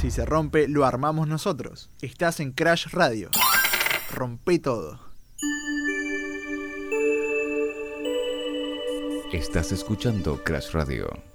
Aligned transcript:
Si 0.00 0.10
se 0.10 0.24
rompe, 0.24 0.66
lo 0.66 0.86
armamos 0.86 1.28
nosotros. 1.28 1.90
Estás 2.00 2.40
en 2.40 2.52
Crash 2.52 2.86
Radio. 2.86 3.28
Rompe 4.10 4.58
todo. 4.58 4.98
Estás 9.30 9.72
escuchando 9.72 10.42
Crash 10.42 10.70
Radio. 10.72 11.29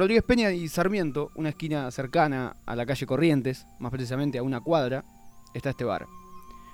Rodríguez 0.00 0.24
Peña 0.24 0.50
y 0.50 0.66
Sarmiento, 0.66 1.30
una 1.34 1.50
esquina 1.50 1.90
cercana 1.90 2.56
a 2.64 2.74
la 2.74 2.86
calle 2.86 3.04
Corrientes, 3.04 3.66
más 3.78 3.90
precisamente 3.90 4.38
a 4.38 4.42
una 4.42 4.62
cuadra, 4.62 5.04
está 5.52 5.68
este 5.68 5.84
bar. 5.84 6.06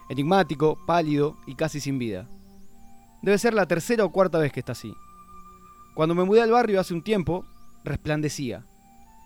Enigmático, 0.08 0.78
pálido 0.86 1.36
y 1.44 1.56
casi 1.56 1.80
sin 1.80 1.98
vida. 1.98 2.28
Debe 3.22 3.36
ser 3.38 3.52
la 3.52 3.66
tercera 3.66 4.04
o 4.04 4.12
cuarta 4.12 4.38
vez 4.38 4.52
que 4.52 4.60
está 4.60 4.70
así. 4.70 4.94
Cuando 5.96 6.14
me 6.14 6.22
mudé 6.22 6.40
al 6.40 6.52
barrio 6.52 6.78
hace 6.78 6.94
un 6.94 7.02
tiempo, 7.02 7.44
resplandecía. 7.82 8.64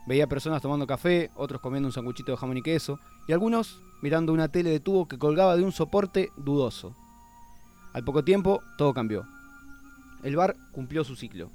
Veía 0.07 0.27
personas 0.27 0.63
tomando 0.63 0.87
café, 0.87 1.31
otros 1.35 1.61
comiendo 1.61 1.87
un 1.87 1.93
sanguchito 1.93 2.33
de 2.33 2.39
jamón 2.39 2.57
y 2.57 2.63
queso, 2.63 2.99
y 3.29 3.35
algunos 3.35 3.83
mirando 4.01 4.33
una 4.33 4.49
tele 4.49 4.71
de 4.71 4.81
tubo 4.81 5.09
que 5.09 5.19
colgaba 5.19 5.59
de 5.59 5.63
un 5.63 5.73
soporte 5.73 6.31
dudoso. 6.39 6.97
Al 7.93 8.03
poco 8.03 8.25
tiempo, 8.25 8.63
todo 8.79 8.95
cambió. 8.95 9.27
El 10.23 10.37
bar 10.37 10.57
cumplió 10.73 11.05
su 11.05 11.17
ciclo. 11.17 11.51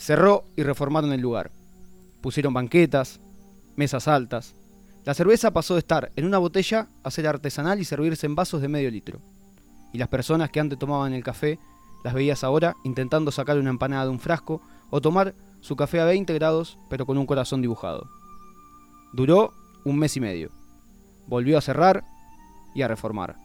Cerró 0.00 0.46
y 0.56 0.62
reformaron 0.62 1.12
el 1.12 1.20
lugar. 1.20 1.50
Pusieron 2.22 2.54
banquetas, 2.54 3.20
mesas 3.76 4.08
altas. 4.08 4.56
La 5.04 5.12
cerveza 5.12 5.50
pasó 5.50 5.74
de 5.74 5.80
estar 5.80 6.10
en 6.16 6.24
una 6.24 6.38
botella 6.38 6.88
a 7.02 7.10
ser 7.10 7.26
artesanal 7.26 7.78
y 7.80 7.84
servirse 7.84 8.24
en 8.24 8.34
vasos 8.34 8.62
de 8.62 8.68
medio 8.68 8.90
litro. 8.90 9.20
Y 9.92 9.98
las 9.98 10.08
personas 10.08 10.48
que 10.48 10.58
antes 10.58 10.78
tomaban 10.78 11.12
el 11.12 11.22
café, 11.22 11.58
las 12.02 12.14
veías 12.14 12.44
ahora 12.44 12.76
intentando 12.82 13.30
sacar 13.30 13.58
una 13.58 13.68
empanada 13.68 14.04
de 14.04 14.10
un 14.10 14.20
frasco 14.20 14.62
o 14.88 15.02
tomar 15.02 15.34
su 15.60 15.76
café 15.76 16.00
a 16.00 16.06
20 16.06 16.32
grados 16.32 16.78
pero 16.88 17.04
con 17.04 17.18
un 17.18 17.26
corazón 17.26 17.60
dibujado. 17.60 18.08
Duró 19.12 19.52
un 19.84 19.98
mes 19.98 20.16
y 20.16 20.20
medio. 20.20 20.50
Volvió 21.26 21.58
a 21.58 21.60
cerrar 21.60 22.04
y 22.74 22.80
a 22.80 22.88
reformar. 22.88 23.36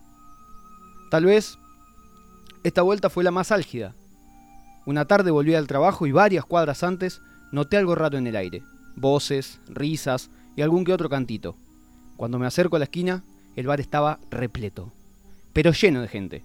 Tal 1.12 1.26
vez 1.26 1.60
esta 2.64 2.82
vuelta 2.82 3.10
fue 3.10 3.26
la 3.26 3.32
más 3.32 3.52
álgida, 3.52 3.94
una 4.86 5.06
tarde 5.06 5.32
volví 5.32 5.56
al 5.56 5.68
trabajo 5.68 6.06
y 6.06 6.12
varias 6.12 6.46
cuadras 6.46 6.84
antes 6.84 7.22
noté 7.52 7.78
algo 7.78 7.96
raro 7.96 8.18
en 8.18 8.28
el 8.28 8.36
aire. 8.36 8.64
Voces, 8.96 9.60
risas 9.68 10.30
y 10.56 10.62
algún 10.62 10.86
que 10.86 10.94
otro 10.94 11.10
cantito. 11.10 11.56
Cuando 12.18 12.40
me 12.40 12.46
acerco 12.46 12.76
a 12.76 12.80
la 12.80 12.86
esquina, 12.86 13.24
el 13.56 13.68
bar 13.68 13.80
estaba 13.80 14.20
repleto, 14.30 14.92
pero 15.54 15.72
lleno 15.72 16.02
de 16.02 16.08
gente. 16.08 16.44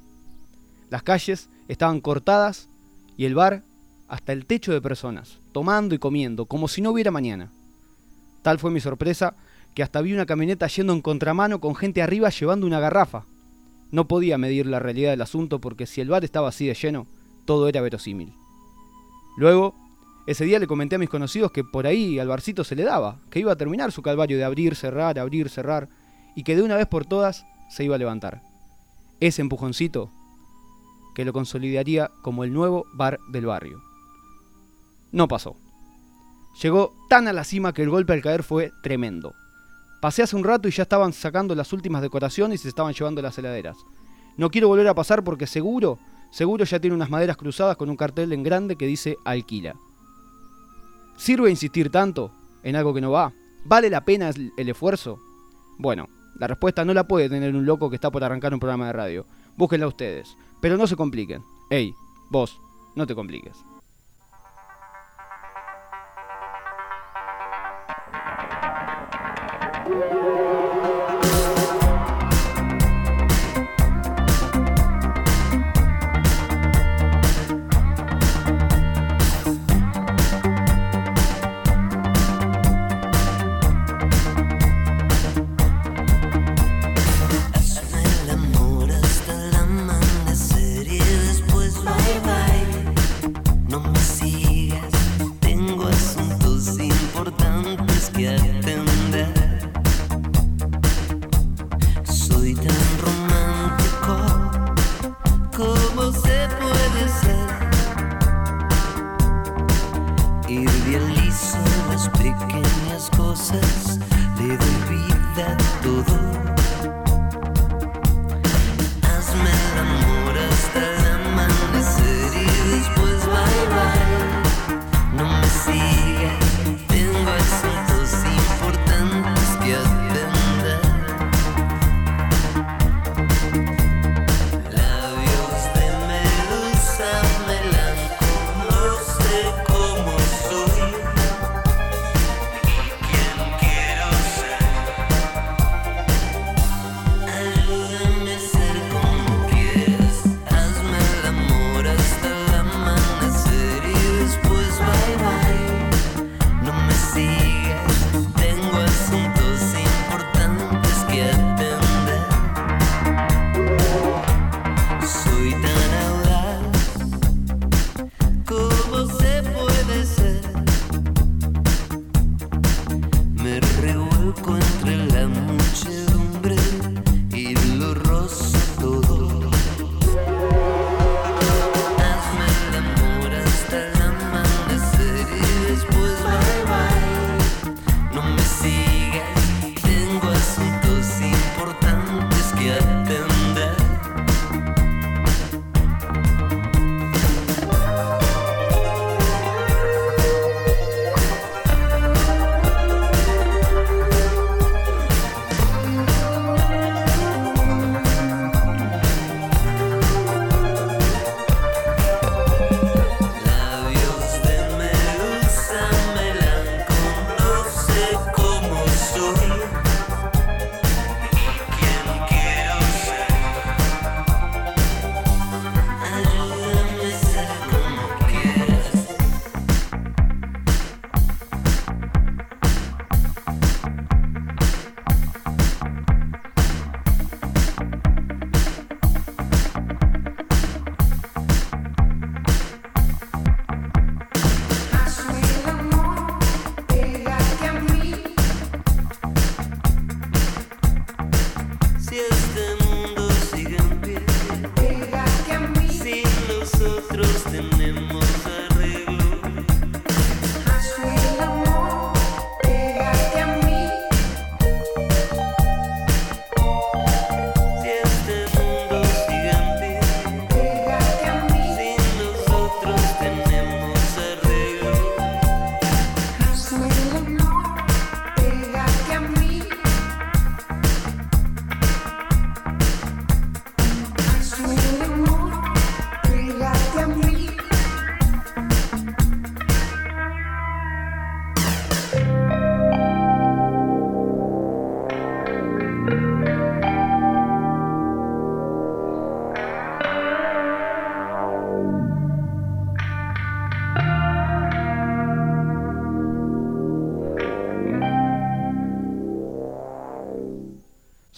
Las 0.88 1.02
calles 1.02 1.48
estaban 1.68 2.00
cortadas 2.00 2.68
y 3.16 3.24
el 3.26 3.34
bar 3.34 3.62
hasta 4.08 4.32
el 4.32 4.46
techo 4.46 4.72
de 4.72 4.80
personas, 4.80 5.38
tomando 5.52 5.94
y 5.94 5.98
comiendo, 5.98 6.46
como 6.46 6.66
si 6.66 6.80
no 6.82 6.90
hubiera 6.90 7.10
mañana. 7.10 7.52
Tal 8.42 8.58
fue 8.58 8.70
mi 8.70 8.80
sorpresa 8.80 9.36
que 9.74 9.82
hasta 9.82 10.00
vi 10.00 10.12
una 10.12 10.26
camioneta 10.26 10.66
yendo 10.66 10.92
en 10.92 11.02
contramano 11.02 11.60
con 11.60 11.76
gente 11.76 12.02
arriba 12.02 12.30
llevando 12.30 12.66
una 12.66 12.80
garrafa. 12.80 13.26
No 13.92 14.08
podía 14.08 14.38
medir 14.38 14.66
la 14.66 14.78
realidad 14.78 15.10
del 15.10 15.22
asunto 15.22 15.60
porque 15.60 15.86
si 15.86 16.00
el 16.00 16.08
bar 16.08 16.24
estaba 16.24 16.48
así 16.48 16.66
de 16.66 16.74
lleno, 16.74 17.06
todo 17.50 17.66
era 17.66 17.80
verosímil. 17.80 18.32
Luego, 19.36 19.74
ese 20.28 20.44
día 20.44 20.60
le 20.60 20.68
comenté 20.68 20.94
a 20.94 20.98
mis 21.00 21.08
conocidos 21.08 21.50
que 21.50 21.64
por 21.64 21.84
ahí 21.84 22.16
al 22.20 22.28
barcito 22.28 22.62
se 22.62 22.76
le 22.76 22.84
daba, 22.84 23.18
que 23.28 23.40
iba 23.40 23.50
a 23.50 23.56
terminar 23.56 23.90
su 23.90 24.02
calvario 24.02 24.38
de 24.38 24.44
abrir, 24.44 24.76
cerrar, 24.76 25.18
abrir, 25.18 25.48
cerrar, 25.48 25.88
y 26.36 26.44
que 26.44 26.54
de 26.54 26.62
una 26.62 26.76
vez 26.76 26.86
por 26.86 27.06
todas 27.06 27.44
se 27.68 27.82
iba 27.82 27.96
a 27.96 27.98
levantar. 27.98 28.40
Ese 29.18 29.42
empujoncito 29.42 30.12
que 31.12 31.24
lo 31.24 31.32
consolidaría 31.32 32.12
como 32.22 32.44
el 32.44 32.52
nuevo 32.52 32.86
bar 32.92 33.18
del 33.32 33.46
barrio. 33.46 33.82
No 35.10 35.26
pasó. 35.26 35.56
Llegó 36.62 36.94
tan 37.08 37.26
a 37.26 37.32
la 37.32 37.42
cima 37.42 37.72
que 37.72 37.82
el 37.82 37.90
golpe 37.90 38.12
al 38.12 38.22
caer 38.22 38.44
fue 38.44 38.70
tremendo. 38.84 39.34
Pasé 40.00 40.22
hace 40.22 40.36
un 40.36 40.44
rato 40.44 40.68
y 40.68 40.70
ya 40.70 40.84
estaban 40.84 41.12
sacando 41.12 41.56
las 41.56 41.72
últimas 41.72 42.00
decoraciones 42.00 42.60
y 42.60 42.62
se 42.62 42.68
estaban 42.68 42.94
llevando 42.94 43.20
las 43.20 43.36
heladeras. 43.38 43.76
No 44.36 44.52
quiero 44.52 44.68
volver 44.68 44.86
a 44.86 44.94
pasar 44.94 45.24
porque 45.24 45.48
seguro 45.48 45.98
Seguro 46.30 46.64
ya 46.64 46.80
tiene 46.80 46.94
unas 46.94 47.10
maderas 47.10 47.36
cruzadas 47.36 47.76
con 47.76 47.90
un 47.90 47.96
cartel 47.96 48.32
en 48.32 48.42
grande 48.42 48.76
que 48.76 48.86
dice 48.86 49.16
alquila. 49.24 49.74
¿Sirve 51.16 51.50
insistir 51.50 51.90
tanto 51.90 52.32
en 52.62 52.76
algo 52.76 52.94
que 52.94 53.00
no 53.00 53.10
va? 53.10 53.32
¿Vale 53.64 53.90
la 53.90 54.04
pena 54.04 54.30
el, 54.30 54.68
esfuerzo? 54.68 55.20
Bueno, 55.78 56.08
la 56.36 56.46
respuesta 56.46 56.84
no 56.84 56.94
la 56.94 57.06
puede 57.06 57.28
tener 57.28 57.54
un 57.54 57.66
loco 57.66 57.90
que 57.90 57.96
está 57.96 58.10
por 58.10 58.24
arrancar 58.24 58.54
un 58.54 58.60
programa 58.60 58.86
de 58.86 58.92
radio. 58.92 59.26
Búsquenla 59.56 59.86
ustedes. 59.86 60.36
Pero 60.62 60.76
no 60.76 60.86
se 60.86 60.96
compliquen. 60.96 61.42
Ey, 61.68 61.94
vos, 62.30 62.58
no 62.94 63.06
te 63.06 63.14
compliques. 63.14 63.56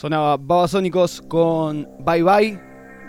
Sonaba 0.02 0.36
Babasónicos 0.36 1.22
con 1.28 1.88
Bye 2.00 2.24
Bye. 2.24 2.60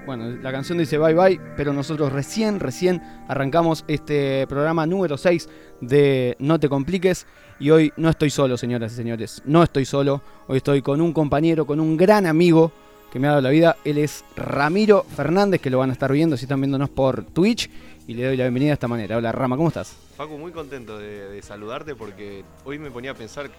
Bueno, 0.06 0.30
la 0.30 0.52
canción 0.52 0.78
dice 0.78 1.00
Bye 1.00 1.16
Bye, 1.16 1.42
pero 1.58 1.74
nosotros 1.74 2.12
recién, 2.12 2.60
recién 2.60 3.02
arrancamos 3.28 3.84
este 3.88 4.46
programa 4.46 4.86
número 4.86 5.18
6 5.18 5.50
de 5.82 6.36
No 6.38 6.60
te 6.60 6.70
compliques. 6.70 7.26
Y 7.60 7.72
hoy 7.72 7.92
no 7.98 8.12
estoy 8.12 8.30
solo, 8.30 8.58
señoras 8.58 8.94
y 8.94 8.96
señores. 8.96 9.42
No 9.44 9.64
estoy 9.64 9.86
solo. 9.86 10.22
Hoy 10.48 10.58
estoy 10.58 10.84
con 10.84 11.02
un 11.02 11.14
compañero, 11.14 11.66
con 11.66 11.80
un 11.80 11.98
gran 11.98 12.28
amigo 12.28 12.72
que 13.12 13.18
me 13.18 13.26
ha 13.26 13.32
dado 13.32 13.42
la 13.42 13.50
vida. 13.50 13.76
Él 13.84 13.98
es 13.98 14.24
Ramiro 14.36 15.04
Fernández, 15.16 15.62
que 15.62 15.72
lo 15.72 15.80
van 15.80 15.90
a 15.90 15.94
estar 15.94 16.12
viendo 16.12 16.38
si 16.38 16.46
están 16.46 16.62
viéndonos 16.62 16.92
por 16.92 17.24
Twitch. 17.24 17.72
Y 18.06 18.14
le 18.14 18.24
doy 18.24 18.38
la 18.38 18.44
bienvenida 18.44 18.70
de 18.70 18.74
esta 18.74 18.88
manera. 18.88 19.18
Hola 19.18 19.32
Rama, 19.32 19.58
¿cómo 19.58 19.70
estás? 19.70 19.98
Facu, 20.16 20.38
muy 20.38 20.52
contento 20.52 21.00
de, 21.00 21.28
de 21.28 21.42
saludarte 21.42 21.96
porque 21.96 22.46
hoy 22.66 22.78
me 22.78 22.92
ponía 22.92 23.10
a 23.10 23.16
pensar, 23.16 23.50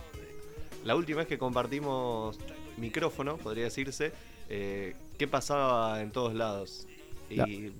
la 0.84 0.94
última 0.94 1.18
vez 1.18 1.26
que 1.26 1.36
compartimos 1.36 2.38
micrófono, 2.78 3.36
podría 3.36 3.64
decirse, 3.64 4.12
eh, 4.48 4.94
qué 5.18 5.26
pasaba 5.28 6.00
en 6.02 6.10
todos 6.10 6.34
lados. 6.34 6.86
Y 7.30 7.70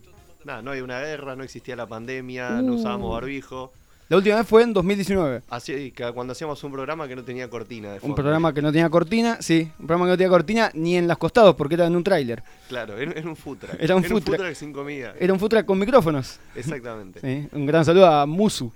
nada, 0.45 0.63
no 0.63 0.71
había 0.71 0.85
una 0.85 1.01
guerra, 1.01 1.37
no 1.37 1.45
existía 1.45 1.77
la 1.77 1.87
pandemia, 1.87 2.51
no 2.63 2.73
Uh. 2.73 2.77
usábamos 2.77 3.11
barbijo. 3.13 3.73
La 4.11 4.19
última 4.19 4.37
vez 4.37 4.47
fue 4.47 4.63
en 4.63 4.75
2019. 4.75 5.43
Así 5.49 5.91
que 5.93 6.13
cuando 6.13 6.33
hacíamos 6.33 6.63
un 6.63 6.73
programa 6.73 7.09
que 7.09 7.17
no 7.17 7.25
tenía 7.25 7.49
cortina 7.49 7.89
de 7.89 7.95
Un 7.95 8.01
fondo. 8.01 8.17
programa 8.17 8.53
que 8.53 8.61
no 8.61 8.71
tenía 8.71 8.91
cortina, 8.91 9.39
sí, 9.41 9.71
un 9.79 9.87
programa 9.87 10.05
que 10.05 10.11
no 10.11 10.17
tenía 10.19 10.29
cortina 10.29 10.71
ni 10.75 10.97
en 10.97 11.09
los 11.09 11.17
costados 11.17 11.55
porque 11.57 11.75
era 11.77 11.87
en 11.87 11.97
un 11.97 12.05
tráiler. 12.05 12.43
Claro, 12.69 12.99
era, 12.99 13.13
era 13.13 13.27
un 13.29 13.35
truck. 13.35 13.61
Era 13.81 13.97
un 13.97 14.05
food 14.05 14.23
truck. 14.23 14.53
sin 14.55 14.75
comida. 14.75 15.15
Era 15.19 15.33
un 15.33 15.39
truck 15.39 15.65
con 15.65 15.79
micrófonos. 15.79 16.39
Exactamente. 16.55 17.21
Sí, 17.25 17.49
un 17.57 17.65
gran 17.65 17.83
saludo 17.85 18.07
a 18.07 18.27
Musu. 18.27 18.71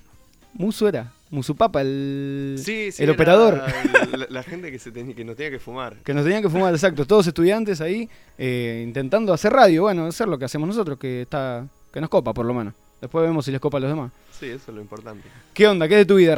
Musu 0.55 0.87
era, 0.89 1.13
Musu 1.31 1.55
Papa, 1.55 1.83
el, 1.83 2.57
Sí, 2.59 2.91
sí, 2.93 3.03
el 3.03 3.11
era 3.11 3.13
operador. 3.13 3.63
La, 4.17 4.27
la 4.31 4.43
gente 4.43 4.71
que, 4.73 4.79
se 4.79 4.91
tenía, 4.91 5.15
que 5.15 5.25
nos 5.25 5.37
tenía 5.37 5.51
que 5.51 5.59
fumar. 5.59 5.97
Que 6.05 6.15
nos 6.15 6.25
tenían 6.25 6.43
que 6.43 6.49
fumar, 6.49 6.73
exacto, 6.75 7.05
todos 7.07 7.27
estudiantes 7.27 7.81
ahí 7.81 8.09
eh, 8.39 8.83
intentando 8.87 9.33
hacer 9.33 9.53
radio, 9.53 9.83
bueno, 9.83 10.07
hacer 10.07 10.27
lo 10.29 10.39
que 10.39 10.47
hacemos 10.47 10.67
nosotros, 10.69 10.99
que 10.99 11.23
está 11.23 11.67
que 11.93 12.01
nos 12.01 12.09
copa 12.11 12.33
por 12.33 12.47
lo 12.47 12.55
menos. 12.55 12.75
Después 13.01 13.25
vemos 13.27 13.45
si 13.45 13.51
les 13.53 13.61
copa 13.61 13.77
a 13.79 13.81
los 13.81 13.91
demás. 13.91 14.11
Sí, 14.39 14.47
eso 14.47 14.71
es 14.71 14.75
lo 14.75 14.81
importante. 14.81 15.29
¿Qué 15.55 15.67
onda? 15.67 15.87
¿Qué 15.89 15.97
de 15.97 16.05
tu 16.05 16.17
vida? 16.17 16.35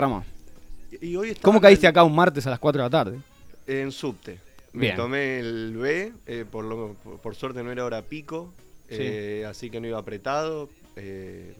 Y 1.00 1.16
hoy 1.16 1.28
estaba 1.30 1.42
¿Cómo 1.44 1.60
caíste 1.60 1.86
acá 1.86 2.02
un 2.04 2.14
martes 2.14 2.46
a 2.46 2.50
las 2.50 2.58
4 2.58 2.82
de 2.82 2.86
la 2.86 2.90
tarde? 2.90 3.18
En 3.66 3.92
subte. 3.92 4.38
Me 4.72 4.82
Bien. 4.82 4.96
tomé 4.96 5.38
el 5.40 5.76
B, 5.76 6.12
eh, 6.26 6.44
por, 6.50 6.64
lo- 6.64 6.94
por, 7.02 7.18
por 7.20 7.34
suerte 7.34 7.62
no 7.62 7.72
era 7.72 7.84
hora 7.84 8.02
pico, 8.02 8.52
Sí. 8.88 8.96
eh, 8.98 9.46
así 9.48 9.70
que 9.70 9.80
no 9.80 9.86
iba 9.88 9.98
apretado. 9.98 10.68
eh, 10.96 11.54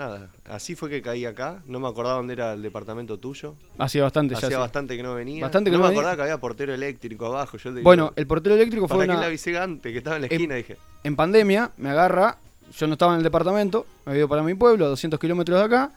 nada, 0.00 0.30
así 0.46 0.74
fue 0.74 0.88
que 0.90 1.00
caí 1.02 1.24
acá. 1.24 1.62
No 1.66 1.78
me 1.78 1.86
acordaba 1.88 2.16
dónde 2.16 2.32
era 2.32 2.54
el 2.54 2.62
departamento 2.62 3.18
tuyo. 3.18 3.54
Hacía 3.78 4.02
bastante 4.02 4.34
ya. 4.34 4.46
Hacía 4.46 4.58
bastante 4.58 4.96
que 4.96 5.02
no 5.02 5.14
venía. 5.14 5.42
Bastante 5.44 5.70
que 5.70 5.76
no, 5.76 5.82
no 5.82 5.84
me 5.84 5.88
venía. 5.90 6.00
acordaba 6.00 6.16
que 6.16 6.22
había 6.22 6.40
portero 6.40 6.74
eléctrico 6.74 7.26
abajo. 7.26 7.56
Yo 7.58 7.70
digo, 7.72 7.82
Bueno, 7.84 8.12
el 8.16 8.26
portero 8.26 8.54
eléctrico 8.54 8.88
¿para 8.88 8.96
fue 8.96 9.04
una, 9.04 9.20
la 9.20 9.26
avisé 9.26 9.56
antes? 9.58 9.92
Que 9.92 9.98
estaba 9.98 10.16
en 10.16 10.22
la 10.22 10.28
esquina, 10.28 10.54
dije. 10.56 10.76
en 11.04 11.14
pandemia, 11.16 11.70
me 11.76 11.90
agarra, 11.90 12.38
yo 12.76 12.86
no 12.86 12.94
estaba 12.94 13.12
en 13.12 13.18
el 13.18 13.24
departamento, 13.24 13.86
me 14.06 14.10
había 14.12 14.20
ido 14.20 14.28
para 14.28 14.42
mi 14.42 14.54
pueblo, 14.54 14.86
a 14.86 14.88
200 14.88 15.20
kilómetros 15.20 15.58
de 15.58 15.64
acá. 15.64 15.92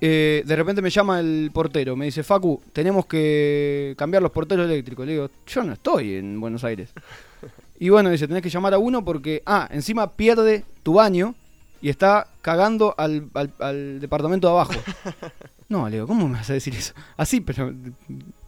eh, 0.00 0.42
de 0.44 0.56
repente 0.56 0.82
me 0.82 0.90
llama 0.90 1.20
el 1.20 1.50
portero, 1.52 1.94
me 1.94 2.06
dice, 2.06 2.22
Facu, 2.22 2.60
tenemos 2.72 3.06
que 3.06 3.94
cambiar 3.96 4.22
los 4.22 4.32
porteros 4.32 4.64
eléctricos. 4.68 5.06
Le 5.06 5.12
digo, 5.12 5.30
yo 5.46 5.62
no 5.62 5.72
estoy 5.74 6.14
en 6.16 6.40
Buenos 6.40 6.64
Aires. 6.64 6.90
Y 7.82 7.88
bueno, 7.88 8.10
dice, 8.10 8.28
tenés 8.28 8.42
que 8.42 8.50
llamar 8.50 8.74
a 8.74 8.78
uno 8.78 9.02
porque, 9.02 9.42
ah, 9.46 9.66
encima 9.72 10.10
pierde 10.12 10.66
tu 10.82 10.92
baño 10.92 11.34
y 11.82 11.88
está 11.88 12.26
cagando 12.42 12.94
al, 12.98 13.28
al- 13.34 13.52
al 13.60 14.00
departamento 14.00 14.46
de 14.48 14.52
abajo. 14.52 14.72
No, 15.68 15.88
le 15.88 15.96
digo, 15.96 16.06
¿cómo 16.06 16.26
me 16.28 16.34
vas 16.38 16.50
a 16.50 16.54
decir 16.54 16.74
eso? 16.74 16.92
Así, 17.16 17.40
pero 17.40 17.72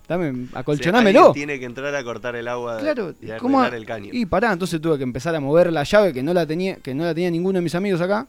dame, 0.09 0.31
O 0.31 0.35
sea, 0.51 0.61
acolchonámelo. 0.61 1.19
alguien 1.29 1.33
tiene 1.35 1.59
que 1.61 1.65
entrar 1.67 1.95
a 1.95 2.03
cortar 2.03 2.35
el 2.37 2.49
agua 2.49 2.79
Claro, 2.79 3.15
y 3.21 3.31
a 3.31 3.39
¿cómo 3.39 3.65
el 3.65 3.87
caño. 3.87 4.11
Y 4.13 4.27
pará, 4.27 4.53
entonces 4.53 4.81
tuve 4.81 4.97
que 4.99 5.05
empezar 5.05 5.35
a 5.35 5.41
mover 5.41 5.73
la 5.73 5.85
llave 5.85 6.13
que 6.13 6.23
no 6.23 6.35
la 6.35 6.47
tenía, 6.47 6.77
que 6.77 6.95
no 6.95 7.05
la 7.05 7.15
tenía 7.15 7.31
ninguno 7.31 7.59
de 7.59 7.63
mis 7.63 7.75
amigos 7.75 8.01
acá. 8.01 8.27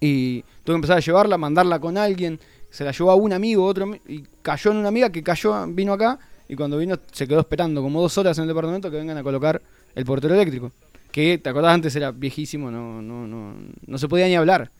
Y 0.00 0.42
tuve 0.64 0.74
que 0.74 0.78
empezar 0.78 0.96
a 0.96 1.00
llevarla, 1.00 1.38
mandarla 1.38 1.78
con 1.78 1.96
alguien. 1.96 2.40
Se 2.70 2.84
la 2.84 2.90
llevó 2.90 3.10
a 3.10 3.14
un 3.14 3.32
amigo, 3.32 3.64
otro 3.64 3.94
y 4.08 4.24
cayó 4.42 4.70
en 4.72 4.78
una 4.78 4.88
amiga 4.88 5.10
que 5.10 5.22
cayó, 5.22 5.66
vino 5.68 5.92
acá 5.92 6.18
y 6.48 6.56
cuando 6.56 6.78
vino 6.78 6.98
se 7.12 7.28
quedó 7.28 7.40
esperando 7.40 7.82
como 7.82 8.00
dos 8.02 8.16
horas 8.18 8.36
en 8.38 8.42
el 8.42 8.48
departamento 8.48 8.90
que 8.90 8.96
vengan 8.96 9.16
a 9.18 9.22
colocar 9.22 9.60
el 9.94 10.04
portero 10.04 10.34
eléctrico. 10.34 10.72
Que 11.12 11.38
te 11.38 11.50
acordás 11.50 11.74
antes 11.74 11.94
era 11.94 12.10
viejísimo, 12.10 12.70
no, 12.70 13.02
no, 13.02 13.26
no, 13.26 13.54
no 13.86 13.98
se 13.98 14.08
podía 14.08 14.26
ni 14.26 14.34
hablar. 14.36 14.70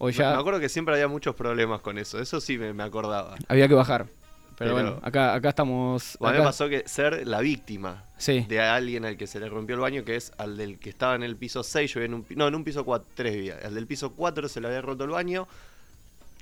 Me- 0.00 0.12
ya 0.12 0.32
Me 0.34 0.40
acuerdo 0.40 0.60
que 0.60 0.68
siempre 0.68 0.94
había 0.94 1.08
muchos 1.08 1.34
problemas 1.34 1.80
con 1.80 1.98
eso. 1.98 2.20
Eso 2.20 2.40
sí 2.40 2.56
me, 2.58 2.72
me 2.72 2.82
acordaba. 2.82 3.36
había 3.48 3.68
que 3.68 3.74
bajar. 3.74 4.06
Pero, 4.58 4.74
Pero- 4.76 4.90
bueno, 4.90 5.00
acá, 5.02 5.34
acá 5.34 5.48
estamos. 5.48 6.16
O 6.20 6.26
a 6.26 6.32
mí 6.32 6.38
me 6.38 6.44
pasó 6.44 6.68
que 6.68 6.84
ser 6.86 7.26
la 7.26 7.40
víctima 7.40 8.04
Sí. 8.18 8.44
de 8.48 8.60
alguien 8.60 9.04
al 9.04 9.16
que 9.16 9.26
se 9.26 9.40
le 9.40 9.48
rompió 9.48 9.74
el 9.74 9.80
baño, 9.80 10.04
que 10.04 10.14
es 10.16 10.32
al 10.38 10.56
del 10.56 10.78
que 10.78 10.90
estaba 10.90 11.14
en 11.16 11.22
el 11.24 11.36
piso 11.36 11.62
6, 11.64 11.94
yo 11.94 12.00
en 12.02 12.14
un, 12.14 12.26
no, 12.36 12.46
en 12.48 12.54
un 12.54 12.62
piso 12.62 12.84
4, 12.84 13.08
3 13.14 13.34
vivía. 13.34 13.58
Al 13.64 13.74
del 13.74 13.86
piso 13.86 14.12
4 14.12 14.48
se 14.48 14.60
le 14.60 14.68
había 14.68 14.82
roto 14.82 15.02
el 15.04 15.10
baño, 15.10 15.48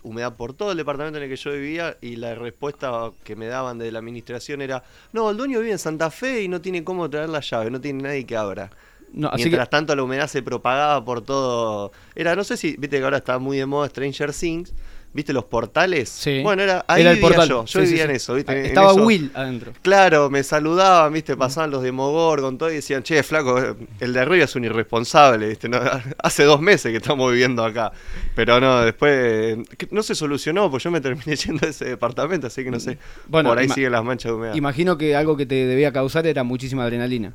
humedad 0.02 0.35
por 0.37 0.52
todo 0.54 0.73
el 0.73 0.76
departamento 0.78 1.18
en 1.18 1.25
el 1.25 1.30
que 1.30 1.37
yo 1.37 1.52
vivía 1.52 1.97
y 2.00 2.16
la 2.16 2.35
respuesta 2.35 3.11
que 3.25 3.37
me 3.37 3.47
daban 3.47 3.78
de 3.78 3.92
la 3.92 3.99
administración 4.00 4.61
era, 4.62 4.82
no, 5.12 5.30
el 5.30 5.37
dueño 5.37 5.61
vive 5.61 5.73
en 5.73 5.78
Santa 5.78 6.11
Fe 6.11 6.42
y 6.42 6.49
no 6.49 6.61
tiene 6.61 6.82
cómo 6.85 7.09
traer 7.09 7.28
la 7.28 7.40
llave, 7.40 7.70
no 7.70 7.80
tiene 7.80 8.02
nadie 8.02 8.25
que 8.26 8.37
abra. 8.37 8.70
No, 9.12 9.29
así 9.29 9.45
Mientras 9.45 9.69
que, 9.69 9.71
tanto 9.71 9.97
la 9.97 10.02
humedad 10.02 10.29
se 10.29 10.43
propagaba 10.43 11.05
por 11.05 11.23
todo... 11.23 11.93
Era, 12.14 12.37
no 12.37 12.45
sé 12.45 12.57
si, 12.57 12.76
viste 12.76 12.99
que 12.99 13.05
ahora 13.05 13.19
está 13.19 13.38
muy 13.38 13.59
de 13.59 13.67
moda 13.67 13.88
Stranger 13.88 14.33
Things, 14.33 14.73
viste 15.12 15.33
los 15.33 15.45
portales. 15.45 16.09
Sí. 16.09 16.40
Bueno, 16.43 16.62
era, 16.62 16.85
ahí 16.87 17.00
era 17.02 17.11
el 17.11 17.17
vivía 17.17 17.29
portal. 17.29 17.49
yo, 17.49 17.64
yo 17.64 17.81
Sí, 17.81 17.87
vivía 17.87 18.05
sí. 18.05 18.11
en 18.11 18.17
eso, 18.17 18.35
viste. 18.35 18.52
en 18.59 18.67
Estaba 18.67 18.93
eso. 18.93 19.05
Will 19.05 19.31
adentro. 19.35 19.73
Claro, 19.83 20.31
me 20.31 20.43
saludaban, 20.45 21.12
viste, 21.12 21.37
pasaban 21.37 21.71
los 21.73 21.83
de 21.83 21.90
Mogor 21.90 22.40
con 22.40 22.57
todo 22.59 22.71
y 22.71 22.76
decían, 22.76 23.02
che, 23.02 23.23
flaco, 23.25 23.59
el 23.99 24.12
de 24.12 24.21
arriba 24.21 24.45
es 24.45 24.55
un 24.55 24.64
irresponsable, 24.64 25.49
viste, 25.49 25.69
no, 25.69 25.81
hace 26.23 26.45
dos 26.45 26.61
meses 26.61 26.93
que 26.93 26.99
estamos 26.99 27.31
viviendo 27.33 27.64
acá. 27.64 27.90
Pero 28.37 28.61
no, 28.61 28.83
después 28.83 29.59
no 29.90 30.02
se 30.05 30.14
solucionó, 30.14 30.71
pues 30.71 30.85
yo 30.85 30.90
me 30.93 31.00
terminé 31.00 31.35
yendo 31.37 31.67
a 31.67 31.71
ese 31.71 31.87
departamento, 31.87 32.47
así 32.47 32.62
que 32.62 32.71
no 32.71 32.79
sé. 32.79 32.99
Bueno, 33.26 33.49
por 33.50 33.59
ahí 33.59 33.69
siguen 33.69 33.93
las 33.93 34.05
manchas 34.05 34.31
de 34.31 34.37
humedad. 34.37 34.55
Imagino 34.55 34.97
que 34.97 35.17
algo 35.17 35.37
que 35.37 35.47
te 35.47 35.67
debía 35.67 35.93
causar 35.93 36.26
era 36.29 36.45
muchísima 36.45 36.85
adrenalina. 36.85 37.35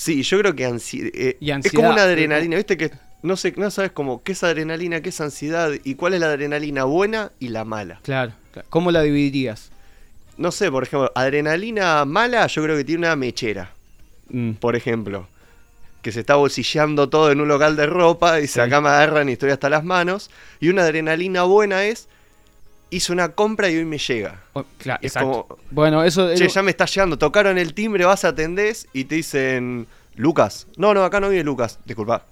Sí, 0.00 0.22
yo 0.22 0.38
creo 0.38 0.54
que 0.56 0.66
ansi- 0.66 1.10
eh, 1.12 1.36
Y 1.40 1.50
es 1.50 1.72
como 1.72 1.90
una 1.90 2.04
adrenalina, 2.04 2.56
viste 2.56 2.78
que 2.78 2.90
no 3.22 3.36
sé, 3.36 3.52
no 3.58 3.70
sabes 3.70 3.92
cómo 3.92 4.22
qué 4.22 4.32
es 4.32 4.42
adrenalina, 4.42 5.02
qué 5.02 5.10
es 5.10 5.20
ansiedad 5.20 5.72
y 5.84 5.94
cuál 5.94 6.14
es 6.14 6.20
la 6.20 6.28
adrenalina 6.28 6.84
buena 6.84 7.32
y 7.38 7.48
la 7.48 7.66
mala. 7.66 8.00
Claro. 8.02 8.32
¿Cómo 8.70 8.90
la 8.92 9.02
dividirías? 9.02 9.70
No 10.38 10.52
sé, 10.52 10.70
por 10.70 10.84
ejemplo, 10.84 11.12
adrenalina 11.14 12.02
mala, 12.06 12.46
yo 12.46 12.62
creo 12.62 12.78
que 12.78 12.84
tiene 12.84 13.00
una 13.08 13.14
mechera. 13.14 13.72
Mm, 14.30 14.52
por 14.52 14.74
ejemplo, 14.74 15.28
que 16.00 16.12
se 16.12 16.20
está 16.20 16.36
bolsilleando 16.36 17.10
todo 17.10 17.30
en 17.30 17.42
un 17.42 17.48
local 17.48 17.76
de 17.76 17.84
ropa 17.84 18.40
y 18.40 18.46
se 18.46 18.54
Sí. 18.54 18.60
acá 18.60 18.80
me 18.80 18.88
agarran 18.88 19.28
y 19.28 19.32
estoy 19.32 19.50
hasta 19.50 19.68
las 19.68 19.84
manos. 19.84 20.30
Y 20.60 20.70
una 20.70 20.84
adrenalina 20.84 21.42
buena 21.42 21.84
es, 21.84 22.08
hice 22.90 23.12
una 23.12 23.30
compra 23.30 23.70
y 23.70 23.76
hoy 23.76 23.84
me 23.84 23.98
llega. 23.98 24.40
oh, 24.52 24.64
claro, 24.78 25.00
Es 25.02 25.12
exacto. 25.12 25.46
como, 25.48 25.60
Bueno, 25.70 26.02
eso 26.04 26.34
che, 26.34 26.48
ya 26.48 26.62
me 26.62 26.70
está 26.70 26.86
llegando, 26.86 27.16
tocaron 27.18 27.56
el 27.58 27.72
timbre, 27.74 28.04
vas, 28.04 28.24
atendés 28.24 28.86
y 28.92 29.04
te 29.04 29.14
dicen, 29.16 29.86
Lucas. 30.16 30.66
No, 30.76 30.92
no, 30.94 31.04
acá 31.04 31.20
no 31.20 31.28
viene 31.28 31.44
Lucas, 31.44 31.78
disculpa. 31.84 32.24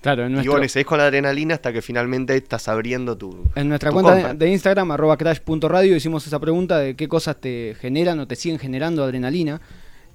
claro, 0.00 0.24
en, 0.24 0.30
Y 0.30 0.34
nuestro- 0.34 0.52
bueno, 0.52 0.66
y 0.66 0.68
seguís 0.68 0.86
con 0.86 0.98
la 0.98 1.04
adrenalina 1.06 1.54
hasta 1.54 1.72
que 1.72 1.82
finalmente 1.82 2.36
estás 2.36 2.68
abriendo 2.68 3.16
tu... 3.16 3.44
en 3.54 3.68
nuestra 3.68 3.90
tu 3.90 3.94
cuenta 3.94 4.12
compra. 4.12 4.34
de 4.34 4.50
Instagram, 4.50 4.90
arroba 4.92 5.16
crash.radio, 5.16 5.96
hicimos 5.96 6.26
esa 6.26 6.38
pregunta 6.38 6.78
de 6.78 6.94
qué 6.94 7.08
cosas 7.08 7.36
te 7.40 7.74
generan 7.80 8.20
o 8.20 8.26
te 8.26 8.36
siguen 8.36 8.58
generando 8.58 9.02
adrenalina. 9.02 9.60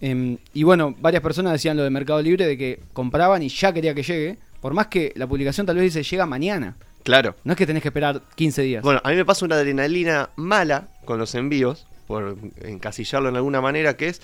Em, 0.01 0.38
y 0.53 0.63
bueno, 0.63 0.96
varias 1.00 1.22
personas 1.22 1.51
decían 1.53 1.75
lo 1.75 1.84
de 1.84 1.89
Mercado 1.89 2.22
Libre, 2.22 2.46
de 2.48 2.58
que 2.58 2.79
compraban 2.94 3.44
y 3.44 3.50
ya 3.50 3.74
quería 3.74 3.94
que 3.94 4.03
llegue. 4.03 4.38
Por 4.62 4.74
más 4.74 4.88
que 4.88 5.12
la 5.15 5.27
publicación 5.27 5.65
tal 5.65 5.75
vez 5.75 5.94
dice 5.94 6.03
llega 6.10 6.25
mañana. 6.25 6.75
Claro. 7.03 7.36
No 7.44 7.53
es 7.53 7.58
que 7.58 7.65
tenés 7.65 7.82
que 7.82 7.89
esperar 7.89 8.22
15 8.36 8.62
días. 8.62 8.84
Bueno, 8.84 9.01
a 9.03 9.10
mí 9.10 9.15
me 9.15 9.25
pasa 9.25 9.46
una 9.46 9.56
adrenalina 9.56 10.29
mala 10.36 10.89
con 11.06 11.18
los 11.20 11.34
envíos, 11.36 11.88
por 12.08 12.38
encasillarlo 12.62 13.29
en 13.29 13.36
alguna 13.36 13.62
manera, 13.62 13.96
que 13.98 14.08
es 14.10 14.22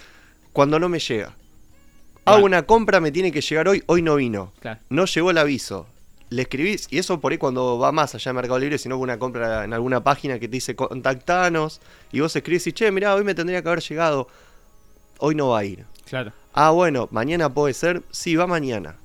cuando 0.53 0.79
no 0.79 0.89
me 0.89 0.99
llega. 0.99 1.33
Hago 2.25 2.41
Bueno. 2.41 2.45
una 2.45 2.63
compra, 2.63 2.99
me 2.99 3.11
tiene 3.11 3.31
que 3.31 3.41
llegar 3.41 3.67
hoy, 3.67 3.83
hoy 3.85 4.01
no 4.01 4.15
vino. 4.15 4.51
Claro. 4.59 4.79
No 4.89 5.05
llegó 5.05 5.31
el 5.31 5.37
aviso. 5.37 5.87
Le 6.29 6.41
escribís, 6.41 6.87
y 6.89 6.97
eso 6.97 7.19
por 7.21 7.31
ahí 7.31 7.37
cuando 7.37 7.77
va 7.77 7.91
más 7.91 8.15
allá 8.15 8.31
de 8.31 8.33
Mercado 8.33 8.57
Libre, 8.57 8.79
sino 8.79 8.97
una 8.97 9.19
compra 9.19 9.63
en 9.63 9.73
alguna 9.73 10.03
página 10.03 10.39
que 10.39 10.47
te 10.47 10.53
dice 10.53 10.75
contactanos, 10.75 11.81
y 12.11 12.19
vos 12.19 12.35
escribís 12.35 12.65
y 12.67 12.73
che, 12.73 12.91
mirá, 12.91 13.13
hoy 13.13 13.23
me 13.23 13.35
tendría 13.35 13.61
que 13.61 13.67
haber 13.69 13.81
llegado, 13.83 14.27
hoy 15.19 15.35
no 15.35 15.49
va 15.49 15.59
a 15.59 15.65
ir. 15.65 15.85
Claro. 16.09 16.33
Ah, 16.53 16.71
bueno, 16.71 17.07
mañana 17.11 17.53
puede 17.53 17.73
ser, 17.75 18.01
sí, 18.09 18.35
va 18.35 18.47
mañana. 18.47 18.95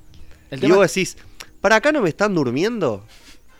El 0.49 0.57
y 0.57 0.61
tema 0.61 0.77
vos 0.77 0.87
decís, 0.87 1.15
¿para 1.61 1.75
acá 1.75 1.91
no 1.91 2.01
me 2.01 2.09
están 2.09 2.33
durmiendo? 2.33 3.05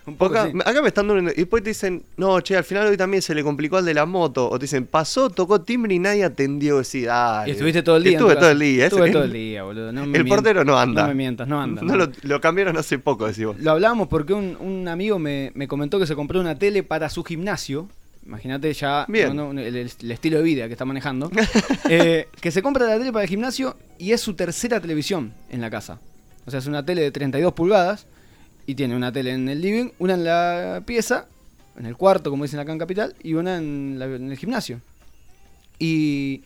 un 0.07 0.15
poco 0.15 0.35
Acá, 0.35 0.51
sí. 0.51 0.57
acá 0.63 0.81
me 0.81 0.87
están 0.87 1.07
durmiendo. 1.07 1.31
Y 1.31 1.35
después 1.41 1.63
te 1.63 1.69
dicen, 1.69 2.03
no, 2.17 2.39
che, 2.41 2.55
al 2.57 2.63
final 2.63 2.87
hoy 2.87 2.97
también 2.97 3.21
se 3.21 3.35
le 3.35 3.43
complicó 3.43 3.77
al 3.77 3.85
de 3.85 3.93
la 3.93 4.05
moto. 4.05 4.49
O 4.49 4.57
te 4.57 4.63
dicen, 4.63 4.85
pasó, 4.85 5.29
tocó 5.29 5.61
timbre 5.61 5.93
y 5.93 5.99
nadie 5.99 6.23
atendió. 6.23 6.77
Decís. 6.77 7.07
Y 7.47 7.51
estuviste 7.51 7.83
todo 7.83 7.97
el 7.97 8.03
día. 8.03 8.13
Estuve 8.17 8.33
tu 8.35 8.39
todo 8.41 8.51
el 8.51 8.59
día. 8.59 8.85
Estuve 8.85 9.03
ese- 9.05 9.13
todo 9.13 9.23
el 9.23 9.33
día, 9.33 9.63
boludo. 9.63 9.91
No 9.91 10.05
me 10.05 10.17
el 10.17 10.27
portero 10.27 10.63
no 10.65 10.77
anda. 10.77 11.03
No 11.03 11.07
me 11.09 11.15
mientas, 11.15 11.47
no 11.47 11.61
anda. 11.61 11.81
No 11.81 11.95
no. 11.95 12.05
lo, 12.05 12.11
lo 12.21 12.41
cambiaron 12.41 12.77
hace 12.77 12.99
poco, 12.99 13.27
decís 13.27 13.45
vos. 13.45 13.59
Lo 13.59 13.71
hablábamos 13.71 14.07
porque 14.07 14.33
un, 14.33 14.57
un 14.59 14.87
amigo 14.87 15.19
me, 15.19 15.51
me 15.55 15.67
comentó 15.67 15.99
que 15.99 16.07
se 16.07 16.15
compró 16.15 16.39
una 16.39 16.57
tele 16.57 16.83
para 16.83 17.09
su 17.09 17.23
gimnasio 17.23 17.89
Imagínate 18.25 18.71
ya 18.73 19.05
el 19.09 20.11
estilo 20.11 20.37
de 20.37 20.43
vida 20.43 20.67
que 20.67 20.73
está 20.73 20.85
manejando. 20.85 21.31
Eh, 21.89 22.27
que 22.39 22.51
se 22.51 22.61
compra 22.61 22.85
la 22.85 22.97
tele 22.97 23.11
para 23.11 23.23
el 23.23 23.29
gimnasio 23.29 23.75
y 23.97 24.11
es 24.13 24.21
su 24.21 24.33
tercera 24.35 24.79
televisión 24.79 25.33
en 25.49 25.59
la 25.59 25.69
casa. 25.69 25.99
O 26.45 26.51
sea, 26.51 26.59
es 26.59 26.67
una 26.67 26.85
tele 26.85 27.01
de 27.01 27.11
32 27.11 27.51
pulgadas 27.53 28.07
y 28.65 28.75
tiene 28.75 28.95
una 28.95 29.11
tele 29.11 29.31
en 29.33 29.49
el 29.49 29.61
living, 29.61 29.89
una 29.99 30.13
en 30.13 30.23
la 30.23 30.83
pieza, 30.85 31.27
en 31.77 31.85
el 31.85 31.95
cuarto, 31.97 32.29
como 32.29 32.43
dicen 32.43 32.59
acá 32.59 32.71
en 32.71 32.79
Capital, 32.79 33.15
y 33.23 33.33
una 33.33 33.57
en, 33.57 33.95
la- 33.97 34.05
en 34.05 34.31
el 34.31 34.37
gimnasio. 34.37 34.81
Y 35.79 36.43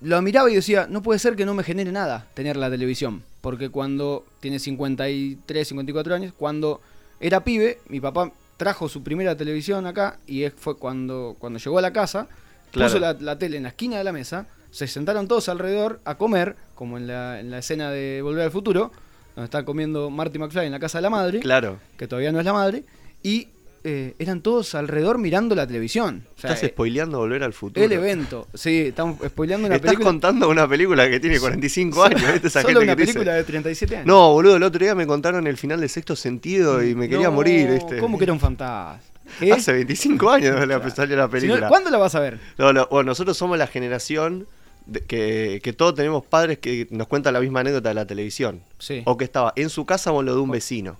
lo 0.00 0.20
miraba 0.22 0.50
y 0.50 0.54
decía, 0.54 0.86
no 0.90 1.02
puede 1.02 1.18
ser 1.18 1.36
que 1.36 1.46
no 1.46 1.54
me 1.54 1.62
genere 1.62 1.92
nada 1.92 2.26
tener 2.34 2.56
la 2.56 2.70
televisión. 2.70 3.22
Porque 3.40 3.68
cuando 3.70 4.24
tiene 4.40 4.58
53, 4.58 5.68
54 5.68 6.14
años, 6.14 6.32
cuando 6.36 6.80
era 7.20 7.44
pibe, 7.44 7.78
mi 7.88 8.00
papá 8.00 8.32
trajo 8.56 8.88
su 8.88 9.02
primera 9.02 9.36
televisión 9.36 9.86
acá 9.86 10.18
y 10.26 10.48
fue 10.50 10.76
cuando, 10.76 11.36
cuando 11.38 11.58
llegó 11.58 11.78
a 11.78 11.82
la 11.82 11.92
casa, 11.92 12.28
Claro. 12.70 12.88
puso 12.90 13.00
la, 13.00 13.12
la 13.14 13.38
tele 13.38 13.58
en 13.58 13.64
la 13.64 13.68
esquina 13.70 13.98
de 13.98 14.04
la 14.04 14.12
mesa, 14.12 14.46
se 14.70 14.86
sentaron 14.86 15.28
todos 15.28 15.48
alrededor 15.50 16.00
a 16.06 16.14
comer, 16.16 16.56
como 16.74 16.96
en 16.96 17.06
la, 17.06 17.38
en 17.38 17.50
la 17.50 17.58
escena 17.58 17.90
de 17.90 18.22
Volver 18.22 18.44
al 18.44 18.50
Futuro, 18.50 18.90
donde 19.34 19.44
está 19.46 19.64
comiendo 19.64 20.10
Marty 20.10 20.38
McFly 20.38 20.66
en 20.66 20.72
la 20.72 20.78
casa 20.80 20.98
de 20.98 21.02
la 21.02 21.10
madre 21.10 21.40
Claro. 21.40 21.78
que 21.96 22.06
todavía 22.06 22.32
no 22.32 22.38
es 22.38 22.44
la 22.44 22.52
madre, 22.52 22.84
y 23.22 23.48
eh, 23.84 24.14
eran 24.20 24.42
todos 24.42 24.76
alrededor 24.76 25.18
mirando 25.18 25.56
la 25.56 25.66
televisión. 25.66 26.24
O 26.36 26.40
sea, 26.40 26.50
Estás 26.50 26.62
eh, 26.62 26.68
spoileando 26.72 27.18
Volver 27.18 27.42
al 27.42 27.52
Futuro. 27.52 27.84
el 27.84 27.90
evento. 27.90 28.46
Sí, 28.54 28.82
estamos 28.88 29.18
spoileando 29.26 29.66
una 29.66 29.74
Estás 29.74 29.88
película. 29.90 30.08
contando 30.10 30.48
una 30.48 30.68
película 30.68 31.10
que 31.10 31.18
tiene 31.18 31.40
45 31.40 32.04
años. 32.04 32.22
¿viste? 32.32 32.46
Esa 32.46 32.62
Solo 32.62 32.74
gente 32.80 32.84
una 32.84 32.92
que 32.92 32.96
te 32.96 33.02
dice, 33.02 33.12
película 33.14 33.34
de 33.34 33.42
37 33.44 33.96
años. 33.96 34.06
No, 34.06 34.32
boludo, 34.34 34.54
el 34.56 34.62
otro 34.62 34.78
día 34.84 34.94
me 34.94 35.04
contaron 35.06 35.46
el 35.48 35.56
final 35.56 35.80
de 35.80 35.88
Sexto 35.88 36.14
Sentido 36.14 36.80
y 36.84 36.94
me 36.94 37.08
quería 37.08 37.26
No, 37.26 37.32
morir, 37.32 37.70
¿viste? 37.72 37.98
¿Cómo 37.98 38.18
que 38.18 38.24
era 38.24 38.32
un 38.32 38.38
fantasma? 38.40 39.00
Hace 39.52 39.72
25 39.72 40.30
años 40.30 40.68
la 40.68 40.90
salió 40.90 41.16
la 41.16 41.24
Si 41.24 41.28
no, 41.28 41.30
película. 41.30 41.68
¿Cuándo 41.68 41.90
la 41.90 41.98
vas 41.98 42.14
a 42.14 42.20
ver? 42.20 42.38
No, 42.58 42.72
no, 42.72 42.86
bueno, 42.88 43.08
nosotros 43.10 43.36
somos 43.36 43.58
la 43.58 43.66
generación 43.66 44.46
que, 45.06 45.60
que 45.62 45.72
todos 45.72 45.94
tenemos 45.94 46.24
padres 46.24 46.58
que 46.58 46.86
nos 46.90 47.06
cuentan 47.08 47.32
la 47.34 47.40
misma 47.40 47.60
anécdota 47.60 47.88
de 47.90 47.94
la 47.94 48.06
televisión. 48.06 48.62
Sí. 48.78 49.02
O 49.06 49.16
que 49.16 49.24
estaba 49.24 49.52
en 49.56 49.70
su 49.70 49.86
casa 49.86 50.12
o 50.12 50.20
en 50.20 50.26
lo 50.26 50.34
de 50.34 50.40
un 50.40 50.50
vecino. 50.50 50.96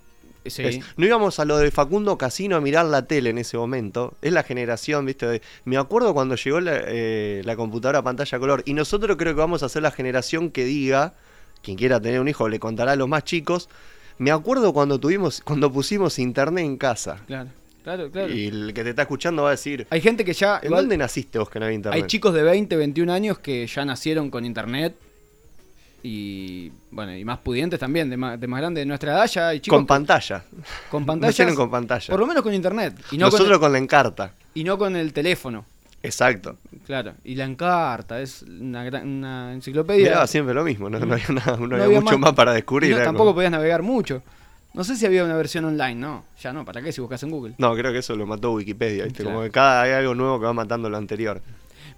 Sí. 0.47 0.63
Es- 0.65 0.81
no 0.97 1.07
íbamos 1.07 1.39
a 1.39 1.45
lo 1.45 1.57
de 1.59 1.71
Facundo 1.71 2.19
Casino 2.19 2.57
a 2.57 2.61
mirar 2.61 2.87
la 2.87 3.07
tele 3.07 3.31
en 3.31 3.39
ese 3.39 3.57
momento. 3.57 4.15
Es 4.23 4.33
la 4.33 4.43
generación, 4.43 5.07
¿viste? 5.07 5.27
de- 5.27 5.43
me 5.65 5.77
acuerdo 5.77 6.15
cuando 6.15 6.35
llegó 6.35 6.61
la, 6.61 6.81
eh, 6.87 7.43
la 7.45 7.55
computadora 7.57 8.01
a 8.01 8.03
pantalla 8.03 8.39
color. 8.39 8.63
Y 8.67 8.75
nosotros 8.75 9.17
creo 9.17 9.35
que 9.35 9.41
vamos 9.41 9.63
a 9.63 9.69
ser 9.69 9.83
la 9.83 9.91
generación 9.93 10.51
que 10.51 10.65
diga, 10.65 11.15
quien 11.63 11.77
quiera 11.77 12.01
tener 12.01 12.19
un 12.21 12.29
hijo 12.29 12.49
le 12.49 12.59
contará 12.59 12.93
a 12.93 12.97
los 12.97 13.09
más 13.09 13.23
chicos. 13.25 13.69
Me 14.19 14.31
acuerdo 14.33 14.73
cuando 14.73 14.99
tuvimos, 14.99 15.41
cuando 15.45 15.73
pusimos 15.73 16.19
internet 16.19 16.65
en 16.65 16.77
casa. 16.77 17.21
Claro, 17.27 17.51
claro, 17.83 18.11
claro. 18.11 18.33
Y 18.33 18.47
el 18.47 18.73
que 18.75 18.83
te 18.85 18.91
está 18.91 19.03
escuchando 19.03 19.43
va 19.43 19.49
a 19.49 19.53
decir, 19.53 19.87
Hay 19.91 20.01
gente 20.01 20.25
que 20.25 20.33
ya. 20.33 20.59
¿en 20.59 20.67
igual, 20.67 20.83
dónde 20.85 20.97
naciste 20.99 21.39
vos 21.39 21.49
que 21.51 21.59
no 21.59 21.67
había 21.67 21.77
internet? 21.77 22.03
hay 22.03 22.07
chicos 22.09 22.33
de 22.35 22.43
20, 22.43 22.77
21 22.77 23.13
años 23.13 23.39
que 23.39 23.67
ya 23.67 23.85
nacieron 23.85 24.31
con 24.31 24.45
internet. 24.45 24.95
Y 26.05 26.73
bueno, 26.91 27.17
y 27.17 27.25
más 27.25 27.39
pudientes 27.39 27.79
también, 27.79 28.11
de 28.11 28.17
más, 28.17 28.41
de 28.41 28.47
más 28.49 28.61
grande 28.61 28.81
de 28.81 28.87
nuestra 28.87 29.13
edad, 29.13 29.27
ya 29.29 29.49
hay 29.49 29.61
chicos 29.61 29.77
con 29.77 29.85
que- 29.85 29.89
pantalla. 29.89 30.45
con. 30.91 31.07
Nacieron 31.21 31.55
con 31.55 31.71
pantalla. 31.71 32.07
Por 32.11 32.19
lo 32.19 32.27
menos 32.27 32.43
con 32.43 32.53
internet. 32.53 32.95
Y 33.13 33.19
no, 33.19 33.27
Nosotros 33.27 33.51
con 33.59 33.61
con 33.67 33.73
la 33.73 33.79
encarta. 33.79 34.33
y 34.55 34.65
no 34.65 34.77
con 34.79 34.97
el 34.97 35.13
teléfono. 35.13 35.65
Exacto. 36.03 36.57
Claro. 36.85 37.13
Y 37.23 37.37
la 37.37 37.45
encarta 37.45 38.21
es 38.21 38.43
una, 38.43 38.83
gran- 38.83 39.07
una 39.07 39.53
enciclopedia. 39.53 40.05
Miraba 40.07 40.27
siempre 40.27 40.53
lo 40.53 40.65
mismo, 40.65 40.91
no, 40.91 40.99
no 40.99 41.13
había, 41.15 41.29
nada- 41.29 41.57
no 41.57 41.67
había 41.77 41.85
había 41.85 42.01
mucho 42.01 42.19
más- 42.19 42.31
más, 42.31 42.33
para 42.35 42.53
descubrir. 42.53 42.97
no, 42.97 43.03
tampoco 43.05 43.33
podías 43.35 43.53
navegar 43.53 43.83
mucho. 43.83 44.25
No 44.75 44.85
sé 44.85 44.97
si 44.97 45.05
había 45.05 45.25
una 45.25 45.37
versión 45.37 45.65
online, 45.67 45.95
no. 45.95 46.25
Ya 46.41 46.53
no, 46.53 46.65
¿para 46.65 46.81
qué 46.81 46.93
si 46.93 47.01
buscas 47.01 47.23
en 47.23 47.31
Google? 47.31 47.55
No, 47.59 47.75
creo 47.75 47.93
que 47.93 47.99
eso 47.99 48.17
lo 48.17 48.27
mató 48.27 48.53
Wikipedia, 48.53 49.05
¿viste? 49.05 49.23
Claro. 49.23 49.37
Como 49.37 49.45
que 49.45 49.51
cada 49.51 49.83
hay 49.83 49.93
algo 49.93 50.15
nuevo 50.15 50.41
que 50.41 50.47
va 50.47 50.53
matando 50.55 50.89
lo 50.89 50.97
anterior. 50.97 51.43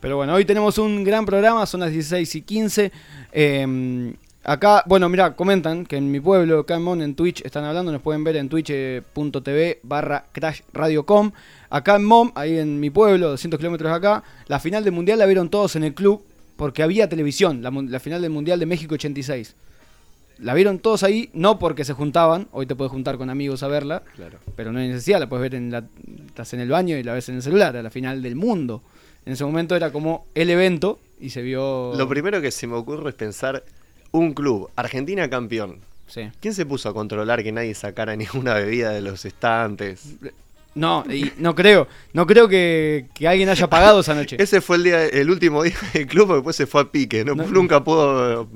Pero 0.01 0.17
bueno, 0.17 0.35
hoy 0.35 0.45
tenemos 0.45 0.77
un 0.79 1.05
gran 1.05 1.25
programa, 1.25 1.65
son 1.67 1.81
las 1.81 1.93
16 1.93 2.35
y 2.35 2.43
15. 2.43 2.93
Eh, 3.33 4.15
acá, 4.43 4.83
bueno, 4.87 5.09
mira, 5.09 5.35
comentan 5.37 5.87
que 5.87 5.97
en 5.97 6.11
mi 6.11 6.21
pueblo, 6.21 6.61
acá 6.61 6.75
en 6.75 6.83
Mon, 6.83 7.01
en 7.01 7.15
Twitch, 7.15 7.43
están 7.45 7.65
hablando, 7.65 7.93
nos 7.93 8.03
pueden 8.03 8.25
ver 8.25 8.37
en 8.37 8.49
twitch.tv 8.49 9.81
barra 9.83 10.27
crashradiocom. 10.33 11.33
Acá 11.71 11.97
en 11.97 12.05
Mom, 12.05 12.33
ahí 12.35 12.59
en 12.59 12.81
mi 12.81 12.91
pueblo, 12.91 13.31
200 13.31 13.59
kilómetros 13.59 13.91
de 13.91 13.97
acá, 13.97 14.25
la 14.47 14.59
final 14.59 14.85
del 14.85 14.93
Mundial 14.93 15.19
la 15.19 15.27
vieron 15.27 15.49
todos 15.49 15.77
en 15.77 15.85
el 15.85 15.95
club 15.95 16.25
porque 16.57 16.83
había 16.83 17.09
televisión, 17.09 17.63
la, 17.63 17.71
la 17.71 18.01
final 18.01 18.23
del 18.23 18.31
Mundial 18.31 18.61
de 18.61 18.67
México 18.67 18.95
86. 18.95 19.57
La 20.39 20.53
vieron 20.55 20.79
todos 20.81 21.03
ahí, 21.05 21.31
no 21.33 21.59
porque 21.59 21.85
se 21.85 21.93
juntaban, 21.93 22.49
hoy 22.53 22.67
te 22.67 22.75
puedes 22.75 22.91
juntar 22.91 23.19
con 23.19 23.31
amigos 23.31 23.63
a 23.63 23.69
verla, 23.69 24.03
Claro. 24.17 24.39
pero 24.57 24.73
no 24.73 24.81
hay 24.81 24.89
necesidad, 24.89 25.21
la 25.21 25.29
puedes 25.29 25.43
ver 25.43 25.55
en 25.55 25.71
la, 25.71 25.85
estás 26.27 26.53
en 26.55 26.61
el 26.61 26.69
baño 26.69 26.97
y 26.99 27.03
la 27.05 27.13
ves 27.15 27.29
en 27.29 27.37
el 27.37 27.43
celular, 27.43 27.77
a 27.77 27.83
la 27.83 27.91
final 27.91 28.21
del 28.23 28.35
mundo. 28.35 28.83
En 29.27 29.33
ese 29.35 29.45
momento 29.45 29.77
era 29.77 29.91
como 29.93 30.27
el 30.35 30.51
evento 30.51 30.99
y 31.21 31.31
se 31.31 31.41
vio... 31.43 31.93
Lo 31.97 32.09
primero 32.09 32.43
que 32.43 32.51
se 32.51 32.67
me 32.67 32.75
ocurre 32.75 33.11
es 33.11 33.15
pensar 33.15 33.65
un 34.11 34.35
club, 34.35 34.71
Argentina 34.77 35.31
campeón. 35.31 35.79
Sí. 36.07 36.23
¿Quién 36.41 36.53
se 36.53 36.67
puso 36.67 36.89
a 36.89 36.95
controlar 36.95 37.43
que 37.43 37.53
nadie 37.53 37.75
sacara 37.75 38.15
ninguna 38.17 38.55
bebida 38.55 38.91
de 38.91 39.01
los 39.01 39.25
estantes? 39.25 40.17
No, 40.75 41.05
y 41.09 41.33
no 41.39 41.55
creo, 41.55 41.87
no 42.13 42.27
creo 42.27 42.49
que, 42.49 43.07
que 43.15 43.29
alguien 43.29 43.49
haya 43.49 43.71
pagado 43.71 44.01
esa 44.01 44.15
noche. 44.15 44.37
Ese 44.43 44.61
fue 44.61 44.77
el 44.79 44.83
día, 44.83 45.07
el 45.07 45.31
último 45.31 45.63
día 45.63 45.77
del 45.93 46.07
club, 46.09 46.27
porque 46.27 46.37
después 46.39 46.57
se 46.57 46.67
fue 46.67 46.81
a 46.83 46.85
pique. 46.87 47.25
No, 47.25 47.37
No. 47.37 47.47
Nunca 47.47 47.83
pudo 47.85 48.49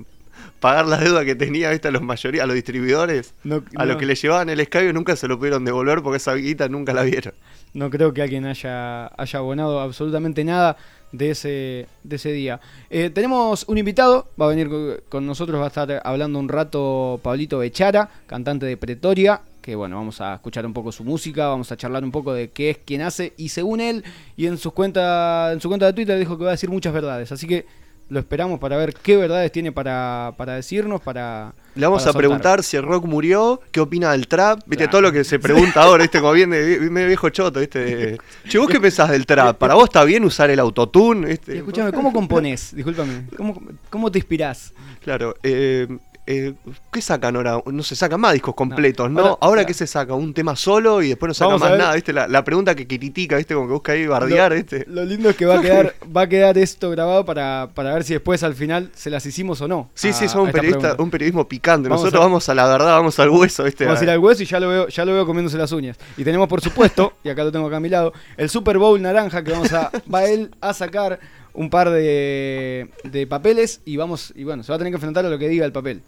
pagar 0.61 0.87
la 0.87 0.97
deuda 0.99 1.25
que 1.25 1.35
tenía 1.35 1.71
¿viste? 1.71 1.89
a 1.89 1.91
los 1.91 2.03
mayoría, 2.03 2.43
a 2.43 2.47
los 2.47 2.55
distribuidores. 2.55 3.35
No, 3.45 3.63
A 3.77 3.81
no- 3.81 3.87
los 3.87 3.97
que 3.97 4.07
le 4.07 4.15
llevaban 4.15 4.49
el 4.49 4.61
escabio 4.61 4.93
nunca 4.93 5.17
se 5.17 5.29
lo 5.29 5.39
pudieron 5.39 5.65
devolver 5.65 6.03
porque 6.03 6.17
esa 6.19 6.35
guita 6.35 6.69
nunca 6.69 6.93
la 6.93 7.03
vieron. 7.03 7.35
no 7.75 7.91
creo 7.91 8.13
que 8.15 8.23
alguien 8.23 8.47
haya, 8.47 9.07
haya 9.07 9.39
abonado 9.39 9.81
absolutamente 9.81 10.43
nada 10.45 10.77
de 11.13 11.31
ese, 11.31 11.87
de 12.05 12.17
ese 12.17 12.33
día. 12.33 12.61
Eh, 12.91 13.11
tenemos 13.11 13.65
un 13.69 13.79
invitado, 13.79 14.29
va 14.41 14.47
a 14.47 14.49
venir 14.49 14.69
co- 14.69 14.97
con 15.09 15.27
nosotros, 15.27 15.59
va 15.61 15.65
a 15.65 15.69
estar 15.69 16.03
hablando 16.05 16.39
un 16.39 16.49
rato 16.49 17.19
Pablito 17.23 17.59
Bechara, 17.59 18.09
cantante 18.27 18.67
de 18.67 18.77
Pretoria, 18.77 19.41
que 19.63 19.75
bueno, 19.75 19.97
vamos 19.97 20.21
a 20.21 20.35
escuchar 20.35 20.67
un 20.67 20.73
poco 20.75 20.93
su 20.93 21.05
música, 21.05 21.49
vamos 21.49 21.71
a 21.73 21.77
charlar 21.77 22.03
un 22.05 22.11
poco 22.11 22.33
de 22.35 22.51
qué 22.51 22.71
es, 22.71 22.79
quién 22.85 23.03
hace, 23.03 23.33
y 23.37 23.51
según 23.51 23.81
él, 23.81 24.03
y 24.37 24.47
en, 24.47 24.59
sus 24.59 24.73
cuenta, 24.73 25.51
en 25.53 25.61
su 25.61 25.69
cuenta 25.69 25.87
de 25.87 25.93
Twitter 25.95 26.19
dijo 26.19 26.37
que 26.37 26.45
va 26.45 26.51
a 26.51 26.55
decir 26.55 26.69
muchas 26.71 26.93
verdades, 26.93 27.33
así 27.33 27.47
que 27.47 27.65
lo 28.11 28.19
esperamos 28.21 28.59
para 28.59 28.77
ver 28.77 28.95
qué 28.95 29.17
verdades 29.17 29.53
tiene 29.53 29.71
para, 29.73 30.33
para 30.37 30.55
decirnos, 30.55 31.01
para... 31.01 31.53
Le 31.75 31.87
vamos 31.87 32.01
para 32.03 32.11
a 32.11 32.13
soltar. 32.13 32.19
preguntar 32.19 32.63
si 32.65 32.77
el 32.77 32.83
rock 32.83 33.05
murió, 33.05 33.61
qué 33.71 33.81
opina 33.81 34.13
del 34.13 34.27
trap, 34.27 34.61
viste 34.67 34.85
Claro. 34.85 34.91
todo 34.91 35.01
lo 35.03 35.13
que 35.13 35.25
se 35.25 35.39
pregunta 35.39 35.83
ahora, 35.83 36.03
viste, 36.03 36.21
como 36.21 36.33
bien 36.33 36.51
de 36.51 36.79
medio 36.91 37.07
viejo 37.09 37.29
choto, 37.31 37.61
viste. 37.61 38.19
Che, 38.49 38.59
¿vos 38.59 38.69
qué 38.69 38.81
pensás 38.81 39.11
del 39.11 39.27
trap? 39.27 39.57
¿Para 39.59 39.75
vos 39.75 39.85
está 39.85 40.05
bien 40.05 40.25
usar 40.25 40.51
el 40.51 40.59
autotune? 40.59 41.39
Escúchame, 41.47 41.93
¿cómo 41.93 42.13
componés? 42.13 42.75
Discúlpame, 42.75 43.27
¿cómo, 43.37 43.61
cómo 43.91 44.11
te 44.11 44.19
inspirás? 44.19 44.73
Claro, 45.05 45.35
eh, 45.43 45.87
eh, 46.31 46.53
¿qué 46.93 47.01
sacan 47.01 47.37
ahora? 47.37 47.63
No 47.65 47.83
se 47.83 47.97
sacan 47.97 48.21
más 48.21 48.35
discos 48.35 48.55
completos, 48.55 49.11
¿no? 49.11 49.21
Ahora- 49.21 49.37
Ahora. 49.41 49.65
¿qué 49.65 49.73
se 49.73 49.87
saca? 49.87 50.13
Un 50.13 50.35
tema 50.35 50.55
solo 50.57 51.01
y 51.03 51.09
después 51.09 51.29
no 51.29 51.33
saca 51.35 51.57
más 51.57 51.71
nada, 51.79 51.95
¿viste? 51.95 52.13
La, 52.13 52.29
la 52.29 52.45
pregunta 52.45 52.75
que 52.75 52.87
critica, 52.87 53.39
¿viste? 53.39 53.55
Como 53.55 53.67
que 53.67 53.73
busca 53.73 53.93
ahí 53.93 54.07
bardear, 54.07 54.53
¿viste? 54.55 54.85
Lo 54.89 55.05
lindo 55.07 55.31
es 55.31 55.37
que 55.37 55.47
va 55.47 55.59
a 55.59 55.63
quedar, 55.63 55.95
va 56.15 56.23
a 56.23 56.29
quedar 56.29 56.59
esto 56.59 56.91
grabado 56.91 57.25
para, 57.25 57.71
para 57.75 57.95
ver 57.95 58.05
si 58.05 58.13
después 58.13 58.43
al 58.43 58.55
final 58.55 58.91
se 58.95 59.09
las 59.09 59.25
hicimos 59.25 59.61
o 59.63 59.69
no. 59.69 59.89
Sí, 59.95 60.09
a- 60.09 60.13
sí, 60.13 60.29
somos 60.29 60.49
un, 60.49 60.53
periodista, 60.53 60.97
periodismo 61.11 61.49
picante. 61.49 61.89
Vamos 61.89 62.03
Nosotros 62.03 62.21
a- 62.21 62.25
vamos 62.27 62.49
a 62.51 62.55
la 62.55 62.67
verdad, 62.69 62.87
vamos 62.97 63.19
al 63.19 63.31
hueso, 63.31 63.65
¿viste? 63.65 63.87
Vamos 63.87 64.01
a 64.01 64.05
ir 64.05 64.11
al 64.11 64.19
hueso 64.19 64.43
y 64.43 64.47
ya 64.47 64.61
lo 64.61 64.69
veo, 64.69 64.89
ya 64.89 65.05
lo 65.07 65.15
veo 65.15 65.25
comiéndose 65.25 65.57
las 65.57 65.73
uñas. 65.73 65.97
Y 66.19 66.25
tenemos 66.25 66.47
por 66.47 66.61
supuesto, 66.61 67.15
y 67.25 67.31
acá 67.31 67.43
lo 67.43 67.51
tengo 67.51 67.67
acá 67.69 67.79
a 67.79 67.81
mi 67.81 67.89
lado, 67.89 68.13
el 68.37 68.51
Super 68.51 68.77
Bowl 68.77 69.01
naranja 69.01 69.43
que 69.43 69.53
vamos 69.53 69.73
a, 69.73 69.91
va 70.13 70.25
él 70.27 70.51
a 70.61 70.75
sacar 70.75 71.19
un 71.55 71.71
par 71.71 71.91
de, 71.91 72.89
de 73.05 73.27
papeles 73.27 73.81
y 73.85 73.97
vamos, 73.97 74.33
y 74.37 74.45
bueno, 74.45 74.63
se 74.63 74.71
va 74.71 74.77
a 74.77 74.79
tener 74.79 74.93
que 74.93 74.97
enfrentar 74.97 75.25
a 75.25 75.31
lo 75.31 75.39
que 75.39 75.49
diga 75.49 75.65
el 75.65 75.73
papel. 75.73 76.03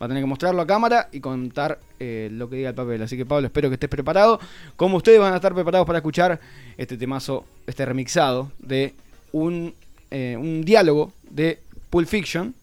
Va 0.00 0.06
a 0.06 0.08
tener 0.08 0.22
que 0.22 0.26
mostrarlo 0.26 0.60
a 0.60 0.66
cámara 0.66 1.08
y 1.12 1.20
contar 1.20 1.78
eh, 1.98 2.28
lo 2.32 2.48
que 2.50 2.56
diga 2.56 2.68
el 2.70 2.74
papel. 2.74 3.00
Así 3.02 3.16
que 3.16 3.24
Pablo, 3.24 3.46
espero 3.46 3.68
que 3.70 3.74
estés 3.74 3.88
preparado. 3.88 4.38
Como 4.76 4.98
ustedes 4.98 5.18
van 5.18 5.32
a 5.32 5.36
estar 5.36 5.54
preparados 5.54 5.86
para 5.86 5.98
escuchar 6.00 6.38
este 6.76 6.96
temazo, 6.98 7.44
este 7.66 7.84
remixado 7.86 8.52
de 8.58 8.94
un, 9.32 9.74
eh, 10.10 10.36
un 10.38 10.64
diálogo 10.64 11.12
de 11.30 11.60
Pulp 11.90 12.06
Fiction. 12.08 12.54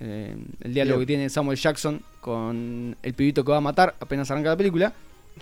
Eh, 0.00 0.36
el 0.60 0.74
diálogo 0.74 0.98
Bien. 0.98 1.06
que 1.06 1.12
tiene 1.14 1.30
Samuel 1.30 1.58
Jackson 1.58 2.02
con 2.20 2.96
el 3.02 3.14
pibito 3.14 3.44
que 3.44 3.50
va 3.50 3.56
a 3.58 3.60
matar 3.62 3.94
apenas 3.98 4.30
arranca 4.30 4.50
la 4.50 4.56
película. 4.56 4.92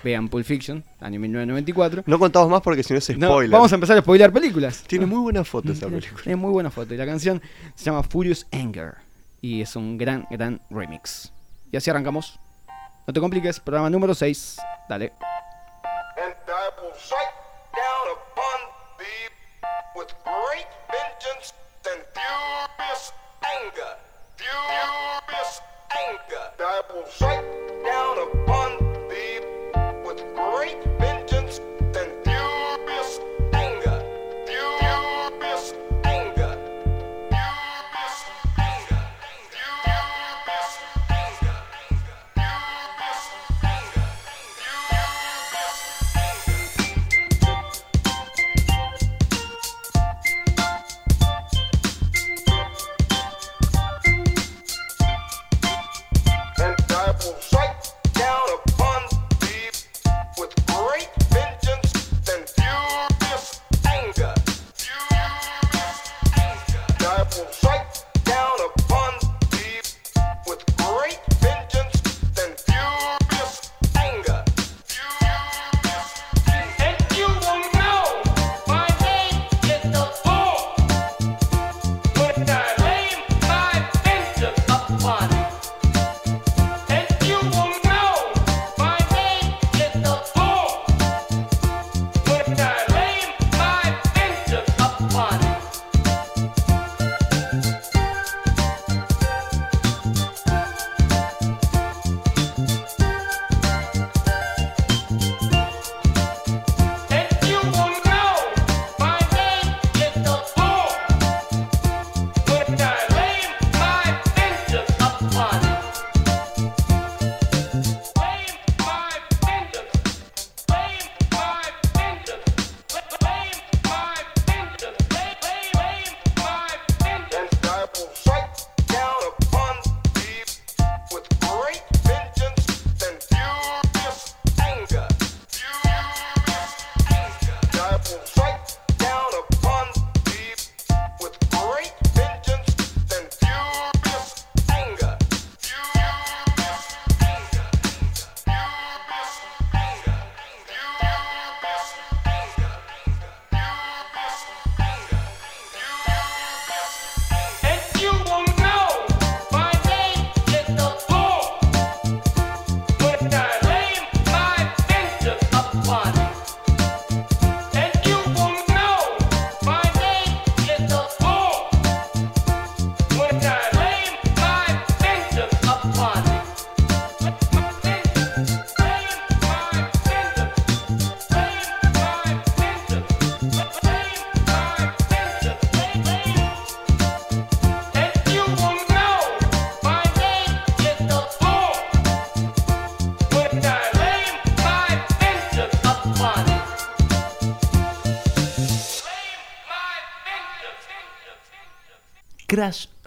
Vean 0.05 0.29
Pulp 0.29 0.45
Fiction, 0.45 0.85
año 1.01 1.19
1994. 1.19 2.05
No 2.07 2.19
contamos 2.19 2.51
más 2.51 2.61
porque 2.61 2.83
si 2.83 2.93
no 2.93 2.99
es 2.99 3.19
No, 3.19 3.29
spoiler. 3.29 3.51
vamos 3.51 3.73
a 3.73 3.75
empezar 3.77 3.97
a 3.97 4.01
spoilear 4.03 4.31
películas. 4.33 4.85
Tiene 4.87 5.07
muy 5.07 5.19
buena 5.19 5.43
foto 5.43 5.73
esa 5.73 5.87
película. 5.91 6.23
Tiene 6.23 6.37
muy 6.37 6.51
buena 6.53 6.71
foto. 6.71 6.93
Y 6.95 6.97
la 6.99 7.07
canción 7.07 7.41
se 7.75 7.85
llama 7.87 8.03
Furious 8.03 8.47
Anger. 8.53 8.95
Y 9.47 9.63
es 9.63 9.77
un 9.77 9.97
gran, 9.97 10.27
gran 10.29 10.61
remix. 10.71 11.33
Y 11.71 11.77
así 11.77 11.89
arrancamos. 11.89 12.41
No 13.07 13.13
te 13.15 13.21
compliques, 13.21 13.61
programa 13.61 13.89
número 13.89 14.13
6. 14.13 14.57
Dale. 14.89 15.13
anger. 23.57 23.95
Furious 24.37 25.61
anger. 25.95 26.47
I 26.59 26.83
will 26.93 27.07
strike 27.07 27.46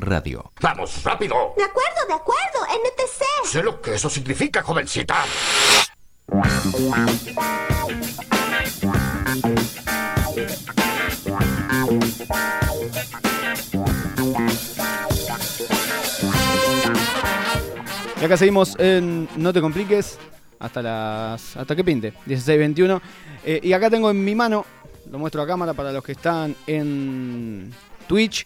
Radio. 0.10 0.52
Vamos, 0.62 1.04
rápido. 1.04 1.54
De 1.56 1.64
acuerdo, 1.64 2.08
de 2.08 2.14
acuerdo, 2.14 2.66
NTC. 2.66 3.48
Sé 3.48 3.64
lo 3.64 3.80
que 3.80 3.96
eso 3.96 4.10
significa, 4.10 4.64
jovencita. 4.64 5.24
Y 18.22 18.26
acá 18.26 18.36
seguimos 18.36 18.76
en 18.80 19.30
No 19.38 19.54
te 19.54 19.62
compliques 19.62 20.18
hasta 20.60 20.82
las 20.82 21.56
hasta 21.56 21.76
que 21.76 21.84
pinte, 21.84 22.14
16.21. 22.28 23.02
Eh, 23.46 23.60
y 23.64 23.74
acá 23.74 23.90
tengo 23.90 24.10
en 24.10 24.24
mi 24.24 24.36
mano, 24.36 24.66
lo 25.10 25.20
muestro 25.20 25.42
a 25.42 25.48
cámara 25.48 25.74
para 25.74 25.92
los 25.94 26.04
que 26.04 26.12
están 26.12 26.56
en 26.68 27.72
Twitch 28.08 28.46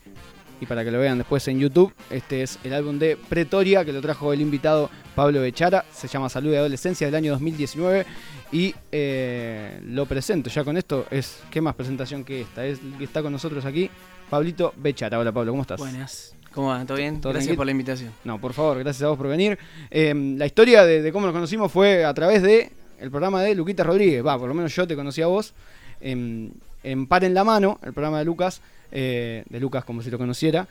y 0.64 0.66
para 0.66 0.84
que 0.86 0.92
lo 0.92 1.00
vean 1.00 1.18
después 1.18 1.46
en 1.50 1.60
YouTube. 1.60 1.94
Este 2.10 2.42
es 2.42 2.58
el 2.64 2.74
álbum 2.74 2.98
de 2.98 3.18
Pretoria 3.18 3.84
que 3.84 3.92
lo 3.92 4.02
trajo 4.02 4.32
el 4.32 4.40
invitado 4.40 4.90
Pablo 5.14 5.42
Bechara. 5.42 5.84
Se 5.94 6.08
llama 6.08 6.30
Salud 6.30 6.52
de 6.52 6.58
Adolescencia 6.58 7.06
del 7.06 7.16
año 7.16 7.34
2019 7.34 8.06
y 8.54 8.74
eh, 8.92 9.80
lo 9.86 10.06
presento. 10.06 10.50
Ya 10.50 10.64
con 10.64 10.78
esto 10.78 11.06
es, 11.12 11.40
¿qué 11.52 11.60
más 11.60 11.76
presentación 11.76 12.24
que 12.24 12.42
esta? 12.42 12.66
Es 12.66 12.80
el 12.80 12.98
que 12.98 13.04
está 13.04 13.22
con 13.22 13.34
nosotros 13.34 13.66
aquí, 13.66 13.90
Pablito 14.30 14.74
Bechara. 14.78 15.20
Hola 15.20 15.34
Pablo, 15.34 15.52
¿cómo 15.52 15.64
estás? 15.64 15.80
Buenas. 15.80 16.34
¿Cómo 16.54 16.70
va? 16.70 16.86
¿Todo 16.86 16.98
bien? 16.98 17.20
¿Todo 17.20 17.34
Gracias 17.34 17.48
tranquilo? 17.48 17.58
por 17.58 17.66
la 17.66 17.72
invitación. 17.72 18.12
No, 18.24 18.40
por 18.40 18.54
favor, 18.54 18.80
gracias 18.80 19.04
a 19.04 19.10
vos 19.10 19.18
por 19.18 19.28
venir. 19.28 19.60
Eh, 19.92 20.14
la 20.38 20.46
historia 20.46 20.86
de, 20.86 21.02
de 21.02 21.12
cómo 21.12 21.26
nos 21.26 21.34
conocimos 21.34 21.72
fue 21.72 22.06
a 22.06 22.14
través 22.14 22.42
de 22.42 22.72
el 23.00 23.10
programa 23.10 23.42
de 23.42 23.54
Luquita 23.54 23.84
Rodríguez. 23.84 24.26
Va, 24.26 24.40
por 24.40 24.48
lo 24.48 24.54
menos 24.54 24.74
yo 24.74 24.88
te 24.88 24.96
conocí 24.96 25.22
a 25.22 25.28
vos. 25.28 25.54
En, 26.00 26.54
en 26.84 27.08
Par 27.08 27.24
en 27.26 27.34
la 27.34 27.44
Mano, 27.44 27.80
el 27.84 27.92
programa 27.92 28.20
de 28.20 28.26
Lucas, 28.26 28.62
eh, 28.96 29.44
de 29.50 29.60
Lucas 29.60 29.84
como 29.84 30.04
si 30.04 30.12
lo 30.12 30.20
conociera. 30.20 30.68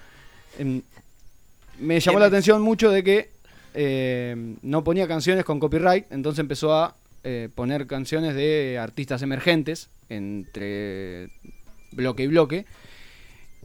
Em, 0.56 0.80
me 1.80 1.98
llamó 1.98 2.20
la 2.20 2.26
atención 2.26 2.62
mucho 2.62 2.88
de 2.90 3.02
que 3.02 3.30
eh, 3.74 4.54
no 4.62 4.84
ponía 4.84 5.08
canciones 5.08 5.44
con 5.44 5.58
copyright, 5.58 6.06
entonces 6.12 6.38
empezó 6.38 6.72
a 6.72 6.94
eh, 7.24 7.48
poner 7.52 7.88
canciones 7.88 8.36
de 8.36 8.78
artistas 8.78 9.22
emergentes 9.22 9.88
entre 10.08 11.30
bloque 11.90 12.22
y 12.22 12.26
bloque. 12.28 12.64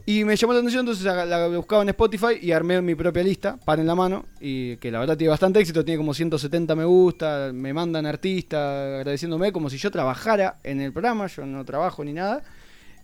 Y 0.06 0.24
me 0.24 0.34
llamó 0.34 0.54
la 0.54 0.58
atención, 0.58 0.80
entonces 0.80 1.04
la, 1.04 1.46
buscaba 1.48 1.82
en 1.82 1.90
Spotify 1.90 2.38
y 2.40 2.50
armé 2.50 2.82
mi 2.82 2.96
propia 2.96 3.22
lista, 3.22 3.58
par 3.58 3.78
en 3.78 3.86
la 3.86 3.94
mano, 3.94 4.24
y 4.40 4.76
que 4.78 4.90
la 4.90 4.98
verdad 4.98 5.16
tiene 5.16 5.30
bastante 5.30 5.60
éxito, 5.60 5.84
tiene 5.84 5.98
como 5.98 6.14
170 6.14 6.74
me 6.74 6.84
gusta, 6.84 7.50
me 7.52 7.72
mandan 7.72 8.06
artistas 8.06 8.98
agradeciéndome 8.98 9.52
como 9.52 9.70
si 9.70 9.76
yo 9.76 9.90
trabajara 9.92 10.56
en 10.64 10.80
el 10.80 10.92
programa, 10.92 11.28
yo 11.28 11.46
no 11.46 11.64
trabajo 11.64 12.02
ni 12.02 12.12
nada. 12.12 12.42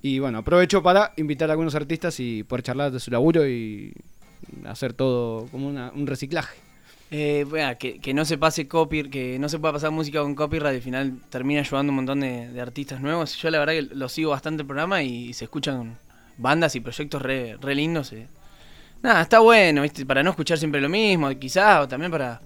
Y 0.05 0.19
bueno, 0.19 0.37
aprovecho 0.41 0.83
para 0.83 1.15
invitar 1.17 1.49
a 1.49 1.53
algunos 1.55 1.75
artistas 1.75 2.21
y 2.21 2.43
poder 2.43 2.63
charlar 2.63 2.93
de 2.93 3.01
su 3.01 3.11
laburo 3.11 3.49
y 3.49 3.95
hacer 4.67 4.93
todo 4.93 5.47
como 5.47 5.67
una- 5.67 5.91
un 5.95 6.07
reciclaje. 6.07 6.59
Eh, 7.11 7.47
bueno, 7.49 7.75
que, 7.79 8.01
que 8.01 8.13
no 8.13 8.27
se 8.27 8.37
pase 8.37 8.69
copy, 8.69 9.09
que 9.09 9.39
no 9.39 9.49
se 9.49 9.59
pueda 9.59 9.73
pasar 9.73 9.93
música 9.93 10.21
con 10.21 10.35
copyright, 10.35 10.75
al 10.77 10.83
final 10.83 11.15
termina 11.31 11.61
ayudando 11.61 11.91
un 11.91 11.97
montón 11.97 12.21
de, 12.21 12.61
artistas 12.61 13.01
nuevos. 13.01 13.35
Yo 13.41 13.49
la 13.49 13.59
verdad 13.59 13.73
que 13.73 13.95
lo 13.95 14.11
sigo 14.11 14.33
bastante 14.33 14.61
el 14.61 14.67
programa 14.67 15.03
y 15.03 15.33
se 15.33 15.45
escuchan 15.45 15.97
bandas 16.37 16.77
y 16.77 16.81
proyectos 16.81 17.23
re, 17.23 17.57
re 17.59 17.75
lindos. 17.75 18.13
eh. 18.13 18.27
Nada, 19.03 19.23
está 19.23 19.39
bueno, 19.39 19.81
¿viste? 19.81 20.05
Para 20.05 20.23
no 20.23 20.29
escuchar 20.31 20.59
siempre 20.59 20.83
lo 20.83 20.91
mismo, 20.91 21.31
quizás, 21.39 21.85
o 21.85 21.89
también 21.89 22.11
para 22.13 22.43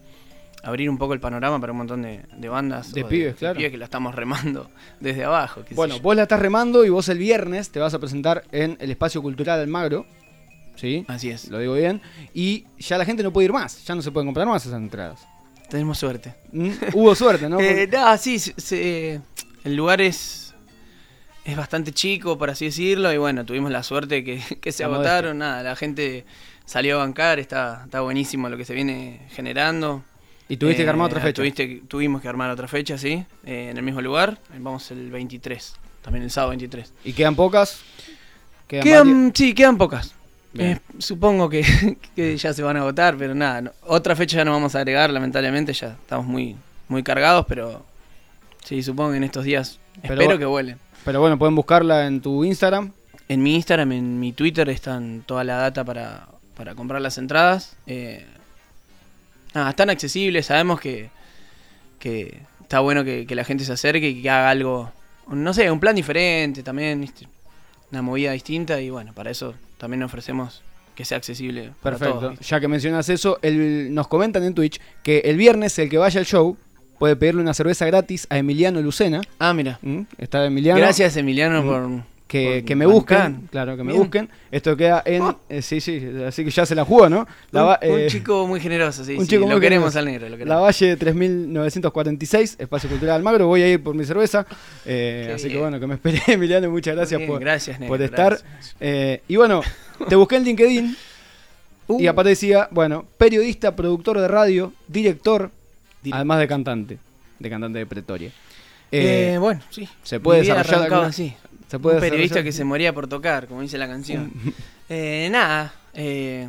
abrir 0.62 0.90
un 0.90 0.98
poco 0.98 1.14
el 1.14 1.20
panorama 1.20 1.60
para 1.60 1.72
un 1.72 1.78
montón 1.78 2.02
de, 2.02 2.22
de 2.36 2.48
bandas. 2.48 2.92
De 2.92 3.04
pibes, 3.04 3.36
claro. 3.36 3.58
que 3.58 3.76
la 3.76 3.84
estamos 3.84 4.14
remando 4.14 4.70
desde 5.00 5.24
abajo. 5.24 5.62
Bueno, 5.72 5.96
yo. 5.96 6.02
vos 6.02 6.16
la 6.16 6.22
estás 6.22 6.40
remando 6.40 6.84
y 6.84 6.88
vos 6.90 7.08
el 7.08 7.18
viernes 7.18 7.70
te 7.70 7.80
vas 7.80 7.94
a 7.94 7.98
presentar 7.98 8.44
en 8.52 8.76
el 8.80 8.90
Espacio 8.90 9.22
Cultural 9.22 9.60
Almagro. 9.60 10.06
¿Sí? 10.76 11.04
Así 11.08 11.28
es. 11.30 11.48
Lo 11.48 11.58
digo 11.58 11.74
bien. 11.74 12.00
Y 12.34 12.64
ya 12.78 12.98
la 12.98 13.04
gente 13.04 13.22
no 13.24 13.32
puede 13.32 13.46
ir 13.46 13.52
más, 13.52 13.84
ya 13.84 13.94
no 13.96 14.02
se 14.02 14.12
pueden 14.12 14.28
comprar 14.28 14.46
más 14.46 14.64
esas 14.64 14.78
entradas. 14.80 15.26
Tenemos 15.68 15.98
suerte. 15.98 16.34
Mm, 16.52 16.70
Hubo 16.94 17.14
suerte, 17.14 17.48
¿no? 17.48 17.58
Eh, 17.60 17.88
no, 17.92 18.16
sí, 18.16 18.38
se- 18.38 18.54
se- 18.56 19.20
el 19.64 19.74
lugar 19.76 20.00
es, 20.00 20.54
es 21.44 21.56
bastante 21.56 21.92
chico, 21.92 22.38
por 22.38 22.48
así 22.50 22.66
decirlo, 22.66 23.12
y 23.12 23.16
bueno, 23.18 23.44
tuvimos 23.44 23.70
la 23.72 23.82
suerte 23.82 24.22
que, 24.24 24.40
que 24.60 24.72
se 24.72 24.84
La 24.84 24.94
agotaron, 24.94 25.38
nada, 25.38 25.62
la 25.62 25.74
gente 25.76 26.24
salió 26.64 26.96
a 26.96 26.98
bancar, 26.98 27.38
está, 27.38 27.82
está 27.84 28.00
buenísimo 28.00 28.48
lo 28.48 28.56
que 28.56 28.64
se 28.64 28.72
viene 28.74 29.20
generando. 29.30 30.04
Y 30.48 30.56
tuviste 30.56 30.82
que 30.84 30.88
armar 30.88 31.06
Eh, 31.08 31.12
otra 31.12 31.20
fecha. 31.20 31.42
tuviste- 31.42 31.82
tuvimos 31.88 32.22
que 32.22 32.28
armar 32.28 32.50
otra 32.50 32.68
fecha, 32.68 32.96
sí, 32.96 33.24
eh, 33.44 33.68
en 33.70 33.76
el 33.76 33.82
mismo 33.82 34.00
lugar, 34.00 34.38
vamos 34.58 34.90
el 34.90 35.10
23, 35.10 35.74
también 36.02 36.24
el 36.24 36.30
sábado 36.30 36.50
23. 36.50 36.92
¿Y 37.04 37.12
quedan 37.12 37.34
pocas? 37.36 37.80
¿Quedan 38.66 38.84
Quedan, 38.84 39.32
sí, 39.34 39.54
quedan 39.54 39.76
pocas. 39.76 40.14
Eh, 40.56 40.78
supongo 40.98 41.48
que, 41.50 41.62
que 42.16 42.36
ya 42.36 42.52
se 42.52 42.62
van 42.62 42.76
a 42.76 42.80
agotar, 42.80 43.16
pero 43.18 43.34
nada, 43.34 43.60
no- 43.60 43.72
otra 43.82 44.16
fecha 44.16 44.38
ya 44.38 44.44
no 44.44 44.52
vamos 44.52 44.74
a 44.74 44.78
agregar, 44.78 45.10
lamentablemente, 45.10 45.72
ya 45.74 45.88
estamos 46.00 46.26
muy, 46.26 46.56
muy 46.88 47.02
cargados, 47.02 47.44
pero 47.48 47.84
Sí, 48.64 48.82
supongo 48.82 49.12
que 49.12 49.16
en 49.18 49.24
estos 49.24 49.44
días. 49.44 49.78
Pero 50.02 50.14
espero 50.20 50.38
que 50.38 50.44
vuelen. 50.44 50.78
Pero 51.04 51.20
bueno, 51.20 51.38
pueden 51.38 51.54
buscarla 51.54 52.06
en 52.06 52.20
tu 52.20 52.44
Instagram. 52.44 52.92
En 53.28 53.42
mi 53.42 53.54
Instagram, 53.54 53.92
en 53.92 54.20
mi 54.20 54.32
Twitter 54.32 54.68
están 54.68 55.22
toda 55.24 55.42
la 55.42 55.56
data 55.56 55.84
para, 55.84 56.28
para 56.54 56.74
comprar 56.74 57.00
las 57.00 57.16
entradas. 57.16 57.76
Eh, 57.86 58.26
nada, 59.58 59.70
están 59.70 59.90
accesibles, 59.90 60.46
sabemos 60.46 60.80
que, 60.80 61.10
que 61.98 62.40
está 62.62 62.80
bueno 62.80 63.04
que, 63.04 63.26
que 63.26 63.34
la 63.34 63.44
gente 63.44 63.64
se 63.64 63.72
acerque 63.72 64.08
y 64.10 64.22
que 64.22 64.30
haga 64.30 64.50
algo, 64.50 64.90
no 65.28 65.52
sé, 65.54 65.70
un 65.70 65.80
plan 65.80 65.94
diferente 65.96 66.62
también, 66.62 67.00
¿viste? 67.00 67.26
una 67.90 68.02
movida 68.02 68.32
distinta 68.32 68.80
y 68.80 68.90
bueno, 68.90 69.14
para 69.14 69.30
eso 69.30 69.54
también 69.78 70.02
ofrecemos 70.02 70.62
que 70.94 71.04
sea 71.06 71.16
accesible. 71.16 71.70
para 71.82 71.96
Perfecto. 71.96 72.34
ya 72.42 72.60
que 72.60 72.68
mencionas 72.68 73.08
eso, 73.08 73.38
el- 73.42 73.94
nos 73.94 74.08
comentan 74.08 74.42
en 74.44 74.52
Twitch 74.54 74.78
que 75.02 75.18
el 75.24 75.36
viernes 75.36 75.78
el 75.78 75.88
que 75.88 75.96
vaya 75.96 76.20
al 76.20 76.26
show 76.26 76.56
puede 76.98 77.16
pedirle 77.16 77.40
una 77.40 77.54
cerveza 77.54 77.86
gratis 77.86 78.26
a 78.28 78.36
Emiliano 78.38 78.82
Lucena. 78.82 79.20
Ah, 79.38 79.54
mira. 79.54 79.78
¿Mm? 79.82 80.00
Está 80.18 80.44
Emiliano. 80.44 80.78
Gracias 80.80 81.16
Emiliano 81.16 81.62
Mm. 81.62 81.66
por... 81.66 82.17
Que, 82.28 82.62
que 82.66 82.76
me 82.76 82.84
busquen, 82.84 83.48
claro, 83.50 83.74
que 83.74 83.82
me 83.82 83.92
Bien. 83.92 84.02
busquen. 84.02 84.28
Esto 84.52 84.76
queda 84.76 85.02
en. 85.06 85.34
eh, 85.48 85.62
sí, 85.62 85.80
sí, 85.80 86.06
así 86.26 86.44
que 86.44 86.50
ya 86.50 86.66
se 86.66 86.74
la 86.74 86.84
jugó, 86.84 87.08
¿no? 87.08 87.26
La 87.52 87.80
un, 87.82 88.00
eh, 88.00 88.06
chico 88.10 88.46
muy 88.46 88.60
generoso, 88.60 89.02
sí, 89.02 89.14
un 89.14 89.22
sí, 89.24 89.30
chico 89.30 89.46
lo 89.46 89.52
muy 89.52 89.60
queremos 89.62 89.94
generoso. 89.94 89.98
al 89.98 90.04
negro, 90.04 90.26
lo 90.28 90.32
La 90.32 90.36
queremos. 90.36 90.62
Valle 90.62 90.96
3946, 90.98 92.56
Espacio 92.58 92.90
Cultural 92.90 93.16
Almagro. 93.16 93.46
Voy 93.46 93.62
a 93.62 93.68
ir 93.68 93.82
por 93.82 93.94
mi 93.94 94.04
cerveza. 94.04 94.46
eh, 94.84 95.32
así 95.34 95.48
que 95.48 95.58
bueno, 95.58 95.80
que 95.80 95.86
me 95.86 95.94
esperé, 95.94 96.20
Emiliano. 96.26 96.70
Muchas 96.70 96.94
gracias 96.96 97.18
Bien, 97.18 97.30
por, 97.30 97.40
gracias, 97.40 97.80
negro, 97.80 97.94
por 97.94 98.02
estar. 98.02 98.38
gracias. 98.38 99.20
Y 99.28 99.36
bueno, 99.36 99.62
te 100.08 100.14
busqué 100.16 100.36
en 100.36 100.44
LinkedIn. 100.44 100.96
Uh. 101.90 101.98
Y 101.98 102.06
aparte 102.06 102.28
decía, 102.28 102.68
bueno, 102.70 103.06
periodista, 103.16 103.74
productor 103.74 104.20
de 104.20 104.28
radio, 104.28 104.74
director, 104.88 105.50
Dir- 106.04 106.12
además 106.14 106.38
de 106.38 106.46
cantante. 106.46 106.98
De 107.38 107.48
cantante 107.48 107.78
de 107.78 107.86
Pretoria. 107.86 108.28
Eh, 108.92 109.32
Eh, 109.32 109.38
bueno, 109.38 109.62
sí. 109.70 109.88
se 110.02 110.20
puede 110.20 110.40
desarrollar 110.40 110.82
alguna- 110.82 111.06
así. 111.06 111.34
Se 111.68 111.78
puede 111.78 111.96
un 111.96 112.00
periodista 112.00 112.36
desarrollar- 112.40 112.44
que 112.44 112.52
se 112.52 112.64
moría 112.64 112.92
por 112.92 113.06
tocar, 113.08 113.46
como 113.46 113.60
dice 113.62 113.78
la 113.78 113.86
canción. 113.88 114.32
Eh, 114.90 115.28
nada, 115.30 115.74
eh, 115.92 116.48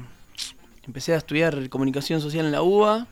empecé 0.88 1.14
a 1.14 1.18
estudiar 1.18 1.68
comunicación 1.68 2.22
social 2.22 2.46
en 2.46 2.54
la 2.54 2.62
UBA, 2.62 3.06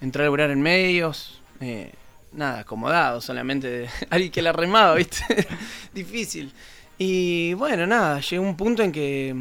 entré 0.00 0.22
a 0.22 0.26
laburar 0.26 0.50
en 0.52 0.62
medios, 0.62 1.40
eh, 1.60 1.92
nada, 2.32 2.60
acomodado 2.60 3.20
solamente, 3.20 3.68
de 3.68 3.88
alguien 4.10 4.30
que 4.30 4.40
la 4.40 4.52
remaba, 4.52 4.94
¿viste? 4.94 5.24
Difícil. 5.92 6.52
Y 6.98 7.54
bueno, 7.54 7.84
nada, 7.84 8.20
llegó 8.20 8.44
un 8.44 8.56
punto 8.56 8.84
en 8.84 8.92
que 8.92 9.34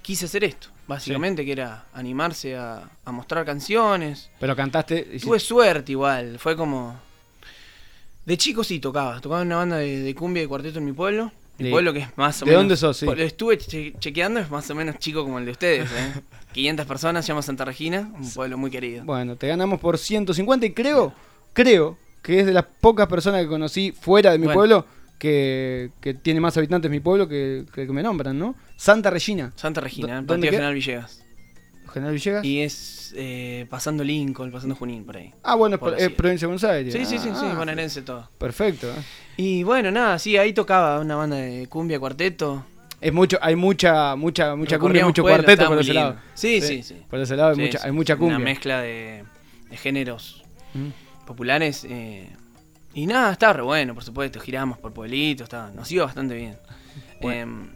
quise 0.00 0.26
hacer 0.26 0.44
esto, 0.44 0.68
básicamente, 0.86 1.44
que 1.44 1.50
era 1.50 1.86
animarse 1.92 2.56
a, 2.56 2.88
a 3.04 3.10
mostrar 3.10 3.44
canciones. 3.44 4.30
Pero 4.38 4.54
cantaste. 4.54 5.18
Tuve 5.20 5.40
suerte 5.40 5.90
igual, 5.90 6.38
fue 6.38 6.54
como... 6.56 6.96
De 8.30 8.38
chico 8.38 8.62
sí 8.62 8.78
tocaba, 8.78 9.20
tocaba 9.20 9.42
en 9.42 9.48
una 9.48 9.56
banda 9.56 9.76
de, 9.78 9.98
de 10.02 10.14
cumbia 10.14 10.40
y 10.42 10.46
cuarteto 10.46 10.78
en 10.78 10.84
mi 10.84 10.92
pueblo. 10.92 11.32
Mi 11.58 11.64
Sí. 11.66 11.70
pueblo 11.72 11.92
que 11.92 11.98
es 11.98 12.08
más 12.16 12.40
o 12.40 12.44
¿De 12.44 12.52
menos... 12.52 12.60
dónde 12.62 12.76
sos? 12.76 12.96
Sí. 12.96 13.04
Lo 13.06 13.12
estuve 13.14 13.58
che- 13.58 13.92
chequeando, 13.98 14.38
es 14.38 14.48
más 14.50 14.70
o 14.70 14.74
menos 14.76 14.98
chico 15.00 15.24
como 15.24 15.40
el 15.40 15.44
de 15.46 15.50
ustedes, 15.50 15.90
¿eh? 15.90 16.20
500 16.52 16.86
personas, 16.86 17.24
se 17.26 17.32
llama 17.32 17.42
Santa 17.42 17.64
Regina, 17.64 18.08
un 18.14 18.30
pueblo 18.30 18.56
muy 18.56 18.70
querido. 18.70 19.04
Bueno, 19.04 19.34
te 19.34 19.48
ganamos 19.48 19.80
por 19.80 19.98
150 19.98 20.64
y 20.66 20.72
creo, 20.72 21.12
creo 21.52 21.98
que 22.22 22.38
es 22.40 22.46
de 22.46 22.52
las 22.52 22.66
pocas 22.80 23.08
personas 23.08 23.42
que 23.42 23.48
conocí 23.48 23.90
fuera 23.92 24.30
de 24.30 24.38
mi 24.38 24.44
Bueno. 24.44 24.58
pueblo 24.58 24.86
que, 25.18 25.90
que 26.00 26.14
tiene 26.14 26.38
más 26.40 26.56
habitantes 26.56 26.88
mi 26.88 27.00
pueblo 27.00 27.26
que, 27.28 27.64
que, 27.74 27.84
que 27.86 27.92
me 27.92 28.02
nombran, 28.04 28.38
¿no? 28.38 28.54
Santa 28.76 29.10
Regina. 29.10 29.52
Santa 29.56 29.80
Regina, 29.80 30.14
¿Dó- 30.14 30.18
en 30.20 30.26
dónde? 30.28 30.50
General 30.50 30.72
Villegas. 30.72 31.22
General 31.92 32.14
Villegas. 32.14 32.44
Y 32.44 32.60
es 32.60 32.99
eh, 33.16 33.66
pasando 33.70 34.02
Lincoln, 34.04 34.50
pasando 34.52 34.74
Junín, 34.74 35.04
por 35.04 35.16
ahí. 35.16 35.32
ah, 35.42 35.54
bueno, 35.54 35.76
es, 35.96 36.10
provincia 36.10 36.46
de 36.46 36.54
Buenos 36.54 36.64
Aires. 36.64 36.92
Sí, 36.92 37.04
sí, 37.04 37.18
sí, 37.18 37.30
sí, 37.34 37.46
Ah, 37.46 37.54
bonaerense 37.56 38.02
todo. 38.02 38.28
Perfecto. 38.38 38.88
¿eh? 38.90 39.02
Y 39.36 39.62
bueno, 39.62 39.90
nada, 39.90 40.18
sí, 40.18 40.36
ahí 40.36 40.52
tocaba 40.52 41.00
una 41.00 41.16
banda 41.16 41.36
de 41.36 41.66
cumbia 41.68 41.98
cuarteto. 41.98 42.64
Es 43.00 43.12
mucho, 43.12 43.38
hay 43.40 43.56
mucha, 43.56 44.14
mucha, 44.16 44.54
mucha 44.56 44.78
cumbia, 44.78 45.04
mucho 45.06 45.22
cuarteto 45.22 45.66
por 45.66 45.78
ese 45.80 45.94
lindo. 45.94 46.08
lado. 46.10 46.20
Sí, 46.34 46.60
sí, 46.60 46.82
sí. 46.82 46.96
Por 47.08 47.18
ese 47.20 47.34
lado 47.36 47.50
hay 47.50 47.56
Sí, 47.56 47.62
mucha, 47.62 47.78
sí, 47.78 47.86
hay 47.86 47.92
mucha 47.92 48.12
Una 48.14 48.20
cumbia. 48.20 48.38
mezcla 48.38 48.80
de, 48.82 49.24
de 49.70 49.76
géneros 49.76 50.44
Mm. 50.74 50.88
populares. 51.26 51.84
eh, 51.88 52.28
y 52.92 53.06
nada, 53.06 53.32
estaba 53.32 53.52
re 53.54 53.62
bueno, 53.62 53.94
por 53.94 54.04
supuesto. 54.04 54.38
Giramos 54.40 54.76
por 54.78 54.92
pueblitos, 54.92 55.44
estaba, 55.44 55.70
nos 55.70 55.90
iba 55.92 56.04
bastante 56.04 56.34
bien. 56.34 56.56
Em, 57.20 57.68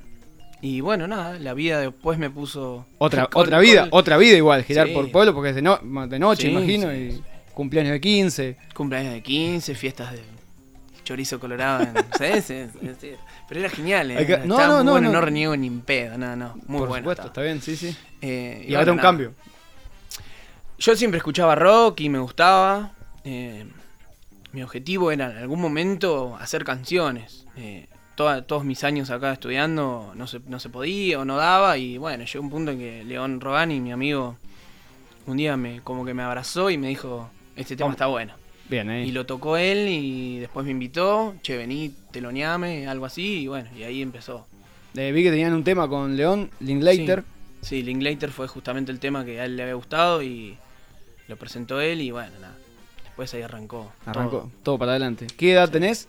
y 0.66 0.80
bueno, 0.80 1.06
nada, 1.06 1.38
la 1.38 1.52
vida 1.52 1.78
después 1.80 2.18
me 2.18 2.30
puso. 2.30 2.86
Otra, 2.96 3.28
otra 3.34 3.58
vida, 3.58 3.86
otra 3.90 4.16
vida 4.16 4.34
igual, 4.36 4.64
girar 4.64 4.86
Sí. 4.88 4.94
por 4.94 5.10
pueblo 5.10 5.34
porque 5.34 5.50
es 5.50 5.54
de, 5.56 5.60
no- 5.62 5.78
de 6.06 6.18
noche, 6.18 6.44
Sí, 6.46 6.52
imagino, 6.52 6.90
sí, 6.90 6.96
y 6.96 7.22
cumpleaños 7.52 7.92
de 7.92 8.00
15. 8.00 8.56
Cumpleaños 8.74 9.12
de 9.12 9.22
15, 9.22 9.74
fiestas 9.74 10.12
de 10.12 10.22
chorizo 11.04 11.38
colorado. 11.38 11.82
En, 11.84 11.94
¿sabes? 12.16 12.48
Es- 12.50 12.70
es- 12.82 13.18
Pero 13.46 13.60
era 13.60 13.68
genial, 13.68 14.10
eh, 14.12 14.26
que- 14.26 14.38
no, 14.38 14.56
no, 14.56 14.76
muy 14.76 14.84
no, 14.86 14.90
bueno, 14.92 15.08
no. 15.08 15.12
no 15.12 15.20
reniego 15.20 15.54
ni 15.54 15.66
en 15.66 15.82
pedo, 15.82 16.16
no, 16.16 16.34
no. 16.34 16.54
Muy 16.66 16.78
por 16.78 16.88
bueno. 16.88 17.02
supuesto, 17.02 17.10
estaba. 17.10 17.26
está 17.28 17.42
bien, 17.42 17.60
sí, 17.60 17.76
sí. 17.76 17.94
Eh, 18.22 18.64
Y, 18.66 18.74
ahora 18.74 18.90
un 18.92 18.96
nada. 18.96 19.08
cambio. 19.08 19.34
Yo 20.78 20.96
siempre 20.96 21.18
escuchaba 21.18 21.54
rock 21.54 22.00
y 22.00 22.08
me 22.08 22.18
gustaba. 22.18 22.92
eh, 23.26 23.66
mi 24.52 24.62
objetivo 24.62 25.10
era 25.10 25.30
en 25.30 25.36
algún 25.38 25.60
momento 25.60 26.36
hacer 26.40 26.62
canciones. 26.64 27.46
Eh, 27.56 27.86
toda- 28.16 28.42
todos 28.42 28.64
mis 28.64 28.84
años 28.84 29.10
acá 29.10 29.32
estudiando 29.32 30.12
no 30.14 30.26
se, 30.26 30.40
no 30.46 30.58
se 30.60 30.68
podía 30.68 31.18
o 31.20 31.24
no 31.24 31.36
daba. 31.36 31.76
Y 31.78 31.98
bueno, 31.98 32.24
llegó 32.24 32.44
un 32.44 32.50
punto 32.50 32.70
en 32.72 32.78
que 32.78 33.04
León 33.04 33.40
Rogani, 33.40 33.80
mi 33.80 33.92
amigo, 33.92 34.36
un 35.26 35.36
día 35.36 35.56
me 35.56 35.80
como 35.82 36.04
que 36.04 36.14
me 36.14 36.22
abrazó 36.22 36.70
y 36.70 36.78
me 36.78 36.88
dijo, 36.88 37.30
este 37.56 37.76
tema 37.76 37.86
Vamos. 37.86 37.94
está 37.96 38.06
bueno. 38.06 38.34
Bien, 38.68 38.88
ahí. 38.88 39.08
Y 39.08 39.12
lo 39.12 39.26
tocó 39.26 39.56
él 39.56 39.88
y 39.88 40.38
después 40.38 40.64
me 40.64 40.72
invitó, 40.72 41.34
che, 41.42 41.56
vení, 41.56 41.94
teloneame, 42.12 42.86
algo 42.88 43.04
así. 43.06 43.42
Y 43.42 43.46
bueno, 43.46 43.68
y 43.76 43.82
ahí 43.82 44.00
empezó. 44.00 44.46
Eh, 44.96 45.12
vi 45.12 45.22
que 45.22 45.30
tenían 45.30 45.52
un 45.52 45.64
tema 45.64 45.88
con 45.88 46.16
León, 46.16 46.50
Linklater. 46.60 47.24
Sí, 47.60 47.82
Linklater 47.82 48.30
fue 48.30 48.46
justamente 48.48 48.92
el 48.92 49.00
tema 49.00 49.24
que 49.24 49.40
a 49.40 49.44
él 49.46 49.56
le 49.56 49.62
había 49.64 49.74
gustado 49.74 50.22
y 50.22 50.56
lo 51.28 51.36
presentó 51.36 51.80
él 51.80 52.00
y 52.00 52.10
bueno, 52.10 52.30
nada. 52.40 52.54
Después 53.04 53.32
ahí 53.34 53.42
arrancó. 53.42 53.92
Arrancó 54.06 54.30
todo. 54.38 54.50
todo 54.62 54.78
para 54.78 54.92
adelante. 54.92 55.26
¿Qué 55.36 55.52
edad 55.52 55.68
tenés? 55.70 56.08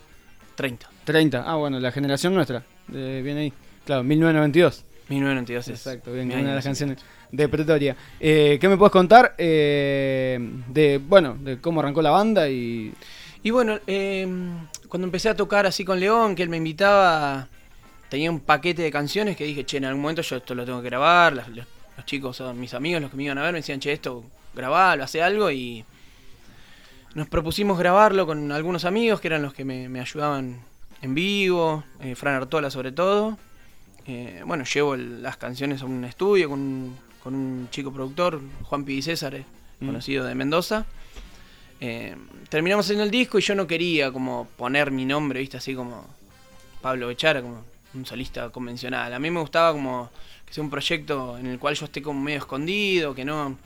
30. 0.56 0.90
30. 1.06 1.44
Ah, 1.46 1.56
bueno, 1.56 1.80
la 1.80 1.92
generación 1.92 2.34
nuestra. 2.34 2.64
Eh, 2.94 3.22
bien 3.24 3.38
ahí. 3.38 3.54
Claro, 3.86 4.04
1992. 4.04 4.84
1992 5.10 5.68
es 5.68 5.86
Exacto, 5.86 6.12
bien, 6.12 6.32
una 6.32 6.50
de 6.50 6.56
las 6.56 6.64
canciones 6.64 6.98
de 7.32 7.50
Pretoria. 7.50 7.96
Eh, 8.20 8.58
¿Qué 8.60 8.68
me 8.68 8.78
puedes 8.78 8.92
contar 8.92 9.36
eh, 9.38 10.40
de, 10.68 10.98
bueno, 10.98 11.38
de 11.40 11.60
cómo 11.60 11.80
arrancó 11.80 12.02
la 12.02 12.10
banda 12.12 12.50
y 12.50 12.94
Y 13.44 13.52
bueno, 13.52 13.80
eh, 13.86 14.28
cuando 14.88 15.06
empecé 15.06 15.30
a 15.30 15.36
tocar 15.36 15.66
así 15.66 15.86
con 15.86 16.00
León, 16.00 16.36
que 16.36 16.44
él 16.44 16.50
me 16.50 16.58
invitaba, 16.58 17.48
tenía 18.10 18.32
un 18.32 18.40
paquete 18.40 18.82
de 18.82 18.92
canciones 18.92 19.38
que 19.38 19.46
dije, 19.46 19.66
che, 19.66 19.78
en 19.78 19.86
algún 19.86 20.02
momento 20.02 20.22
yo 20.22 20.38
esto 20.38 20.56
lo 20.56 20.66
tengo 20.66 20.82
que 20.82 20.90
grabar. 20.90 21.34
Los, 21.34 21.48
los 21.50 22.06
chicos 22.06 22.42
mis 22.56 22.74
amigos, 22.74 23.02
los 23.02 23.12
que 23.12 23.18
me 23.18 23.24
iban 23.24 23.38
a 23.38 23.44
ver, 23.44 23.54
me 23.54 23.60
decían, 23.60 23.80
che, 23.80 23.92
esto, 23.92 24.24
grabalo, 24.56 25.04
hace 25.04 25.22
algo. 25.22 25.52
Y 25.52 25.86
nos 27.14 27.28
propusimos 27.28 27.78
grabarlo 27.78 28.26
con 28.26 28.52
algunos 28.52 28.86
amigos 28.86 29.22
que 29.22 29.28
eran 29.28 29.44
los 29.44 29.54
que 29.54 29.66
me, 29.66 29.88
me 29.88 30.00
ayudaban 30.00 30.62
en 31.06 31.16
vivo, 31.16 31.84
eh, 32.02 32.16
Fran 32.16 32.36
Artola 32.36 32.70
sobre 32.70 32.92
todo. 32.92 33.38
Eh, 34.08 34.42
bueno, 34.46 34.64
llevo 34.66 34.96
el- 34.96 35.22
las 35.24 35.38
canciones 35.38 35.82
a 35.82 35.86
un 35.86 36.04
estudio 36.04 36.50
con, 36.50 36.60
un- 36.60 36.96
con 37.24 37.34
un 37.36 37.68
chico 37.72 37.92
productor, 37.94 38.42
Juan 38.64 38.84
Pidi 38.86 39.02
César, 39.02 39.36
eh, 39.36 39.46
Mm. 39.80 39.86
conocido 39.88 40.26
de 40.26 40.36
Mendoza. 40.36 40.86
Eh, 41.82 42.16
terminamos 42.50 42.86
haciendo 42.86 43.04
el 43.04 43.12
disco 43.12 43.38
y 43.38 43.42
yo 43.42 43.54
no 43.56 43.68
quería 43.68 44.12
como 44.12 44.48
poner 44.58 44.92
mi 44.92 45.06
nombre, 45.06 45.40
viste, 45.42 45.58
así 45.58 45.76
como 45.76 46.06
Pablo 46.82 47.08
Bechara, 47.08 47.42
como 47.42 47.64
un 47.94 48.06
solista 48.06 48.50
convencional. 48.50 49.14
A 49.14 49.20
mí 49.20 49.30
me 49.30 49.40
gustaba 49.40 49.74
como 49.74 50.10
que 50.46 50.54
sea 50.54 50.64
un 50.64 50.70
proyecto 50.70 51.38
en 51.38 51.48
el 51.48 51.60
cual 51.60 51.76
yo 51.76 51.86
esté 51.86 52.02
como 52.02 52.20
medio 52.22 52.40
escondido, 52.40 53.14
que 53.14 53.26
no... 53.26 53.58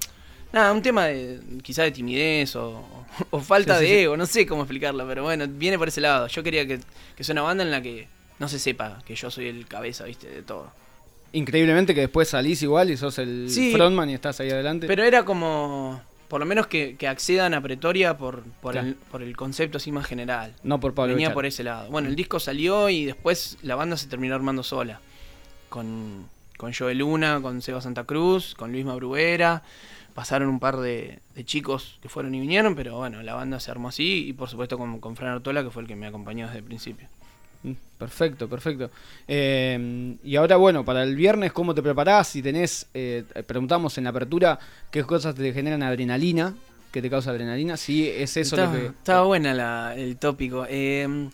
Nada, 0.51 0.71
un 0.73 0.81
tema 0.81 1.05
de 1.05 1.39
quizá 1.61 1.83
de 1.83 1.91
timidez 1.91 2.55
o, 2.55 2.83
o 3.29 3.39
falta 3.39 3.77
Sí, 3.79 3.85
sí, 3.85 3.91
de 3.91 4.03
ego, 4.03 4.17
no 4.17 4.25
sé 4.25 4.45
cómo 4.47 4.63
explicarlo, 4.63 5.07
pero 5.07 5.23
bueno, 5.23 5.45
viene 5.47 5.77
por 5.77 5.87
ese 5.87 6.01
lado. 6.01 6.27
Yo 6.27 6.41
quería 6.43 6.65
que, 6.65 6.79
que 7.15 7.23
sea 7.23 7.33
una 7.33 7.43
banda 7.43 7.63
en 7.63 7.71
la 7.71 7.81
que 7.81 8.07
no 8.39 8.47
se 8.49 8.57
sepa 8.57 9.01
que 9.05 9.15
yo 9.15 9.29
soy 9.29 9.47
el 9.47 9.67
cabeza, 9.67 10.05
viste, 10.05 10.27
de 10.27 10.41
todo. 10.41 10.71
increíblemente 11.33 11.93
que 11.93 12.01
después 12.01 12.29
salís 12.29 12.61
igual 12.63 12.89
y 12.89 12.97
sos 12.97 13.19
el 13.19 13.47
Sí. 13.49 13.73
frontman 13.73 14.09
y 14.09 14.15
estás 14.15 14.39
ahí 14.39 14.49
adelante? 14.49 14.87
Pero 14.87 15.03
era 15.03 15.23
como, 15.25 16.01
por 16.27 16.39
lo 16.39 16.47
menos 16.47 16.65
que, 16.65 16.95
que 16.97 17.07
accedan 17.07 17.53
a 17.53 17.61
Pretoria 17.61 18.17
por, 18.17 18.41
por, 18.61 18.71
Claro. 18.71 18.87
el, 18.87 18.95
por 18.95 19.21
el 19.21 19.35
concepto 19.37 19.77
así 19.77 19.91
más 19.91 20.07
general. 20.07 20.55
no 20.63 20.79
por 20.79 20.95
Pablo 20.95 21.13
Venía 21.13 21.31
por 21.33 21.45
ese 21.45 21.63
lado. 21.63 21.91
Bueno, 21.91 22.07
el 22.09 22.15
disco 22.15 22.39
salió 22.39 22.89
y 22.89 23.05
después 23.05 23.57
la 23.61 23.75
banda 23.75 23.97
se 23.97 24.07
terminó 24.07 24.33
armando 24.33 24.63
sola. 24.63 24.99
Con, 25.69 26.27
con 26.57 26.73
Joel 26.73 26.97
Luna, 26.97 27.39
con 27.43 27.61
Seba 27.61 27.79
Santa 27.81 28.05
Cruz, 28.05 28.55
con 28.55 28.71
Luis 28.71 28.85
Mabruera. 28.85 29.61
Pasaron 30.19 30.49
un 30.49 30.59
par 30.59 30.75
de, 30.75 31.19
de 31.33 31.45
chicos 31.45 31.97
que 32.01 32.09
fueron 32.09 32.35
y 32.35 32.41
vinieron, 32.41 32.75
pero 32.75 32.97
bueno, 32.97 33.23
la 33.23 33.35
banda 33.35 33.57
se 33.61 33.71
armó 33.71 33.87
así 33.87 34.27
y 34.27 34.33
por 34.33 34.49
supuesto 34.49 34.77
con, 34.77 34.99
con 34.99 35.15
Fran 35.15 35.31
Artola, 35.31 35.63
que 35.63 35.69
fue 35.69 35.81
el 35.83 35.87
que 35.87 35.95
me 35.95 36.07
acompañó 36.07 36.45
desde 36.47 36.57
el 36.57 36.65
principio. 36.65 37.07
Mm, 37.63 37.71
Perfecto, 37.97 38.49
perfecto. 38.49 38.91
Eh, 39.29 40.15
y 40.21 40.35
ahora, 40.35 40.57
bueno, 40.57 40.83
para 40.83 41.03
el 41.03 41.15
viernes, 41.15 41.53
¿cómo 41.53 41.73
te 41.73 41.81
preparás? 41.81 42.27
Si 42.27 42.41
tenés, 42.41 42.87
eh, 42.93 43.23
preguntamos 43.47 43.97
en 43.97 44.03
la 44.03 44.09
apertura, 44.09 44.59
qué 44.91 45.03
cosas 45.03 45.35
te 45.35 45.53
generan 45.53 45.83
adrenalina 45.83 46.53
que 46.91 47.01
te 47.01 47.09
causa 47.09 47.29
adrenalina. 47.31 47.77
Sí, 47.77 48.05
es 48.09 48.35
eso 48.35 48.55
estaba, 48.57 48.73
lo 48.73 48.79
que. 48.81 48.85
estaba 48.87 49.23
buena 49.23 49.53
la- 49.53 49.95
el 49.95 50.17
tópico. 50.17 50.65
Eh, 50.69 51.29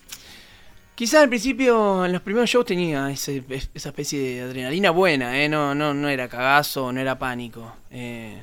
quizás 0.94 1.22
al 1.24 1.28
principio, 1.28 2.04
en 2.04 2.12
los 2.12 2.22
primeros 2.22 2.48
shows, 2.48 2.66
tenía 2.66 3.10
ese- 3.10 3.42
esa 3.74 3.88
especie 3.88 4.20
de 4.20 4.40
adrenalina 4.42 4.90
buena, 4.92 5.42
¿eh? 5.42 5.48
No, 5.48 5.74
no, 5.74 5.92
no 5.92 6.08
era 6.08 6.28
cagazo, 6.28 6.92
no 6.92 7.00
era 7.00 7.18
pánico. 7.18 7.74
Eh, 7.90 8.38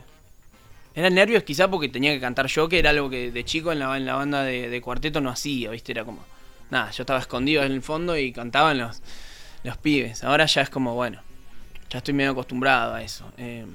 eran 0.95 1.13
nervios 1.13 1.43
quizás 1.43 1.67
porque 1.67 1.89
tenía 1.89 2.13
que 2.13 2.19
cantar 2.19 2.47
yo, 2.47 2.69
que 2.69 2.79
era 2.79 2.91
algo 2.91 3.09
que 3.09 3.31
de 3.31 3.43
chico 3.43 3.71
en 3.71 3.79
la, 3.79 3.95
en 3.97 4.05
la 4.05 4.15
banda 4.15 4.43
de, 4.43 4.69
de 4.69 4.81
cuarteto 4.81 5.21
no 5.21 5.29
hacía, 5.29 5.69
¿viste? 5.71 5.91
Era 5.91 6.05
como... 6.05 6.23
Nada, 6.69 6.89
yo 6.91 7.03
estaba 7.03 7.19
escondido 7.19 7.63
en 7.63 7.71
el 7.71 7.81
fondo 7.81 8.17
y 8.17 8.31
cantaban 8.31 8.77
los, 8.79 9.01
los 9.63 9.77
pibes. 9.77 10.23
Ahora 10.23 10.45
ya 10.45 10.61
es 10.61 10.69
como, 10.69 10.95
bueno, 10.95 11.21
ya 11.89 11.99
estoy 11.99 12.13
medio 12.13 12.31
acostumbrado 12.31 12.95
a 12.95 13.03
eso. 13.03 13.31
Eh, 13.37 13.65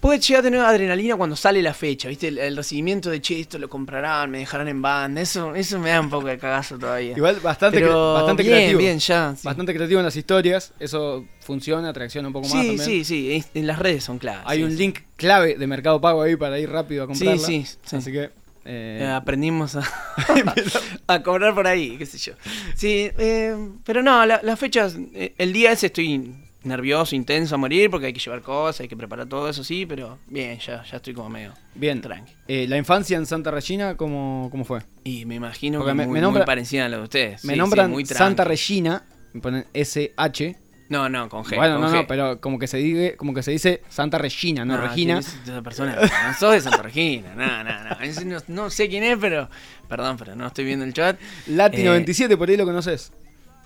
Puede 0.00 0.18
llegar 0.18 0.40
a 0.40 0.42
tener 0.44 0.60
adrenalina 0.60 1.14
cuando 1.16 1.36
sale 1.36 1.60
la 1.60 1.74
fecha, 1.74 2.08
¿viste? 2.08 2.28
El, 2.28 2.38
el 2.38 2.56
recibimiento 2.56 3.10
de 3.10 3.20
che, 3.20 3.38
esto 3.38 3.58
lo 3.58 3.68
comprarán, 3.68 4.30
me 4.30 4.38
dejarán 4.38 4.66
en 4.68 4.80
banda. 4.80 5.20
Eso, 5.20 5.54
eso 5.54 5.78
me 5.78 5.90
da 5.90 6.00
un 6.00 6.08
poco 6.08 6.28
de 6.28 6.38
cagazo 6.38 6.78
todavía. 6.78 7.12
Igual 7.16 7.38
bastante, 7.40 7.80
Pero 7.80 8.14
bastante 8.14 8.42
bien, 8.42 8.54
creativo. 8.56 8.78
bien, 8.78 8.98
ya. 8.98 9.34
sí. 9.36 9.42
Bastante 9.44 9.74
creativo 9.74 10.00
en 10.00 10.06
las 10.06 10.16
historias. 10.16 10.72
Eso 10.80 11.26
funciona, 11.40 11.90
atracciona 11.90 12.28
un 12.28 12.32
poco 12.32 12.48
más 12.48 12.52
Sí, 12.62 12.66
también. 12.76 12.86
sí, 12.88 13.04
sí. 13.04 13.44
En 13.52 13.66
las 13.66 13.78
redes 13.78 14.02
son 14.02 14.18
claras. 14.18 14.42
Hay 14.46 14.58
sí, 14.58 14.64
un 14.64 14.74
link 14.76 15.00
clave 15.16 15.56
de 15.56 15.66
Mercado 15.66 16.00
Pago 16.00 16.22
ahí 16.22 16.34
para 16.36 16.58
ir 16.58 16.70
rápido 16.70 17.04
a 17.04 17.06
comprarla. 17.06 17.38
Sí, 17.46 17.64
sí, 17.66 17.76
sí. 17.84 17.96
Así 17.96 18.10
que. 18.10 18.22
eh, 18.64 18.98
Eh, 19.02 19.06
aprendimos 19.06 19.76
a, 19.76 19.82
a 21.08 21.22
cobrar 21.22 21.54
por 21.54 21.66
ahí, 21.66 21.96
qué 21.98 22.06
sé 22.06 22.16
yo. 22.18 22.32
Sí, 22.74 23.10
eh, 23.18 23.54
pero 23.84 24.02
no, 24.02 24.24
la- 24.24 24.40
las 24.42 24.58
fechas, 24.58 24.96
el 25.36 25.52
día 25.52 25.72
ese 25.72 25.86
estoy 25.86 26.34
nervioso, 26.62 27.14
intenso 27.16 27.54
a 27.54 27.58
morir 27.58 27.90
porque 27.90 28.06
hay 28.06 28.12
que 28.12 28.20
llevar 28.20 28.42
cosas, 28.42 28.80
hay 28.80 28.88
que 28.88 28.96
preparar 28.96 29.26
todo 29.26 29.48
eso, 29.48 29.64
sí, 29.64 29.86
pero 29.86 30.18
bien, 30.26 30.58
ya, 30.58 30.84
ya 30.84 30.96
estoy 30.96 31.14
como 31.14 31.30
medio 31.30 31.52
bien. 31.74 32.00
tranqui. 32.02 32.32
Eh, 32.48 32.66
la 32.68 32.76
infancia 32.76 33.16
en 33.16 33.26
Santa 33.26 33.50
Regina, 33.50 33.96
¿cómo, 33.96 34.48
cómo 34.50 34.64
fue? 34.64 34.80
Y 35.04 35.24
me 35.26 35.36
imagino 35.36 35.78
Porque 35.78 35.92
que 35.92 35.94
me- 35.96 36.06
muy, 36.06 36.14
me 36.20 36.26
nombra- 36.26 36.40
muy 36.40 36.46
parecida 36.46 36.86
a 36.86 36.88
la 36.88 36.98
de 36.98 37.02
ustedes. 37.04 37.44
Me 37.44 37.54
sí, 37.54 37.58
nombran 37.58 37.86
sí, 37.86 37.92
muy 37.92 38.04
Santa. 38.06 38.44
Regina, 38.44 39.04
me 39.32 39.40
ponen 39.40 39.66
SH. 39.72 40.56
No, 40.90 41.08
no, 41.08 41.28
con 41.28 41.44
G. 41.44 41.54
bueno, 41.54 41.74
con 41.74 41.82
no, 41.82 41.88
G. 41.92 42.00
no, 42.02 42.06
pero 42.08 42.40
como 42.40 42.58
que 42.58 42.66
se 42.66 42.76
dice, 42.78 43.14
como 43.16 43.32
que 43.32 43.44
se 43.44 43.52
dice 43.52 43.80
Santa 43.88 44.18
Regina, 44.18 44.64
no, 44.64 44.76
No, 44.76 44.82
Regina. 44.88 45.20
¿quién 45.20 45.38
es 45.38 45.38
esa 45.48 45.62
persona? 45.62 45.94
No 45.96 46.34
sos 46.36 46.52
de 46.52 46.60
Santa 46.60 46.82
Regina, 46.82 47.32
no, 47.36 47.62
no, 47.62 47.70
no. 47.84 48.40
No. 48.48 48.70
sé 48.70 48.88
quién 48.88 49.04
es, 49.04 49.16
pero. 49.20 49.48
Perdón, 49.88 50.16
pero 50.18 50.34
no 50.34 50.48
estoy 50.48 50.64
viendo 50.64 50.84
el 50.84 50.92
chat. 50.92 51.16
Lati 51.46 51.82
Eh, 51.82 51.84
97, 51.84 52.36
por 52.36 52.48
ahí 52.48 52.56
lo 52.56 52.64
conoces. 52.64 53.12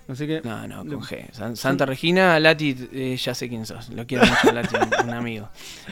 Así 0.07 0.27
que. 0.27 0.41
No, 0.43 0.67
no, 0.67 0.77
con 0.85 1.01
G. 1.01 1.31
San- 1.31 1.55
Santa 1.55 1.85
Regina, 1.85 2.39
Lati, 2.39 2.75
eh, 2.93 3.17
ya 3.17 3.33
sé 3.33 3.49
quién 3.49 3.65
sos. 3.65 3.89
Lo 3.89 4.05
quiero 4.05 4.25
mucho, 4.25 4.51
Lati, 4.53 4.75
un, 4.75 5.07
un 5.09 5.13
amigo. 5.15 5.49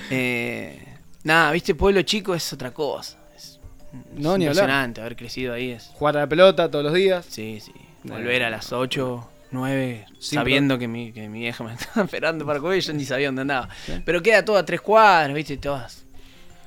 Eh, 0.09 0.79
nada, 1.23 1.51
viste, 1.51 1.73
pueblo 1.75 2.01
chico 2.03 2.35
es 2.35 2.53
otra 2.53 2.71
cosa. 2.71 3.17
Es, 3.35 3.59
No, 3.93 4.33
es 4.33 4.39
ni 4.39 4.45
hablar. 4.45 4.45
impresionante 4.45 5.01
haber 5.01 5.15
crecido 5.15 5.53
ahí. 5.53 5.71
Es, 5.71 5.85
Jugar 5.95 6.17
a 6.17 6.21
la 6.21 6.27
pelota 6.27 6.69
todos 6.69 6.85
los 6.85 6.93
días. 6.93 7.25
sí, 7.27 7.59
sí. 7.59 7.71
Eh, 7.75 8.09
Volver 8.09 8.43
a 8.43 8.49
las 8.49 8.71
8, 8.73 9.29
9, 9.51 10.05
Sin 10.19 10.37
sabiendo 10.39 10.77
que 10.77 10.87
mi, 10.89 11.11
que 11.13 11.29
mi 11.29 11.39
vieja 11.39 11.63
me 11.63 11.73
estaba 11.79 12.03
esperando 12.05 12.45
para 12.45 12.59
comer 12.59 12.77
y 12.79 12.81
yo 12.81 12.93
ni 12.93 13.05
sabía 13.05 13.27
dónde 13.29 13.41
andaba. 13.43 13.69
Sí. 13.85 13.93
Pero 14.05 14.21
queda 14.21 14.43
todo 14.45 14.57
a 14.57 14.65
tres 14.65 14.81
cuadras, 14.81 15.33
viste, 15.33 15.57
todas. 15.57 16.03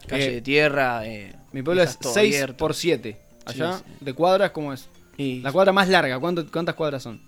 Calle 0.09 0.27
Eh, 0.27 0.33
de 0.35 0.41
tierra. 0.43 1.07
Eh, 1.07 1.35
Mi 1.53 1.63
pueblo 1.63 1.83
es 1.83 1.91
dejas 1.91 2.01
todo 2.01 2.15
6 2.15 2.35
abierto. 2.35 2.57
por 2.57 2.75
7. 2.75 3.21
Allá, 3.45 3.79
Sí, 3.79 3.85
de 4.01 4.13
cuadras, 4.15 4.51
¿cómo 4.51 4.73
es? 4.73 4.89
Y 5.19 5.41
La 5.41 5.53
cuadra 5.53 5.73
más 5.73 5.89
larga, 5.89 6.19
¿cuánto- 6.19 6.51
¿cuántas 6.51 6.75
cuadras 6.75 7.03
son? 7.03 7.21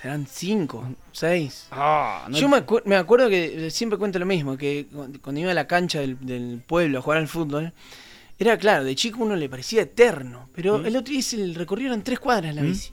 Serán 0.00 0.26
cinco, 0.30 0.84
seis. 1.12 1.66
Ah, 1.70 2.26
Yo 2.30 2.48
me, 2.48 2.58
acu- 2.58 2.82
me 2.84 2.96
acuerdo 2.96 3.28
que 3.28 3.70
siempre 3.70 3.98
cuento 3.98 4.18
lo 4.18 4.26
mismo, 4.26 4.56
que 4.56 4.86
cu- 4.92 5.10
cuando 5.22 5.40
iba 5.40 5.50
a 5.50 5.54
la 5.54 5.66
cancha 5.66 6.00
del, 6.00 6.16
del 6.24 6.62
pueblo 6.66 6.98
a 6.98 7.02
jugar 7.02 7.18
al 7.18 7.28
fútbol, 7.28 7.72
era 8.38 8.58
claro, 8.58 8.84
de 8.84 8.94
chico 8.94 9.22
uno 9.22 9.34
le 9.36 9.48
parecía 9.48 9.82
eterno, 9.82 10.48
pero 10.54 10.78
Mm. 10.78 10.86
el 10.86 10.96
otro 10.96 11.10
día 11.10 11.20
hice 11.20 11.36
el 11.42 11.54
recorrido 11.54 11.94
en 11.94 12.02
tres 12.02 12.18
cuadras 12.20 12.54
la 12.54 12.62
bici. 12.62 12.90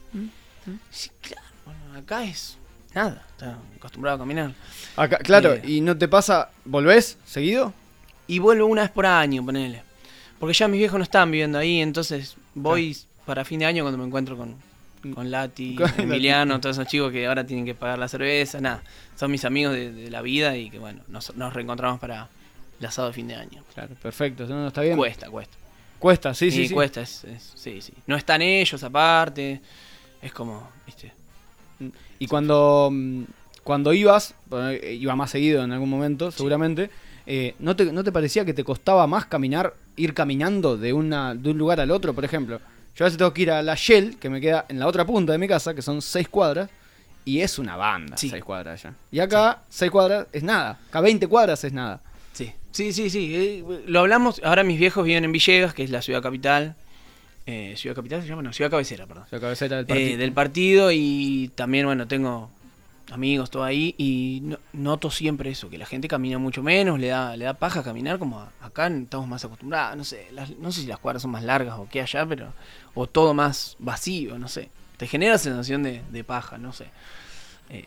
Sí, 0.89 1.09
claro, 1.21 1.47
bueno, 1.65 1.99
acá 1.99 2.23
es 2.23 2.57
nada, 2.95 3.25
está 3.31 3.57
acostumbrado 3.77 4.15
a 4.15 4.19
caminar. 4.19 4.53
Acá, 4.95 5.17
claro, 5.17 5.53
Eh. 5.55 5.61
¿y 5.65 5.81
no 5.81 5.97
te 5.97 6.07
pasa, 6.07 6.49
volvés 6.63 7.17
seguido? 7.25 7.73
Y 8.27 8.39
vuelvo 8.39 8.67
una 8.67 8.83
vez 8.83 8.91
por 8.91 9.05
año, 9.05 9.43
ponele. 9.45 9.83
Porque 10.39 10.53
ya 10.53 10.67
mis 10.69 10.79
viejos 10.79 10.97
no 10.97 11.03
están 11.03 11.29
viviendo 11.29 11.57
ahí, 11.57 11.81
entonces 11.81 12.35
voy 12.55 12.95
para 13.25 13.43
fin 13.43 13.59
de 13.59 13.65
año 13.65 13.83
cuando 13.83 13.97
me 13.97 14.05
encuentro 14.05 14.37
con, 14.37 14.55
con 15.13 15.31
Lati, 15.31 15.75
Con. 15.75 15.89
Emiliano, 15.99 16.59
todos 16.61 16.77
esos 16.77 16.87
chicos 16.87 17.11
que 17.11 17.27
ahora 17.27 17.45
tienen 17.45 17.65
que 17.65 17.75
pagar 17.75 17.99
la 17.99 18.07
cerveza, 18.07 18.61
nada. 18.61 18.83
Son 19.15 19.29
mis 19.31 19.43
amigos 19.45 19.73
de, 19.73 19.91
de 19.91 20.09
la 20.11 20.21
vida 20.21 20.55
y 20.57 20.69
que 20.69 20.79
bueno, 20.79 21.01
nos, 21.07 21.35
nos 21.35 21.53
reencontramos 21.53 21.99
para 21.99 22.27
el 22.79 22.85
asado 22.85 23.07
de 23.09 23.13
fin 23.13 23.27
de 23.27 23.35
año. 23.35 23.63
Claro, 23.73 23.95
perfecto, 24.01 24.45
no, 24.47 24.61
no, 24.61 24.67
está 24.67 24.81
bien. 24.81 24.97
Cuesta, 24.97 25.29
cuesta. 25.29 25.55
Cuesta, 25.99 26.33
sí, 26.33 26.51
sí, 26.51 26.67
sí. 26.67 26.73
cuesta, 26.73 27.01
es, 27.01 27.23
es- 27.23 27.53
sí, 27.55 27.81
sí. 27.81 27.93
No 28.07 28.15
están 28.15 28.41
ellos 28.41 28.83
aparte, 28.83 29.61
es 30.21 30.31
como, 30.33 30.69
viste. 30.85 31.11
Y 32.19 32.27
cuando, 32.27 32.89
mm, 32.91 33.23
cuando 33.63 33.93
ibas, 33.93 34.35
bueno, 34.47 34.69
eh, 34.69 34.93
iba 34.95 35.15
más 35.15 35.31
seguido 35.31 35.63
en 35.63 35.71
algún 35.71 35.89
momento, 35.89 36.31
seguramente, 36.31 36.89
eh, 37.25 37.55
¿no, 37.59 37.75
te, 37.75 37.85
¿no 37.91 38.03
te 38.03 38.11
parecía 38.11 38.43
que 38.45 38.53
te 38.53 38.63
costaba 38.63 39.07
más 39.07 39.25
caminar, 39.25 39.73
ir 39.95 40.13
caminando 40.13 40.77
de, 40.77 40.91
una, 40.93 41.35
de 41.35 41.51
un 41.51 41.57
lugar 41.57 41.79
al 41.79 41.91
otro? 41.91 42.13
Por 42.13 42.25
ejemplo, 42.25 42.59
yo 42.95 43.05
a 43.05 43.07
veces 43.07 43.17
tengo 43.17 43.33
que 43.33 43.41
ir 43.43 43.51
a 43.51 43.61
la 43.61 43.75
Shell, 43.75 44.17
que 44.17 44.29
me 44.29 44.39
queda 44.41 44.65
en 44.69 44.79
la 44.79 44.87
otra 44.87 45.05
punta 45.05 45.31
de 45.31 45.37
mi 45.37 45.47
casa, 45.47 45.73
que 45.73 45.81
son 45.81 46.01
seis 46.01 46.27
cuadras, 46.29 46.69
y 47.25 47.39
es 47.41 47.57
una 47.59 47.75
banda, 47.77 48.17
Sí. 48.17 48.29
seis 48.29 48.43
cuadras 48.43 48.83
allá. 48.85 48.95
Y 49.11 49.19
acá, 49.19 49.61
seis 49.69 49.89
cuadras 49.91 50.27
es 50.33 50.43
nada, 50.43 50.79
acá 50.89 51.01
20 51.01 51.27
cuadras 51.27 51.63
es 51.63 51.71
nada. 51.73 52.01
Sí, 52.33 52.51
sí, 52.71 52.91
sí, 52.93 53.09
sí. 53.09 53.31
eh, 53.35 53.63
lo 53.87 53.99
hablamos, 54.01 54.41
ahora 54.43 54.63
mis 54.63 54.79
viejos 54.79 55.05
viven 55.05 55.23
en 55.23 55.31
Villegas, 55.31 55.73
que 55.73 55.83
es 55.83 55.89
la 55.89 56.01
ciudad 56.01 56.21
capital. 56.21 56.75
Eh, 57.45 57.73
ciudad 57.77 57.95
capital 57.95 58.21
se 58.21 58.27
llama, 58.27 58.41
no, 58.41 58.53
ciudad 58.53 58.71
cabecera, 58.71 59.05
perdón. 59.05 59.25
La 59.29 59.39
cabecera 59.39 59.77
del 59.77 59.85
Eh, 59.85 59.87
partido. 59.87 60.17
del 60.17 60.31
partido 60.31 60.91
y 60.91 61.51
también, 61.55 61.85
bueno, 61.85 62.07
tengo 62.07 62.49
amigos 63.11 63.51
todo 63.51 63.63
ahí 63.63 63.93
y 63.97 64.39
no- 64.43 64.57
noto 64.73 65.11
siempre 65.11 65.49
eso, 65.49 65.69
que 65.69 65.77
la 65.77 65.85
gente 65.85 66.07
camina 66.07 66.37
mucho 66.37 66.63
menos, 66.63 66.99
le 66.99 67.07
da, 67.07 67.35
le 67.35 67.45
da 67.45 67.53
paja 67.53 67.83
caminar 67.83 68.17
como 68.19 68.39
a- 68.39 68.51
acá 68.61 68.87
estamos 68.87 69.27
más 69.27 69.43
acostumbrados, 69.45 69.97
no 69.97 70.03
sé, 70.03 70.27
las- 70.31 70.51
no 70.57 70.71
sé 70.71 70.81
si 70.81 70.87
las 70.87 70.99
cuadras 70.99 71.21
son 71.21 71.31
más 71.31 71.43
largas 71.43 71.75
o 71.77 71.87
qué 71.91 72.01
allá, 72.01 72.25
pero, 72.25 72.53
o 72.95 73.05
todo 73.07 73.33
más 73.33 73.75
vacío, 73.79 74.39
no 74.39 74.47
sé, 74.47 74.69
te 74.97 75.07
genera 75.07 75.37
sensación 75.37 75.83
de, 75.83 76.01
de 76.11 76.23
paja, 76.23 76.57
no 76.57 76.71
sé. 76.73 76.85
Eh, 77.69 77.83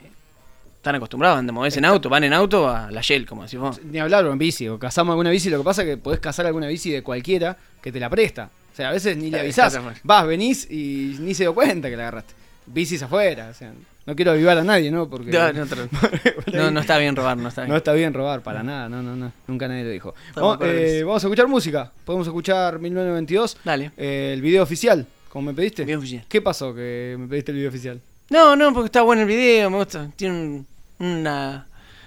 están 0.76 0.94
acostumbrados 0.96 1.38
a 1.38 1.42
moverse 1.52 1.78
en 1.80 1.84
auto, 1.84 2.08
van 2.08 2.22
en 2.22 2.32
auto 2.32 2.68
a 2.68 2.90
la 2.92 3.00
Shell, 3.00 3.26
como 3.26 3.42
decís 3.42 3.58
vos. 3.58 3.80
Ni 3.82 3.98
hablar 3.98 4.24
o 4.26 4.32
en 4.32 4.38
bici, 4.38 4.68
o 4.68 4.78
cazamos 4.78 5.12
alguna 5.14 5.30
bici, 5.30 5.50
lo 5.50 5.58
que 5.58 5.64
pasa 5.64 5.82
es 5.82 5.88
que 5.88 5.96
podés 5.96 6.20
cazar 6.20 6.46
alguna 6.46 6.68
bici 6.68 6.90
de 6.90 7.02
cualquiera 7.02 7.56
que 7.82 7.90
te 7.90 7.98
la 7.98 8.08
presta. 8.08 8.50
O 8.72 8.76
sea, 8.76 8.90
a 8.90 8.92
veces 8.92 9.16
ni 9.16 9.30
le 9.30 9.40
avisás, 9.40 9.72
vas, 10.04 10.26
venís 10.26 10.70
y 10.70 11.16
ni 11.18 11.34
se 11.34 11.42
dio 11.44 11.54
cuenta 11.54 11.88
que 11.90 11.96
la 11.96 12.02
agarraste. 12.04 12.34
Bicis 12.66 13.02
afuera, 13.02 13.48
o 13.50 13.54
sea, 13.54 13.72
no 14.06 14.14
quiero 14.16 14.30
avivar 14.30 14.56
a 14.58 14.64
nadie, 14.64 14.90
¿no? 14.90 15.08
Porque 15.08 15.30
No, 15.30 15.52
no, 15.52 15.64
no, 16.52 16.70
no 16.70 16.80
está 16.80 16.96
bien 16.98 17.16
robar, 17.16 17.36
no 17.36 17.48
está 17.48 17.62
bien. 17.62 17.70
no 17.70 17.76
está 17.76 17.92
bien 17.92 18.14
robar, 18.14 18.42
para 18.42 18.62
nada, 18.62 18.88
no, 18.88 19.02
no, 19.02 19.16
no, 19.16 19.32
nunca 19.46 19.68
nadie 19.68 19.84
lo 19.84 19.90
dijo. 19.90 20.14
Vamos, 20.34 20.58
eh, 20.62 21.02
vamos 21.04 21.22
a 21.24 21.26
escuchar 21.26 21.48
música, 21.48 21.90
podemos 22.04 22.26
escuchar 22.26 22.78
1992, 22.78 23.58
Dale. 23.64 23.90
eh, 23.96 24.30
el 24.34 24.42
video 24.42 24.62
oficial, 24.62 25.06
como 25.28 25.50
me 25.50 25.54
pediste. 25.54 25.84
Video 25.84 25.98
oficial. 25.98 26.24
¿Qué 26.28 26.40
pasó 26.40 26.74
que 26.74 27.16
me 27.18 27.26
pediste 27.26 27.50
el 27.52 27.56
video 27.58 27.70
oficial? 27.70 28.00
No, 28.30 28.56
no, 28.56 28.72
porque 28.72 28.86
está 28.86 29.02
bueno 29.02 29.22
el 29.22 29.28
video, 29.28 29.70
me 29.70 29.76
gusta. 29.78 30.08
Tiene 30.16 30.34
un, 30.34 30.66
una- 30.98 31.66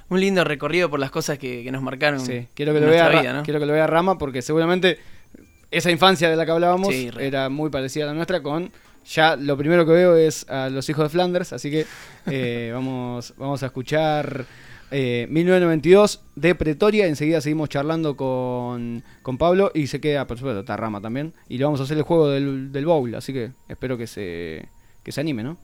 un 0.09 0.19
lindo 0.19 0.43
recorrido 0.43 0.89
por 0.89 0.99
las 0.99 1.11
cosas 1.11 1.37
que, 1.37 1.63
que 1.63 1.71
nos 1.71 1.81
marcaron. 1.83 2.19
Sí, 2.19 2.47
quiero 2.55 2.71
que 2.73 2.79
en 2.79 2.85
lo 2.85 2.91
vea, 2.91 3.09
vida, 3.09 3.31
¿no? 3.33 3.43
quiero 3.43 3.59
que 3.59 3.65
lo 3.67 3.73
vea 3.73 3.85
Rama 3.87 4.17
porque 4.17 4.41
seguramente 4.41 4.97
esa 5.69 5.91
infancia 5.91 6.29
de 6.31 6.35
la 6.35 6.45
que 6.45 6.51
hablábamos 6.51 6.87
Sí, 6.89 7.11
era 7.19 7.47
muy 7.49 7.69
parecida 7.69 8.05
a 8.05 8.07
la 8.07 8.13
nuestra 8.15 8.41
con 8.41 8.71
ya 9.05 9.35
lo 9.35 9.57
primero 9.57 9.85
que 9.85 9.91
veo 9.91 10.15
es 10.15 10.47
a 10.49 10.69
los 10.69 10.89
hijos 10.89 11.05
de 11.05 11.09
Flanders, 11.09 11.53
así 11.53 11.71
que 11.71 11.85
eh, 12.27 12.71
vamos, 12.73 13.33
vamos 13.37 13.63
a 13.63 13.67
escuchar 13.67 14.45
eh, 14.91 15.27
1992 15.29 16.21
de 16.35 16.55
Pretoria, 16.55 17.07
enseguida 17.07 17.41
seguimos 17.41 17.69
charlando 17.69 18.15
con, 18.15 19.03
con 19.21 19.37
Pablo 19.37 19.71
y 19.73 19.87
se 19.87 20.01
queda, 20.01 20.25
por 20.27 20.37
supuesto, 20.37 20.61
está 20.61 20.77
Rama 20.77 21.01
también, 21.01 21.33
y 21.47 21.57
le 21.57 21.65
vamos 21.65 21.79
a 21.79 21.83
hacer 21.83 21.97
el 21.97 22.03
juego 22.03 22.29
del, 22.29 22.71
del 22.71 22.85
bowl, 22.85 23.13
así 23.15 23.33
que 23.33 23.51
espero 23.67 23.97
que 23.97 24.07
se, 24.07 24.69
que 25.03 25.11
se 25.11 25.21
anime, 25.21 25.43
¿no? 25.43 25.57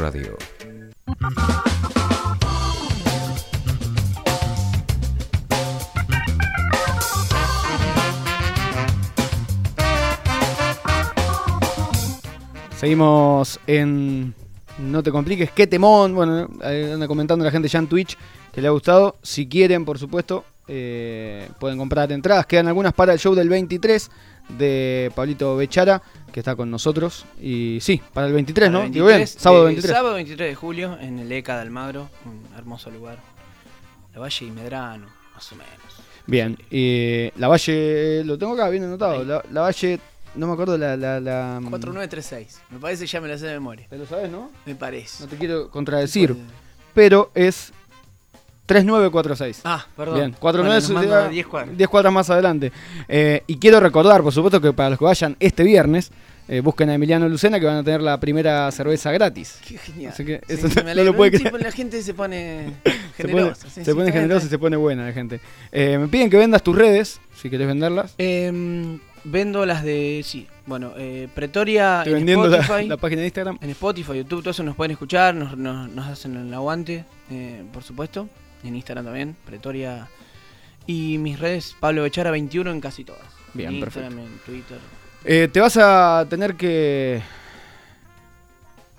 Radio. 0.00 0.36
Seguimos 12.78 13.60
en 13.66 14.34
No 14.78 15.02
te 15.02 15.10
compliques, 15.10 15.50
qué 15.50 15.66
temón. 15.66 16.14
Bueno, 16.14 16.48
ahí 16.62 16.90
anda 16.90 17.06
comentando 17.06 17.44
la 17.44 17.50
gente 17.50 17.68
ya 17.68 17.78
en 17.78 17.86
Twitch 17.86 18.16
que 18.54 18.62
le 18.62 18.68
ha 18.68 18.70
gustado. 18.70 19.16
Si 19.22 19.46
quieren, 19.46 19.84
por 19.84 19.98
supuesto, 19.98 20.46
eh, 20.66 21.46
pueden 21.58 21.76
comprar 21.76 22.10
entradas. 22.10 22.46
Quedan 22.46 22.68
algunas 22.68 22.94
para 22.94 23.12
el 23.12 23.18
show 23.18 23.34
del 23.34 23.50
23 23.50 24.10
de 24.56 25.12
Pablito 25.14 25.56
Bechara, 25.56 26.00
que 26.32 26.40
está 26.40 26.56
con 26.56 26.70
nosotros. 26.70 27.24
Y 27.40 27.78
sí, 27.80 28.00
para 28.12 28.26
el 28.26 28.32
23, 28.32 28.70
¿no? 28.70 28.82
El 28.82 28.92
Digo 28.92 29.06
bien, 29.06 29.18
23, 29.18 29.42
sábado 29.42 29.62
eh, 29.62 29.66
23. 29.66 29.94
Sábado 29.94 30.14
23 30.14 30.48
de 30.50 30.54
julio 30.54 30.98
en 31.00 31.18
el 31.18 31.30
ECA 31.32 31.56
de 31.56 31.62
Almagro, 31.62 32.08
un 32.24 32.42
hermoso 32.56 32.90
lugar. 32.90 33.18
La 34.14 34.20
Valle 34.20 34.46
y 34.46 34.50
Medrano, 34.50 35.06
más 35.34 35.52
o 35.52 35.56
menos. 35.56 35.70
Bien, 36.26 36.58
y 36.70 37.30
la 37.38 37.48
Valle, 37.48 38.22
lo 38.24 38.38
tengo 38.38 38.54
acá 38.54 38.68
bien 38.68 38.84
anotado. 38.84 39.24
La, 39.24 39.42
la 39.50 39.60
Valle, 39.62 40.00
no 40.34 40.46
me 40.46 40.52
acuerdo 40.52 40.76
la. 40.78 40.96
la, 40.96 41.20
la 41.20 41.58
4936. 41.62 42.60
Me 42.70 42.78
parece 42.78 43.06
ya 43.06 43.20
me 43.20 43.28
la 43.28 43.38
sé 43.38 43.46
de 43.46 43.54
memoria. 43.54 43.86
¿Te 43.88 43.98
lo 43.98 44.06
sabes, 44.06 44.30
no? 44.30 44.50
Me 44.66 44.74
parece. 44.74 45.24
No 45.24 45.28
te 45.30 45.36
quiero 45.36 45.70
contradecir, 45.70 46.36
pero 46.94 47.30
es 47.34 47.72
3946. 48.74 49.60
Ah, 49.64 49.84
perdón. 49.96 50.14
Bien, 50.14 50.30
Bueno, 50.30 50.40
49 50.40 50.80
nos 50.80 50.90
manda 50.90 51.28
10 51.28 51.46
cuadras. 51.46 51.76
10 51.76 51.88
cuadras 51.90 52.12
más 52.12 52.30
adelante. 52.30 52.72
Eh, 53.08 53.42
y 53.48 53.56
quiero 53.56 53.80
recordar, 53.80 54.22
por 54.22 54.32
supuesto, 54.32 54.60
que 54.60 54.72
para 54.72 54.90
los 54.90 54.98
que 54.98 55.04
vayan 55.04 55.36
este 55.40 55.64
viernes, 55.64 56.12
eh, 56.48 56.60
busquen 56.60 56.88
a 56.90 56.94
Emiliano 56.94 57.28
Lucena 57.28 57.58
que 57.58 57.66
van 57.66 57.76
a 57.78 57.82
tener 57.84 58.00
la 58.00 58.18
primera 58.20 58.70
cerveza 58.70 59.10
gratis. 59.12 59.58
Qué 59.66 59.76
genial. 59.78 60.12
Así 60.12 60.24
que 60.24 60.40
Sí, 60.46 60.54
eso 60.54 60.68
me 60.76 60.82
no, 60.84 60.90
alegro. 60.90 61.12
lo 61.12 61.16
puede 61.16 61.36
Sí, 61.38 61.44
creer. 61.44 61.62
la 61.62 61.72
gente 61.72 62.02
se 62.02 62.14
pone 62.14 62.70
Se 63.16 63.24
pone, 63.28 63.32
generosa. 63.34 63.70
se 63.70 63.94
pone 63.94 64.12
generosa 64.12 64.46
y 64.46 64.48
se 64.48 64.58
pone 64.58 64.76
buena 64.76 65.04
la 65.06 65.12
gente. 65.12 65.40
Eh, 65.72 65.98
me 65.98 66.06
piden 66.08 66.30
que 66.30 66.36
vendas 66.36 66.62
tus 66.62 66.76
redes, 66.76 67.20
si 67.36 67.50
querés 67.50 67.66
venderlas. 67.66 68.14
Eh, 68.18 68.98
vendo 69.24 69.66
las 69.66 69.82
de. 69.84 70.22
Sí, 70.24 70.46
bueno, 70.66 70.92
eh, 70.96 71.28
Pretoria 71.34 71.98
Estoy 71.98 72.12
en 72.12 72.18
vendiendo 72.20 72.46
la, 72.48 72.58
Spotify. 72.58 72.88
la 72.88 72.96
página 72.96 73.20
de 73.20 73.26
Instagram. 73.26 73.58
En 73.60 73.70
Spotify, 73.70 74.14
YouTube, 74.18 74.40
todo 74.42 74.50
eso 74.50 74.62
nos 74.62 74.74
pueden 74.76 74.92
escuchar, 74.92 75.34
nos, 75.34 75.56
nos, 75.58 75.90
nos 75.90 76.06
hacen 76.06 76.36
el 76.36 76.54
aguante, 76.54 77.04
eh, 77.30 77.62
por 77.72 77.82
supuesto. 77.82 78.28
En 78.62 78.76
Instagram 78.76 79.04
también, 79.04 79.36
Pretoria. 79.44 80.08
Y 80.86 81.18
mis 81.18 81.38
redes, 81.38 81.76
Pablo 81.78 82.02
Bechara 82.02 82.30
21 82.30 82.70
en 82.70 82.80
casi 82.80 83.04
todas. 83.04 83.22
Bien, 83.54 83.74
en 83.74 83.80
perfecto. 83.80 84.08
Instagram, 84.08 84.32
en 84.32 84.38
Twitter. 84.40 84.78
Eh, 85.24 85.48
te 85.52 85.60
vas 85.60 85.76
a 85.76 86.26
tener 86.28 86.56
que 86.56 87.22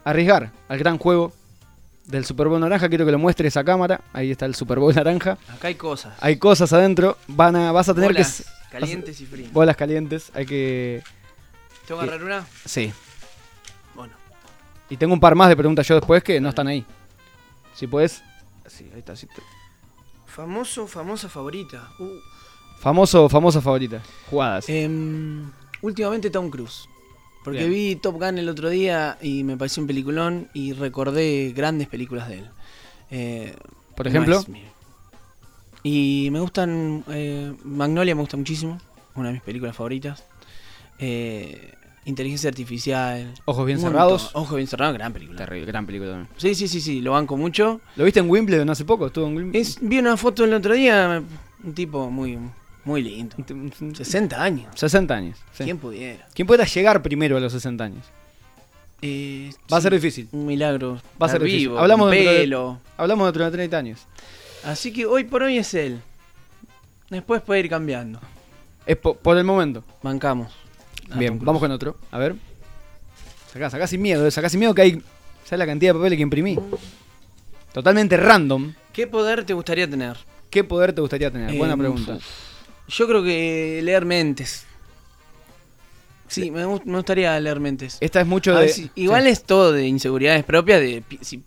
arriesgar 0.04 0.52
al 0.68 0.78
gran 0.78 0.98
juego 0.98 1.34
del 2.06 2.26
Super 2.26 2.48
Bowl 2.48 2.60
naranja. 2.60 2.90
Quiero 2.90 3.06
que 3.06 3.12
lo 3.12 3.20
muestres 3.20 3.58
a 3.58 3.64
cámara. 3.64 4.02
Ahí 4.14 4.32
está 4.32 4.46
el 4.46 4.56
Super 4.56 4.80
Bowl 4.80 4.94
naranja. 4.94 5.38
Acá 5.50 5.68
hay 5.68 5.76
cosas. 5.76 6.14
Hay 6.20 6.38
cosas 6.38 6.72
adentro. 6.74 7.18
Van 7.28 7.56
a, 7.56 7.72
vas 7.72 7.90
a 7.90 7.94
tener 7.94 8.12
Bolas 8.12 8.44
que. 8.70 8.72
calientes 8.80 9.22
y 9.22 9.26
frías. 9.26 9.52
Bolas 9.52 9.76
calientes. 9.76 10.32
Hay 10.34 10.46
que. 10.46 11.04
¿Tengo 11.88 12.02
que 12.02 12.08
agarrar 12.08 12.26
una? 12.26 12.46
Sí. 12.66 12.92
Bueno. 13.96 14.14
Y 14.90 14.98
tengo 14.98 15.14
un 15.14 15.20
par 15.20 15.36
más 15.36 15.50
de 15.50 15.56
preguntas 15.56 15.88
yo 15.88 15.96
después 15.96 16.24
que 16.24 16.40
no 16.40 16.50
están 16.50 16.68
ahí. 16.68 16.86
Si 17.74 17.88
puedes. 17.88 18.24
Sí, 18.78 18.90
ahí 18.94 19.00
está. 19.00 19.16
sí 19.16 19.28
Famoso, 20.26 20.88
famosa 20.88 21.28
favorita. 21.30 21.92
Uh. 22.00 22.20
Famoso, 22.80 23.28
famosa 23.30 23.62
favorita. 23.62 24.02
Jugadas. 24.30 24.68
Em, 24.70 25.52
últimamente 25.82 26.30
Tom 26.30 26.50
Cruise. 26.50 26.88
Porque 27.44 27.60
Bien. 27.68 27.72
vi 27.72 27.96
Top 27.96 28.16
Gun 28.16 28.38
el 28.38 28.48
otro 28.50 28.70
día 28.70 29.18
y 29.22 29.44
me 29.44 29.58
pareció 29.58 29.82
un 29.82 29.88
peliculón 29.88 30.50
y 30.54 30.74
recordé 30.74 31.52
grandes 31.56 31.88
películas 31.88 32.30
de 32.30 32.40
él. 32.40 32.50
Eh, 33.10 33.56
Por 33.96 34.08
ejemplo. 34.08 34.44
Y 35.84 36.30
me 36.32 36.40
gustan. 36.40 37.04
eh, 37.10 37.54
Magnolia 37.64 38.16
me 38.16 38.22
gusta 38.22 38.38
muchísimo. 38.38 38.80
Una 39.16 39.28
de 39.30 39.34
mis 39.34 39.42
películas 39.42 39.76
favoritas. 39.76 40.24
Eh, 41.00 41.74
Inteligencia 42.06 42.50
Artificial. 42.50 43.32
Ojos 43.46 43.66
bien 43.66 43.80
cerrados. 43.80 44.32
Ojos 44.34 44.56
bien 44.56 44.68
cerrados, 44.68 44.96
gran 44.96 45.14
película. 45.14 45.38
Terrible, 45.38 45.68
gran 45.68 45.86
película 45.86 46.12
también. 46.12 46.30
Sí, 46.38 46.56
sí, 46.56 46.68
sí, 46.68 46.82
sí, 46.82 47.00
lo 47.02 47.12
banco 47.12 47.38
mucho. 47.38 47.80
¿Lo 47.96 48.06
viste 48.06 48.20
en 48.20 48.30
Wimbledon 48.30 48.70
hace 48.72 48.86
poco? 48.86 49.08
Estuvo 49.08 49.28
en 49.28 49.36
Wimbledon. 49.38 49.62
Es, 49.62 49.78
vi 49.82 50.00
una 50.00 50.18
foto 50.18 50.44
el 50.44 50.54
otro 50.54 50.74
día, 50.74 51.22
un 51.64 51.74
tipo 51.74 52.10
muy, 52.10 52.40
muy 52.86 53.04
lindo. 53.04 53.36
60 53.94 54.42
años. 54.42 54.68
60 54.76 55.14
años. 55.14 55.38
sí. 55.54 55.64
¿Quién 55.66 55.78
pudiera? 55.78 56.26
¿Quién 56.34 56.48
pueda 56.48 56.66
llegar 56.66 57.02
primero 57.04 57.38
a 57.38 57.40
los 57.40 57.52
60 57.54 57.84
años? 57.84 58.06
Eh, 59.04 59.52
Va 59.72 59.78
a 59.78 59.80
sí, 59.80 59.84
ser 59.84 59.94
difícil. 59.94 60.28
Un 60.32 60.46
milagro. 60.48 60.94
Va 61.22 61.26
a 61.28 61.30
ser 61.30 61.38
estar 61.38 61.42
difícil. 61.44 61.70
vivo, 61.70 61.80
Hablamos 61.80 62.10
de- 62.12 62.18
pelo. 62.24 62.80
Hablamos 62.98 63.28
dentro 63.28 63.46
de 63.46 63.52
30 63.52 63.78
años. 63.78 64.00
Así 64.64 64.92
que 64.94 65.06
hoy 65.06 65.24
por 65.24 65.44
hoy 65.44 65.58
es 65.58 65.74
él. 65.76 66.02
Después 67.10 67.42
puede 67.42 67.60
ir 67.62 67.70
cambiando. 67.70 68.20
Es 68.86 68.98
po- 68.98 69.16
por 69.16 69.38
el 69.38 69.44
momento. 69.44 69.84
Bancamos. 70.04 70.52
Bien, 71.16 71.38
vamos 71.40 71.60
con 71.62 71.72
otro. 71.72 71.98
A 72.12 72.18
ver. 72.18 72.36
Sacá, 73.52 73.70
sacá 73.70 73.88
sin 73.88 74.02
miedo, 74.02 74.26
eh, 74.26 74.32
sacá 74.32 74.50
sin 74.50 74.60
miedo 74.60 74.74
que 74.74 74.82
hay. 74.82 75.02
¿Sabes 75.44 75.60
la 75.60 75.66
cantidad 75.66 75.94
de 75.94 76.00
papeles 76.00 76.18
que 76.18 76.24
imprimí? 76.24 76.58
Totalmente 77.74 78.16
random. 78.18 78.74
¿Qué 78.94 79.08
poder 79.08 79.44
te 79.46 79.54
gustaría 79.54 79.90
tener? 79.90 80.18
¿Qué 80.50 80.64
poder 80.64 80.94
te 80.94 81.02
gustaría 81.02 81.32
tener? 81.32 81.58
Buena 81.58 81.74
Eh, 81.74 81.78
pregunta. 81.78 82.18
Yo 82.88 83.08
creo 83.08 83.24
que 83.24 83.82
leer 83.84 84.06
mentes. 84.06 84.66
Sí, 86.28 86.50
me, 86.52 86.66
gust- 86.66 86.86
me 86.86 86.96
gustaría 86.96 87.38
leer 87.40 87.60
mentes. 87.60 87.98
Esta 88.00 88.22
es 88.22 88.28
mucho 88.28 88.54
de. 88.54 88.62
ver 88.62 88.70
si- 88.70 88.90
igual 88.96 89.24
sí. 89.24 89.30
es 89.30 89.44
todo 89.44 89.72
de 89.74 89.86
inseguridades 89.86 90.44
propias, 90.46 90.80
de 90.80 91.04
si 91.22 91.44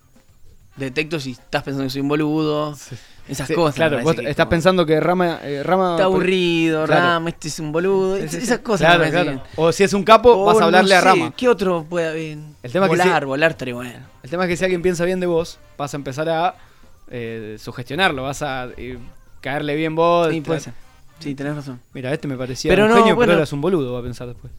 detecto 0.76 1.18
si 1.20 1.32
estás 1.32 1.62
pensando 1.62 1.84
que 1.84 1.90
soy 1.90 2.02
un 2.02 2.09
boludo, 2.09 2.76
esas 3.29 3.49
Sí, 3.49 3.55
cosas. 3.55 3.75
Claro, 3.77 4.01
vos 4.03 4.16
estás 4.18 4.37
como- 4.37 4.49
pensando 4.51 4.87
que 4.87 5.01
Rama. 5.01 5.41
eh, 5.43 5.62
Rama 5.62 5.93
Está 5.93 6.05
aburrido, 6.05 6.85
Claro. 6.87 7.03
Rama, 7.03 7.29
este 7.31 7.49
es 7.49 7.59
un 7.61 7.72
boludo, 7.72 8.16
sí. 8.29 8.37
esas 8.37 8.59
cosas. 8.61 8.95
Claro, 8.97 9.11
claro. 9.11 9.43
O 9.57 9.72
si 9.72 9.83
es 9.85 9.93
un 9.93 10.05
capo, 10.05 10.31
O 10.33 10.45
vas 10.45 10.57
a 10.57 10.61
no 10.61 10.66
hablarle 10.66 10.95
a 10.95 11.01
Rama. 11.01 11.33
¿Qué 11.37 11.49
otro 11.49 11.85
puede 11.89 12.09
haber? 12.09 12.39
El 12.62 12.72
tema 12.72 12.87
es 12.87 12.91
que 12.93 12.99
volar, 12.99 13.22
sí- 13.22 13.27
volar 13.27 13.51
estaría 13.53 13.75
bueno. 13.75 13.99
El 14.22 14.31
tema 14.31 14.45
es 14.45 14.49
que 14.49 14.57
si 14.57 14.64
alguien 14.64 14.83
piensa 14.83 15.05
bien 15.05 15.20
de 15.20 15.27
vos, 15.27 15.59
vas 15.79 15.93
a 15.95 15.97
empezar 15.97 16.29
a 16.29 16.55
eh, 17.11 17.57
sugestionarlo, 17.59 18.22
vas 18.22 18.43
a 18.43 18.68
eh, 18.77 18.99
caerle 19.41 19.75
bien 19.77 19.95
vos. 19.95 20.29
Sí, 20.31 20.41
puede 20.41 20.61
ser. 20.61 20.72
Sí, 21.18 21.35
tenés 21.35 21.55
razón. 21.55 21.81
Mira, 21.93 22.12
este 22.12 22.27
me 22.29 22.37
parecía 22.37 22.70
Pero 22.70 22.85
un 22.85 22.91
no, 22.91 22.97
genio, 22.97 23.14
bueno. 23.14 23.31
pero 23.31 23.39
eras 23.39 23.53
un 23.53 23.61
boludo, 23.61 23.93
va 23.93 24.01
a 24.01 24.03
pensar 24.03 24.27
después. 24.27 24.53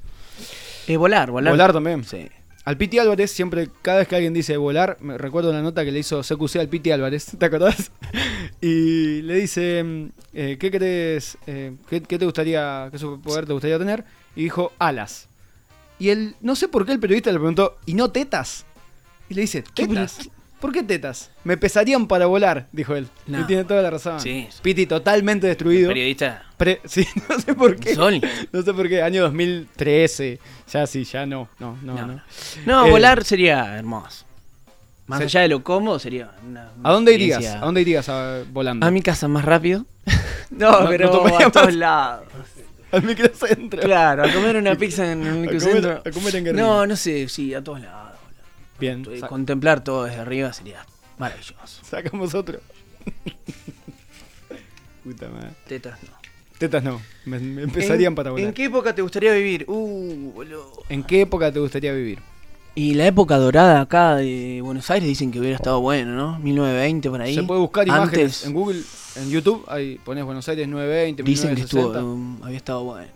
Eh, 0.88 0.98
volar, 0.98 1.32
volar. 1.32 1.52
Volar 1.54 1.74
también. 1.74 2.04
Sí. 2.04 2.30
Al 2.66 2.78
Piti 2.78 2.98
Álvarez, 2.98 3.30
siempre, 3.30 3.70
cada 3.84 4.00
vez 4.00 4.08
que 4.08 4.16
alguien 4.16 4.34
dice 4.34 4.58
volar, 4.58 4.98
me 5.00 5.20
recuerdo 5.20 5.52
una 5.52 5.62
nota 5.62 5.86
que 5.86 5.92
le 5.92 6.00
hizo 6.00 6.22
CQC 6.22 6.56
al 6.56 6.68
Piti 6.68 6.90
Álvarez, 6.90 7.28
¿te 7.40 7.46
acordás? 7.46 7.92
y 8.60 9.22
le 9.22 9.36
dice, 9.36 9.84
mm, 9.84 10.10
eh, 10.34 10.58
¿qué 10.60 10.72
querés, 10.72 11.38
eh, 11.46 11.76
qué, 11.88 12.02
qué 12.02 12.18
te 12.18 12.26
gustaría, 12.26 12.90
qué 12.92 12.98
superpoder 12.98 13.46
te 13.46 13.54
gustaría 13.54 13.78
tener? 13.78 14.04
Y 14.36 14.44
dijo, 14.46 14.74
alas. 14.80 15.30
Y 16.00 16.10
él, 16.10 16.36
no 16.42 16.56
sé 16.56 16.68
por 16.68 16.88
qué 16.88 16.92
el 16.92 17.00
periodista 17.00 17.32
le 17.32 17.38
preguntó, 17.38 17.78
¿y 17.86 17.94
no 17.94 18.10
tetas? 18.10 18.66
Y 19.30 19.36
le 19.36 19.42
dice, 19.42 19.64
¿tetas? 19.76 20.32
¿Por 20.60 20.72
qué 20.72 20.82
tetas? 20.84 21.30
Me 21.44 21.58
pesarían 21.58 22.08
para 22.08 22.26
volar, 22.26 22.68
dijo 22.72 22.96
él. 22.96 23.08
No. 23.28 23.42
Y 23.42 23.44
tiene 23.44 23.66
toda 23.66 23.82
la 23.82 23.90
razón. 23.92 24.20
Sí. 24.20 24.48
Piti 24.62 24.86
totalmente 24.88 25.46
destruido. 25.48 25.90
Periodista. 25.90 26.44
Pre- 26.58 26.82
sí, 26.86 27.06
no 27.30 27.40
sé 27.40 27.54
por 27.54 27.76
qué. 27.76 27.94
Sol. 27.94 28.20
No 28.52 28.62
sé 28.62 28.74
por 28.74 28.88
qué, 28.90 29.02
año 29.04 29.22
2013. 29.24 30.40
Ya 30.72 30.88
sí, 30.88 31.04
ya 31.04 31.26
no, 31.26 31.50
no, 31.60 31.78
no, 31.84 31.94
No. 31.96 32.08
no. 32.08 32.22
No, 32.66 32.86
Eh, 32.88 32.90
volar 32.92 33.24
sería 33.24 33.78
hermoso. 33.78 34.26
Más 35.08 35.22
allá 35.22 35.42
de 35.42 35.50
lo 35.50 35.64
cómodo, 35.64 36.00
sería 36.00 36.32
una. 36.48 36.72
¿A 36.84 36.92
dónde 36.92 37.14
irías? 37.14 37.46
¿A 37.46 37.60
dónde 37.60 37.82
irías 37.82 38.10
a- 38.10 38.42
volando? 38.52 38.86
A 38.88 38.90
mi 38.92 39.02
casa 39.04 39.28
más 39.28 39.46
rápido. 39.46 39.86
no, 40.50 40.82
No, 40.82 40.90
pero 40.90 41.12
no 41.28 41.38
a 41.38 41.52
todos 41.52 41.74
lados. 41.76 42.26
Al 42.92 43.04
microcentro. 43.04 43.82
Claro, 43.82 44.24
a 44.24 44.32
comer 44.32 44.56
una 44.56 44.74
pizza 44.76 45.12
en 45.12 45.20
un 45.20 45.28
A 45.28 45.30
comer- 45.32 45.42
microcentro. 45.42 46.02
a 46.06 46.12
comer 46.12 46.36
en. 46.38 46.56
No, 46.56 46.88
no 46.88 46.96
sé, 46.96 47.28
sí, 47.30 47.54
a 47.54 47.64
todos 47.64 47.82
lados. 47.82 48.05
Bien, 48.80 49.06
Contemplar 49.30 49.84
todo 49.84 50.04
desde 50.06 50.20
arriba 50.20 50.52
sería 50.54 50.86
maravilloso. 51.18 51.56
sacamos 51.84 52.34
otro. 52.36 52.60
Puta 55.04 55.30
madre. 55.30 55.52
Tetas 55.68 56.02
no. 56.04 56.10
Tetas 56.58 56.84
no, 56.84 57.02
me, 57.26 57.38
me 57.40 57.64
empezarían 57.64 58.12
¿En- 58.12 58.16
para 58.16 58.32
volar. 58.32 58.48
¿En 58.48 58.54
qué 58.54 58.66
época 58.66 58.96
te 58.96 59.02
gustaría 59.02 59.34
vivir? 59.34 59.66
Uh, 59.68 60.32
boludo. 60.34 60.72
¿En 60.90 61.04
qué 61.04 61.22
época 61.22 61.52
te 61.52 61.60
gustaría 61.60 61.92
vivir? 61.94 62.20
Y 62.76 62.94
la 62.96 63.06
época 63.08 63.38
dorada 63.38 63.82
acá 63.82 64.16
de 64.16 64.60
Buenos 64.64 64.90
Aires 64.90 65.08
dicen 65.08 65.32
que 65.32 65.40
hubiera 65.40 65.56
estado 65.56 65.80
bueno, 65.80 66.12
¿no? 66.14 66.40
1920 66.40 67.10
por 67.10 67.22
ahí. 67.22 67.36
Se 67.36 67.44
puede 67.44 67.60
buscar 67.62 67.88
imágenes 67.88 68.14
Antes 68.14 68.46
en 68.46 68.54
Google, 68.54 68.82
en 69.18 69.30
YouTube, 69.30 69.64
ahí 69.68 70.00
pones 70.04 70.26
Buenos 70.26 70.48
Aires 70.50 70.68
920, 70.68 71.24
dicen 71.24 71.56
que 71.56 71.62
estuvo, 71.62 71.90
1960. 71.94 72.04
um, 72.04 72.44
había 72.44 72.58
estado 72.58 72.84
bueno. 72.84 73.12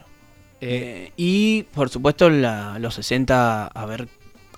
Eh, 0.61 1.07
Eh, 1.07 1.11
y 1.17 1.63
por 1.73 1.89
supuesto 1.89 2.29
la- 2.29 2.77
los 2.79 2.93
60 2.95 3.67
haber 3.67 4.07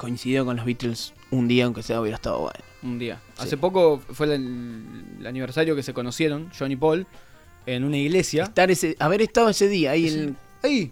coincidido 0.01 0.43
con 0.45 0.55
los 0.57 0.65
Beatles 0.65 1.13
un 1.29 1.47
día, 1.47 1.65
aunque 1.65 1.83
sea, 1.83 2.01
hubiera 2.01 2.15
estado 2.15 2.39
bueno. 2.39 2.59
un 2.83 2.97
día. 2.97 3.19
sí. 3.37 3.43
Hace 3.43 3.57
poco 3.57 4.01
fue 4.11 4.33
el, 4.33 5.03
el 5.19 5.27
aniversario 5.27 5.75
que 5.75 5.83
se 5.83 5.93
conocieron, 5.93 6.49
John 6.57 6.71
y 6.71 6.75
Paul, 6.75 7.05
en 7.67 7.83
una 7.83 7.97
iglesia. 7.97 8.43
Estar 8.43 8.71
ese, 8.71 8.95
haber 8.99 9.21
estado 9.21 9.49
ese 9.49 9.67
día 9.69 9.91
ahí 9.91 10.07
en- 10.07 10.37
Ahí, 10.63 10.91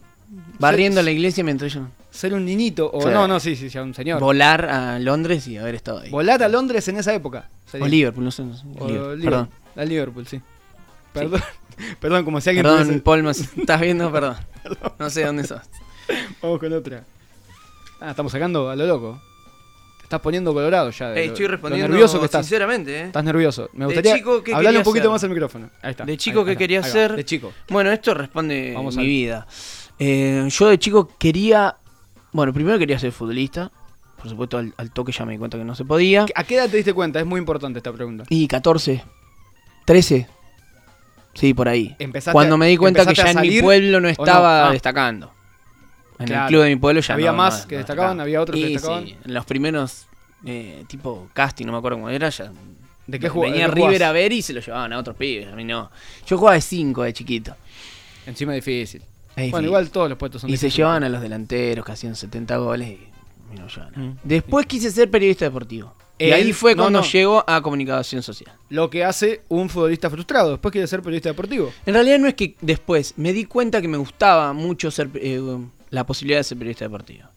barriendo 0.60 1.01
la 1.01 1.10
iglesia 1.12 1.43
mientras 1.43 1.74
yo. 1.74 1.88
ser 2.12 2.34
un 2.36 2.45
niñito, 2.45 2.89
o 2.93 3.01
Sí. 3.01 3.10
no, 3.12 3.28
no, 3.28 3.39
sí, 3.39 3.55
sí, 3.55 3.70
ya 3.70 3.82
un 3.84 3.93
señor. 3.95 4.20
Volar 4.20 4.66
a 4.66 4.99
Londres 4.99 5.47
y 5.47 5.57
haber 5.57 5.74
estado 5.76 5.99
ahí. 6.01 6.10
Volar 6.12 6.41
a 6.43 6.47
Londres 6.47 6.88
en 6.88 6.97
esa 6.97 7.14
época. 7.14 7.49
sería. 7.66 7.86
O 7.86 7.89
Liverpool, 7.89 8.24
no 8.26 8.32
sé. 8.32 8.43
no 8.43 8.55
sé, 8.55 8.64
O 8.78 8.88
Liverpool, 8.88 9.20
Liverpool. 9.20 9.24
Perdón. 9.24 9.49
Al 9.76 9.89
Liverpool, 9.89 10.28
sí. 10.28 10.41
Perdón, 11.14 11.41
perdón, 11.99 12.24
como 12.26 12.39
si 12.41 12.49
alguien 12.49 12.64
Perdón, 12.64 12.88
pudiese- 12.88 13.01
Paul, 13.03 13.24
¿me 13.24 13.32
estás 13.32 13.82
viendo? 13.82 14.12
Perdón. 14.14 14.36
No 14.99 15.10
sé 15.10 15.24
dónde 15.26 15.43
sos. 15.45 15.62
Vamos 16.41 16.60
con 16.60 16.72
otra. 16.74 17.03
Ah, 18.02 18.12
estamos 18.12 18.32
sacando 18.32 18.70
a 18.70 18.76
lo 18.76 18.86
loco. 18.86 19.22
Te 19.97 20.04
estás 20.04 20.22
poniendo 20.22 20.54
colorado 20.54 20.89
ya. 20.91 21.10
de 21.10 21.22
Eh, 21.22 21.26
lo- 21.28 21.34
estoy 21.34 21.45
lo 21.45 21.52
respondiendo 21.52 21.88
nervioso 21.89 22.20
que 22.20 22.26
estás. 22.26 22.45
sinceramente, 22.45 23.00
¿eh? 23.00 23.04
Estás 23.06 23.24
nervioso. 23.24 23.70
Me 23.74 23.80
De 23.80 23.86
gustaría 23.86 24.16
chico, 24.16 24.43
¿qué 24.43 24.54
hablarle 24.56 24.80
un 24.80 24.84
poquito 24.86 25.12
más 25.12 25.24
al 25.24 25.30
micrófono. 25.30 25.70
Ahí 25.82 25.91
está. 25.91 26.06
De 26.06 26.18
chico, 26.18 26.43
¿qué 26.45 26.56
quería 26.58 26.82
ser? 26.84 27.16
De 27.16 27.26
chico. 27.26 27.52
Bueno, 27.70 27.91
esto 27.91 28.14
responde 28.14 28.74
Vamos 28.76 28.95
mi 28.97 29.06
vida. 29.06 29.45
Eh, 30.00 30.47
yo 30.50 30.68
de 30.70 30.80
chico 30.80 31.10
quería. 31.20 31.76
Bueno, 32.32 32.54
primero 32.54 32.80
quería 32.80 32.97
ser 33.00 33.12
futbolista. 33.12 33.72
Por 34.18 34.28
supuesto, 34.30 34.58
al, 34.58 34.74
al 34.78 34.91
toque 34.91 35.12
ya 35.12 35.26
me 35.26 35.32
di 35.34 35.38
cuenta 35.38 35.58
que 35.58 35.64
no 35.64 35.76
se 35.76 35.86
podía. 35.86 36.26
¿A 36.36 36.43
qué 36.43 36.56
edad 36.56 36.70
te 36.70 36.78
diste 36.78 36.93
cuenta? 36.93 37.20
Es 37.20 37.26
muy 37.26 37.39
importante 37.39 37.80
esta 37.80 37.91
pregunta. 37.93 38.26
Y 38.30 38.47
14, 38.47 39.04
13. 39.86 40.28
Sí, 41.34 41.54
por 41.54 41.70
ahí. 41.70 41.95
Empezaste 42.00 42.34
Cuando 42.34 42.58
me 42.58 42.68
di 42.68 42.76
cuenta 42.78 43.06
que 43.06 43.14
ya 43.14 43.32
en 43.32 43.41
mi 43.41 43.62
pueblo 43.62 43.91
no 43.91 43.97
o 44.00 44.02
no? 44.02 44.10
estaba 44.10 44.68
Ah. 44.68 44.72
destacando. 44.72 45.32
En 46.20 46.26
Claro. 46.28 46.43
el 46.43 46.47
club 46.49 46.63
de 46.63 46.70
mi 46.70 46.76
pueblo 46.76 47.01
ya 47.01 47.13
Había 47.13 47.32
no- 47.32 47.38
más 47.38 47.61
no- 47.63 47.67
que 47.70 47.78
destacaban, 47.78 48.17
destacaba. 48.17 48.24
había 48.24 48.41
otros 48.41 48.59
que 48.59 48.67
destacaban. 48.67 49.05
sí, 49.05 49.15
en 49.26 49.34
los 49.34 49.45
primeros, 49.45 50.05
eh, 50.45 50.84
tipo 50.88 51.30
casting, 51.34 51.65
no 51.65 51.72
me 51.72 51.78
acuerdo 51.78 51.97
cómo 51.97 52.09
era, 52.09 52.30
ya. 52.30 52.51
¿De 53.07 53.20
qué 53.20 53.30
jugabas? 53.30 53.53
Venía 53.53 53.67
¿De 53.67 53.74
qué 53.74 53.80
jugabas? 53.80 53.93
River 53.93 54.03
a 54.07 54.11
ver 54.11 54.34
y 54.34 54.41
se 54.41 54.53
lo 54.53 54.59
llevaban 54.59 54.93
a 54.93 54.99
otros 54.99 55.15
pibes. 55.15 55.47
A 55.51 55.55
mí 55.55 55.63
no. 55.63 55.89
Yo 56.28 56.38
jugaba 56.38 56.53
de 56.55 56.61
5 56.61 57.03
de 57.03 57.13
chiquito. 57.13 57.55
Encima 58.28 58.53
difícil. 58.53 59.01
Es 59.36 59.49
Bueno, 59.51 59.67
igual 59.67 59.89
todos 59.89 60.09
los 60.09 60.17
puestos 60.17 60.41
son 60.41 60.49
Y 60.49 60.57
se 60.57 60.70
llevaban 60.70 61.03
a 61.05 61.09
los 61.09 61.22
delanteros 61.22 61.86
que 61.86 61.91
hacían 61.93 62.15
70 62.15 62.57
goles 62.57 62.89
y 62.89 63.57
no 63.59 63.67
llevaban. 63.67 63.93
Mm. 64.09 64.17
Después 64.24 64.65
quise 64.65 64.91
ser 64.91 65.09
periodista 65.09 65.45
deportivo. 65.45 65.95
y 66.22 66.32
ahí 66.32 66.51
fue 66.51 66.76
no, 66.76 66.84
cuando 66.84 66.99
no. 66.99 67.05
llego 67.05 67.43
a 67.47 67.61
comunicación 67.61 68.22
social. 68.22 68.51
Lo 68.67 68.89
que 68.89 69.05
hace 69.05 69.41
un 69.47 69.70
futbolista 69.70 70.09
frustrado. 70.09 70.51
Después 70.51 70.72
quiere 70.74 70.86
ser 70.86 71.01
periodista 71.01 71.30
deportivo. 71.30 71.72
En 71.86 71.93
realidad 71.93 72.20
no 72.20 72.28
es 72.28 72.34
que 72.34 72.55
después 72.59 73.13
me 73.15 73.32
di 73.32 73.45
cuenta 73.45 73.82
que 73.82 73.88
me 73.88 73.97
gustaba 73.97 74.51
mucho 74.51 74.91
ser 74.91 75.09
eh, 75.15 75.39
la 75.91 76.05
posibilidad 76.05 76.39
de 76.39 76.43
ser 76.43 76.57
periodista 76.57 76.85
deportivo. 76.85 77.27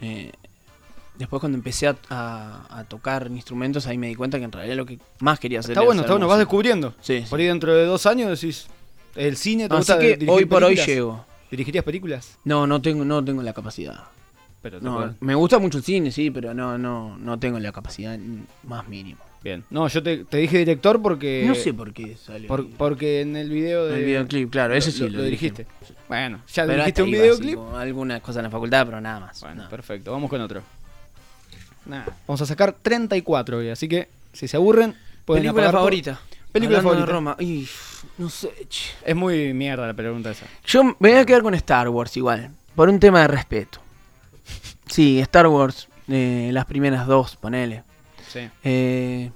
Eh, 0.00 0.32
después 1.18 1.40
cuando 1.40 1.56
empecé 1.56 1.86
a, 1.88 1.96
a- 2.08 2.78
a 2.80 2.84
tocar 2.84 3.28
instrumentos 3.30 3.86
ahí 3.86 3.96
me 3.98 4.08
di 4.08 4.14
cuenta 4.14 4.38
que 4.38 4.44
en 4.44 4.52
realidad 4.52 4.76
lo 4.76 4.86
que 4.86 4.98
más 5.20 5.38
quería 5.38 5.60
hacer 5.60 5.72
Está 5.72 5.80
era 5.80 5.86
bueno, 5.86 6.00
ser 6.02 6.06
está 6.06 6.12
bueno. 6.14 6.28
Vas 6.28 6.38
descubriendo. 6.38 6.94
Sí, 7.00 7.22
sí. 7.22 7.26
Por 7.30 7.40
ahí 7.40 7.46
dentro 7.46 7.74
de 7.74 7.84
dos 7.86 8.06
años 8.06 8.40
decís. 8.40 8.66
El 9.14 9.36
cine 9.36 9.68
te 9.68 9.74
Así 9.76 9.92
gusta 9.92 9.98
que 10.00 10.26
hoy 10.28 10.44
por 10.44 10.64
hoy 10.64 10.74
llego. 10.76 11.24
¿Dirigirías 11.50 11.84
películas? 11.84 12.36
No, 12.44 12.66
no 12.66 12.82
tengo, 12.82 13.04
no 13.04 13.24
tengo 13.24 13.42
la 13.42 13.52
capacidad. 13.52 14.04
Pero 14.60 14.80
No, 14.80 15.14
me 15.20 15.34
gusta 15.36 15.58
mucho 15.60 15.78
el 15.78 15.84
cine, 15.84 16.10
sí, 16.10 16.30
pero 16.32 16.52
no, 16.54 16.76
no, 16.78 17.16
no 17.18 17.38
tengo 17.38 17.58
la 17.60 17.70
capacidad 17.70 18.18
más 18.64 18.88
mínima. 18.88 19.20
Bien. 19.44 19.62
No, 19.68 19.86
yo 19.88 20.02
te, 20.02 20.24
te 20.24 20.38
dije 20.38 20.56
director 20.58 21.00
porque. 21.02 21.44
no 21.46 21.54
sé 21.54 21.72
por 21.74 21.92
qué 21.92 22.16
salió. 22.16 22.48
por- 22.48 22.66
porque 22.70 23.20
en 23.20 23.36
el 23.36 23.50
video 23.50 23.86
de. 23.86 23.98
el 23.98 24.04
videoclip, 24.06 24.50
claro, 24.50 24.74
eso 24.74 24.90
sí 24.90 25.00
lo, 25.00 25.08
lo, 25.10 25.18
lo 25.18 25.24
dirigiste. 25.24 25.66
Bueno, 26.08 26.40
ya 26.52 26.62
Pero 26.62 26.72
dirigiste 26.78 27.02
un 27.02 27.10
videoclip. 27.10 27.58
algunas 27.76 28.20
cosas 28.22 28.38
en 28.38 28.44
la 28.44 28.50
facultad, 28.50 28.86
pero 28.86 29.00
nada 29.02 29.20
más. 29.20 29.40
Bueno, 29.42 29.64
no. 29.64 29.68
perfecto. 29.68 30.10
Vamos 30.12 30.30
con 30.30 30.40
otro. 30.40 30.62
Nada. 31.84 32.06
Vamos 32.26 32.40
a 32.40 32.46
sacar 32.46 32.72
34 32.80 33.58
hoy, 33.58 33.68
así 33.68 33.86
que 33.86 34.08
si 34.32 34.48
se 34.48 34.56
aburren, 34.56 34.94
pueden 35.26 35.42
Película 35.42 35.70
favorita. 35.70 36.18
Película 36.50 36.78
Hablando 36.78 37.04
favorita. 37.06 37.06
de 37.06 37.12
Roma. 37.12 37.36
Y, 37.40 37.68
no 38.16 38.30
sé. 38.30 38.50
che. 38.70 38.90
Es 39.04 39.14
muy 39.14 39.52
mierda 39.52 39.86
la 39.86 39.92
pregunta 39.92 40.30
esa. 40.30 40.46
Yo 40.64 40.84
me 40.84 40.94
voy 40.98 41.12
a 41.12 41.26
quedar 41.26 41.42
con 41.42 41.52
Star 41.54 41.88
Wars 41.90 42.16
igual, 42.16 42.50
por 42.74 42.88
un 42.88 42.98
tema 42.98 43.20
de 43.20 43.28
respeto. 43.28 43.80
Sí, 44.86 45.18
Star 45.20 45.46
Wars, 45.48 45.88
eh, 46.08 46.48
las 46.52 46.64
primeras 46.64 47.06
dos, 47.06 47.36
ponele. 47.36 47.82
Sí. 48.34 48.50
Eh, 48.64 49.30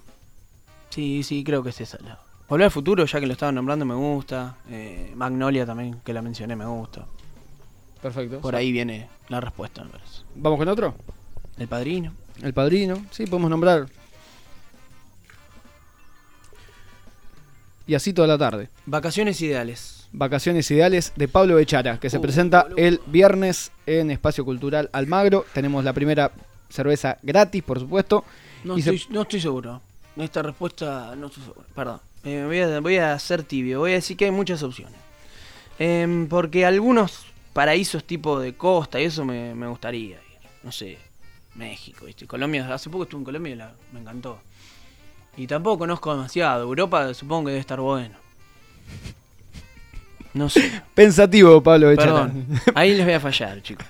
sí, 0.91 1.23
sí, 1.23 1.43
creo 1.45 1.63
que 1.63 1.71
es 1.71 1.81
esa. 1.81 1.99
la- 2.03 2.19
Volver 2.49 2.65
al 2.67 2.71
futuro, 2.71 3.05
ya 3.05 3.21
que 3.21 3.27
lo 3.27 3.33
estaba 3.35 3.53
nombrando, 3.53 3.85
me 3.85 3.95
gusta. 3.95 4.57
Eh, 4.71 5.13
Magnolia 5.15 5.65
también, 5.67 6.01
que 6.05 6.13
la 6.13 6.21
mencioné, 6.23 6.57
me 6.57 6.65
gusta. 6.67 7.07
Perfecto. 8.03 8.41
Por 8.41 8.55
ahí 8.57 8.73
viene 8.73 9.09
la 9.29 9.41
respuesta, 9.41 9.85
me 9.85 9.91
parece. 9.91 10.23
¿Vamos 10.35 10.59
con 10.59 10.69
otro? 10.69 10.95
El 11.59 11.69
padrino. 11.69 12.13
El 12.43 12.53
padrino. 12.55 13.05
Sí, 13.11 13.27
podemos 13.27 13.51
nombrar. 13.51 13.87
Y 17.87 17.95
así 17.95 18.13
toda 18.13 18.29
la 18.29 18.39
tarde. 18.39 18.69
Vacaciones 18.87 19.41
ideales. 19.41 19.95
Vacaciones 20.13 20.71
Ideales 20.71 21.13
de 21.17 21.29
Pablo 21.29 21.57
Bechara, 21.57 22.01
que 22.01 22.09
se 22.09 22.17
Uh, 22.17 22.23
presenta 22.23 22.63
boludo. 22.63 22.79
el 22.79 23.01
viernes 23.07 23.73
en 23.87 24.11
Espacio 24.11 24.43
Cultural 24.45 24.89
Almagro. 24.93 25.45
Tenemos 25.53 25.85
la 25.85 25.93
primera 25.93 26.33
cerveza 26.71 27.19
gratis, 27.23 27.63
por 27.63 27.79
supuesto. 27.79 28.25
No, 28.65 28.75
se- 28.79 28.95
estoy, 28.95 29.15
no 29.15 29.23
estoy 29.23 29.41
seguro. 29.41 29.81
Esta 30.17 30.43
respuesta 30.43 31.15
no 31.17 31.27
estoy 31.29 31.43
seguro. 31.45 31.65
Perdón. 31.75 32.01
Eh, 32.25 32.43
voy, 32.45 32.61
a, 32.61 32.81
voy 32.81 32.97
a 32.97 33.19
ser 33.19 33.43
tibio. 33.45 33.79
Voy 33.81 33.93
a 33.93 33.95
decir 33.95 34.17
que 34.17 34.25
hay 34.27 34.31
muchas 34.31 34.63
opciones. 34.63 34.97
Em, 35.79 36.27
porque 36.27 36.67
algunos 36.67 37.25
paraísos 37.53 38.05
tipo 38.05 38.41
de 38.41 38.55
costa 38.55 39.01
y 39.01 39.05
eso 39.05 39.25
me, 39.25 39.55
me 39.55 39.67
gustaría 39.69 40.17
ir. 40.17 40.19
No 40.63 40.73
sé. 40.73 40.99
México, 41.55 42.05
¿viste? 42.07 42.27
Colombia. 42.27 42.73
Hace 42.75 42.91
poco 42.91 43.05
estuve 43.05 43.21
en 43.21 43.25
Colombia 43.25 43.53
y 43.53 43.57
la- 43.57 43.73
me 43.93 44.01
encantó. 44.01 44.41
Y 45.37 45.47
tampoco 45.47 45.79
conozco 45.79 46.13
demasiado. 46.15 46.63
Europa 46.65 47.15
supongo 47.15 47.45
que 47.45 47.51
debe 47.53 47.61
estar 47.61 47.81
bueno. 47.81 48.17
No 50.35 50.49
sé. 50.51 50.83
Pensativo, 50.95 51.63
Pablo. 51.63 51.95
Perdón. 51.95 52.47
Ahí 52.75 52.95
les 52.95 53.05
voy 53.05 53.15
a 53.15 53.21
fallar, 53.21 53.63
chicos. 53.63 53.87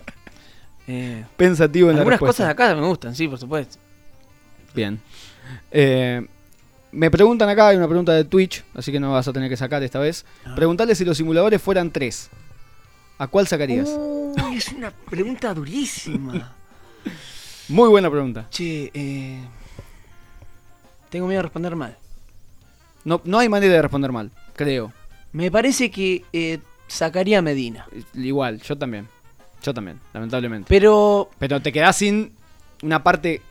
Eh, 0.87 1.25
Pensativo 1.37 1.89
en 1.91 1.97
la 1.97 2.01
algunas 2.03 2.21
cosas 2.21 2.47
de 2.47 2.53
acá 2.53 2.75
me 2.75 2.87
gustan, 2.87 3.15
sí, 3.15 3.29
por 3.29 3.39
supuesto. 3.39 3.79
Bien. 4.79 5.01
Eh, 5.73 6.25
me 6.93 7.11
preguntan 7.11 7.49
acá, 7.49 7.67
hay 7.67 7.77
una 7.77 7.89
pregunta 7.89 8.13
de 8.13 8.23
Twitch, 8.23 8.65
así 8.75 8.93
que 8.93 9.01
no 9.01 9.11
vas 9.11 9.27
a 9.27 9.33
tener 9.33 9.51
que 9.51 9.57
sacar 9.57 9.83
esta 9.83 9.99
vez. 9.99 10.25
Ah. 10.45 10.55
Preguntarle 10.55 10.95
si 10.95 11.05
los 11.05 11.17
simuladores 11.17 11.61
fueran 11.61 11.91
tres. 11.91 12.31
¿A 13.19 13.27
cuál 13.27 13.49
sacarías? 13.49 13.89
Uy, 13.89 14.57
es 14.57 14.71
una 14.71 14.93
pregunta 14.93 15.53
durísima. 15.53 16.55
Muy 17.69 17.89
buena 17.89 18.09
pregunta. 18.09 18.47
Che, 18.51 18.93
eh, 18.95 19.41
tengo 21.11 21.27
miedo 21.27 21.41
de 21.41 21.43
responder 21.43 21.75
mal. 21.75 21.99
No, 23.05 23.21
no 23.25 23.41
hay 23.41 23.49
manera 23.49 23.75
de 23.75 23.83
responder 23.83 24.13
mal, 24.13 24.31
creo. 24.55 24.93
Me 25.33 25.51
parece 25.51 25.91
que 25.91 26.25
eh, 26.33 26.61
sacaría 26.87 27.41
a 27.41 27.43
Medina. 27.43 27.85
Igual, 28.15 28.63
yo 28.63 28.79
también. 28.79 29.09
Yo 29.61 29.75
también, 29.75 29.99
lamentablemente. 30.15 30.67
Pero. 30.69 31.31
Pero 31.41 31.61
te 31.61 31.73
quedás 31.73 31.97
sin 31.97 32.33
una 32.81 33.03
parte 33.03 33.43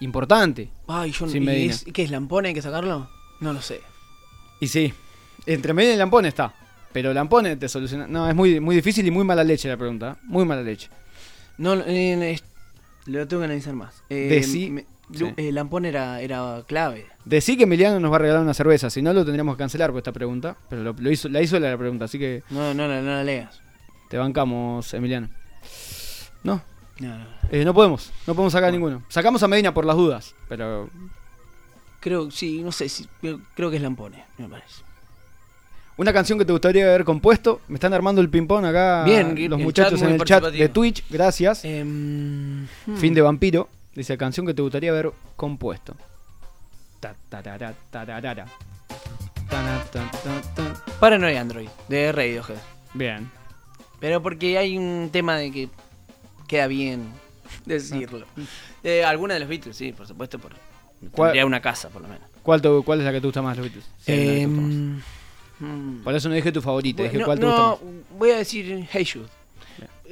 importante. 0.00 0.70
Ay, 0.86 1.12
yo 1.12 1.26
no. 1.26 1.32
Sin 1.32 1.42
¿y 1.42 1.46
Medina. 1.46 1.74
es- 1.74 1.84
¿Qué 1.92 2.02
es? 2.02 2.10
¿Lampón 2.10 2.46
hay 2.46 2.54
que 2.54 2.62
sacarlo? 2.62 3.08
No 3.40 3.52
lo 3.52 3.60
sé. 3.62 3.80
Y 4.60 4.68
sí, 4.68 4.92
entre 5.46 5.72
Medina 5.72 5.94
y 5.94 5.98
Lampone 5.98 6.28
está. 6.28 6.52
Pero 6.92 7.12
Lampone 7.12 7.56
te 7.56 7.68
soluciona. 7.68 8.06
No, 8.06 8.28
es 8.28 8.34
muy, 8.34 8.60
muy 8.60 8.74
difícil 8.76 9.06
y 9.06 9.10
muy 9.10 9.24
mala 9.24 9.44
leche 9.44 9.68
la 9.68 9.76
pregunta. 9.76 10.16
¿eh? 10.18 10.24
Muy 10.24 10.44
mala 10.44 10.62
leche. 10.62 10.88
No, 11.58 11.74
eh, 11.74 12.38
lo 13.06 13.28
tengo 13.28 13.40
que 13.40 13.44
analizar 13.44 13.74
más. 13.74 14.02
Eh, 14.08 14.28
Decí- 14.42 14.70
me- 14.70 14.86
sí. 15.14 15.24
eh, 15.36 15.52
Lampón 15.52 15.84
era, 15.84 16.20
era 16.20 16.62
clave. 16.66 17.06
Decí 17.24 17.56
que 17.56 17.64
Emiliano 17.64 18.00
nos 18.00 18.10
va 18.10 18.16
a 18.16 18.20
regalar 18.20 18.42
una 18.42 18.54
cerveza. 18.54 18.90
Si 18.90 19.02
no, 19.02 19.12
lo 19.12 19.24
tendríamos 19.24 19.54
que 19.56 19.58
cancelar 19.60 19.90
por 19.90 19.98
esta 19.98 20.12
pregunta. 20.12 20.56
Pero 20.70 20.82
lo, 20.82 20.92
lo 20.98 21.10
hizo, 21.10 21.28
la 21.28 21.42
hizo 21.42 21.58
la 21.60 21.76
pregunta, 21.76 22.06
así 22.06 22.18
que 22.18 22.42
No, 22.50 22.72
no, 22.74 22.88
no, 22.88 23.02
no 23.02 23.10
la 23.10 23.22
leas. 23.24 23.60
te 24.08 24.16
bancamos, 24.16 24.92
Emiliano. 24.94 25.28
No, 26.42 26.62
No, 26.98 27.08
no, 27.08 27.18
no. 27.18 27.26
eh, 27.50 27.64
no 27.64 27.74
podemos. 27.74 28.12
No 28.26 28.34
podemos 28.34 28.52
sacar 28.52 28.72
ninguno. 28.72 29.02
Sacamos 29.08 29.42
a 29.42 29.48
Medina 29.48 29.72
por 29.72 29.84
las 29.84 29.96
dudas. 29.96 30.34
Pero 30.48 30.90
Creo, 32.00 32.30
sí, 32.30 32.62
no 32.62 32.70
sé, 32.70 32.88
si, 32.88 33.08
creo, 33.20 33.70
que 33.70 33.76
es 33.76 33.82
Lampone, 33.82 34.24
me 34.38 34.48
parece. 34.48 34.82
Una 35.96 36.12
canción 36.12 36.38
que 36.38 36.44
te 36.44 36.52
gustaría 36.52 36.84
haber 36.84 37.04
compuesto. 37.04 37.60
Me 37.66 37.74
están 37.74 37.92
armando 37.92 38.20
el 38.20 38.30
ping-pong 38.30 38.64
acá 38.66 39.02
Bien, 39.04 39.34
los 39.50 39.58
muchachos 39.58 40.00
en 40.02 40.10
el 40.10 40.22
chat 40.22 40.44
de 40.44 40.68
Twitch. 40.68 41.04
Gracias. 41.10 41.64
Em, 41.64 42.68
hmm. 42.86 42.96
Fin 42.98 43.14
de 43.14 43.20
Vampiro. 43.20 43.68
Dice 43.96 44.16
canción 44.16 44.46
que 44.46 44.54
te 44.54 44.62
gustaría 44.62 44.92
haber 44.92 45.10
compuesto. 45.34 45.96
Ta, 47.00 47.16
tarara, 47.28 47.74
Android, 51.40 51.68
de 51.88 52.12
Radiohead. 52.12 52.58
Bien. 52.94 53.28
Pero 53.98 54.22
porque 54.22 54.56
hay 54.56 54.78
un 54.78 55.10
tema 55.10 55.36
de 55.36 55.50
que 55.50 55.68
queda 56.48 56.66
bien 56.66 57.12
decirlo. 57.64 58.26
Eh, 58.82 59.04
alguna 59.04 59.34
de 59.34 59.40
los 59.40 59.48
Beatles, 59.48 59.76
sí, 59.76 59.92
por 59.92 60.06
supuesto, 60.08 60.38
por 60.40 60.52
¿Cuál- 61.12 61.28
tendría 61.28 61.46
una 61.46 61.60
casa, 61.60 61.88
por 61.90 62.02
lo 62.02 62.08
menos. 62.08 62.24
¿Cuál, 62.42 62.60
te- 62.62 62.68
¿Cuál 62.84 62.98
es 63.00 63.04
la 63.04 63.12
que 63.12 63.20
te 63.20 63.26
gusta 63.26 63.42
más, 63.42 63.56
los 63.56 63.64
Beatles? 63.66 63.84
Sí, 64.00 64.12
hay 64.12 64.18
una 64.18 64.32
que 64.32 64.38
te 64.40 64.46
gusta 64.46 64.60
más. 64.62 65.00
Em, 65.60 65.98
mm, 65.98 66.04
Por 66.04 66.14
eso 66.14 66.28
no 66.28 66.34
dije 66.34 66.50
tu 66.52 66.62
favorita, 66.62 67.02
dije 67.04 67.18
no, 67.18 67.24
cuál 67.26 67.38
te 67.38 67.44
no, 67.46 67.70
gusta 67.70 67.84
más. 67.84 68.18
voy 68.18 68.30
a 68.30 68.36
decir 68.38 68.88
Hey 68.90 69.06
Jude. 69.06 69.28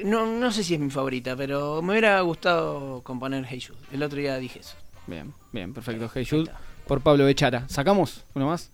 No, 0.04 0.26
no 0.26 0.52
sé 0.52 0.62
si 0.62 0.74
es 0.74 0.80
mi 0.80 0.90
favorita, 0.90 1.34
pero 1.36 1.80
me 1.80 1.92
hubiera 1.92 2.20
gustado 2.20 3.00
componer 3.02 3.44
Hey 3.48 3.62
Jude. 3.66 3.78
El 3.92 4.02
otro 4.02 4.18
día 4.18 4.36
dije 4.38 4.60
eso. 4.60 4.74
Bien, 5.06 5.32
bien, 5.52 5.72
perfecto. 5.72 6.10
Hey 6.14 6.26
Jude 6.28 6.42
está. 6.44 6.58
por 6.86 7.00
Pablo 7.00 7.24
Bechara. 7.24 7.66
¿Sacamos 7.68 8.22
uno 8.34 8.46
más? 8.48 8.70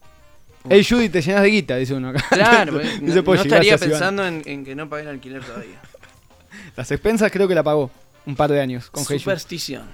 Hey 0.68 0.84
Jude 0.88 1.04
y 1.04 1.08
te 1.08 1.22
llenas 1.22 1.42
de 1.42 1.48
guita, 1.50 1.76
dice 1.76 1.94
uno 1.94 2.08
acá. 2.08 2.24
Claro, 2.30 2.72
pues, 2.74 3.00
no, 3.00 3.06
Dice 3.06 3.22
no 3.22 3.34
estaría 3.34 3.76
gracias, 3.76 3.82
Iván. 3.82 3.90
pensando 3.90 4.26
en, 4.26 4.42
en 4.46 4.64
que 4.64 4.74
no 4.74 4.88
pagué 4.88 5.02
el 5.02 5.08
alquiler 5.10 5.44
todavía. 5.44 5.80
Las 6.76 6.90
expensas 6.90 7.30
creo 7.30 7.46
que 7.48 7.54
la 7.54 7.62
pagó 7.62 7.90
un 8.26 8.36
par 8.36 8.50
de 8.50 8.60
años 8.60 8.88
con 8.90 9.02
Heiju. 9.02 9.18
Superstición. 9.18 9.88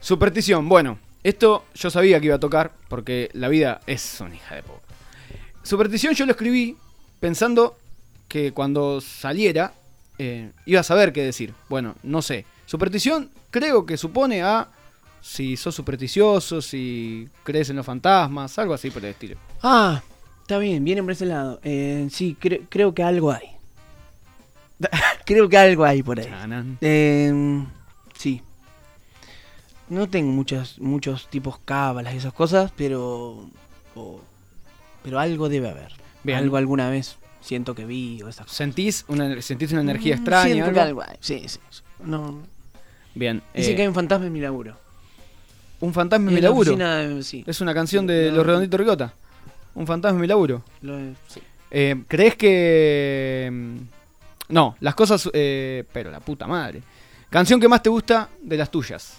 Superstición. 0.00 0.68
Bueno, 0.68 0.98
esto 1.22 1.64
yo 1.74 1.90
sabía 1.90 2.18
que 2.20 2.26
iba 2.26 2.36
a 2.36 2.40
tocar 2.40 2.72
porque 2.88 3.30
la 3.34 3.48
vida 3.48 3.80
es 3.86 4.20
una 4.20 4.34
hija 4.34 4.54
de 4.56 4.62
puta. 4.62 4.80
Superstición 5.62 6.14
yo 6.14 6.26
lo 6.26 6.32
escribí 6.32 6.76
pensando 7.20 7.78
que 8.28 8.52
cuando 8.52 9.00
saliera 9.00 9.74
eh, 10.18 10.50
iba 10.66 10.80
a 10.80 10.84
saber 10.84 11.12
qué 11.12 11.22
decir. 11.22 11.54
Bueno, 11.68 11.94
no 12.02 12.22
sé. 12.22 12.44
Superstición 12.66 13.30
creo 13.50 13.86
que 13.86 13.96
supone 13.96 14.42
a 14.42 14.68
si 15.20 15.56
sos 15.56 15.74
supersticioso, 15.74 16.60
si 16.60 17.28
crees 17.44 17.70
en 17.70 17.76
los 17.76 17.86
fantasmas, 17.86 18.58
algo 18.58 18.74
así 18.74 18.90
por 18.90 19.04
el 19.04 19.10
estilo. 19.12 19.36
Ah, 19.62 20.02
está 20.40 20.58
bien, 20.58 20.82
viene 20.84 21.02
por 21.02 21.12
ese 21.12 21.26
lado. 21.26 21.60
Eh, 21.62 22.08
sí, 22.10 22.36
cre- 22.40 22.66
creo 22.68 22.92
que 22.92 23.04
algo 23.04 23.30
hay. 23.30 23.50
creo 25.24 25.48
que 25.48 25.56
algo 25.58 25.84
hay 25.84 26.02
por 26.02 26.18
ahí. 26.20 26.28
Eh, 26.80 27.64
sí. 28.16 28.42
No 29.88 30.08
tengo 30.08 30.30
muchos, 30.32 30.78
muchos 30.80 31.28
tipos 31.28 31.58
cábalas 31.64 32.14
y 32.14 32.18
esas 32.18 32.32
cosas, 32.32 32.72
pero. 32.76 33.48
pero 35.02 35.18
algo 35.18 35.48
debe 35.48 35.68
haber. 35.70 35.92
Bien. 36.24 36.38
Algo 36.38 36.56
alguna 36.56 36.88
vez 36.88 37.16
siento 37.40 37.74
que 37.74 37.84
vi 37.84 38.22
o 38.22 38.28
esas 38.28 38.46
cosas. 38.46 38.56
¿Sentís 38.56 39.04
una, 39.08 39.42
sentís 39.42 39.72
una 39.72 39.80
energía 39.82 40.14
Mm, 40.14 40.18
extraña? 40.18 40.44
Siento 40.44 40.64
algo? 40.66 40.74
que 40.74 40.80
algo 40.80 41.02
hay. 41.02 41.16
Sí, 41.20 41.42
sí. 41.46 41.58
No. 42.04 42.40
Bien. 43.14 43.42
Dice 43.54 43.72
eh, 43.72 43.76
que 43.76 43.82
hay 43.82 43.88
un 43.88 43.94
fantasma 43.94 44.26
en 44.26 44.32
mi 44.32 44.40
laburo. 44.40 44.76
un 45.80 45.92
fantasma 45.92 46.28
en 46.30 46.34
mi 46.36 46.40
la 46.40 46.48
laburo. 46.48 46.70
oficina 46.70 46.96
de- 46.98 47.22
sí. 47.24 47.44
Es 47.46 47.60
una 47.60 47.74
canción 47.74 48.06
de 48.06 48.30
No. 48.30 48.36
Los 48.36 48.46
Redonditos 48.46 48.78
Ricota. 48.80 49.12
Un 49.74 49.86
fantasma 49.86 50.16
en 50.16 50.20
mi 50.20 50.26
laburo. 50.28 50.62
Lo 50.82 50.96
sí. 51.28 51.40
Eh, 51.70 52.02
¿Crees 52.08 52.36
que.? 52.36 53.50
No, 54.52 54.76
las 54.80 54.94
cosas. 54.94 55.28
eh, 55.32 55.84
pero 55.92 56.10
la 56.10 56.20
puta 56.20 56.46
madre. 56.46 56.82
Canción 57.30 57.58
que 57.58 57.68
más 57.68 57.82
te 57.82 57.88
gusta 57.88 58.28
de 58.42 58.56
las 58.56 58.70
tuyas. 58.70 59.18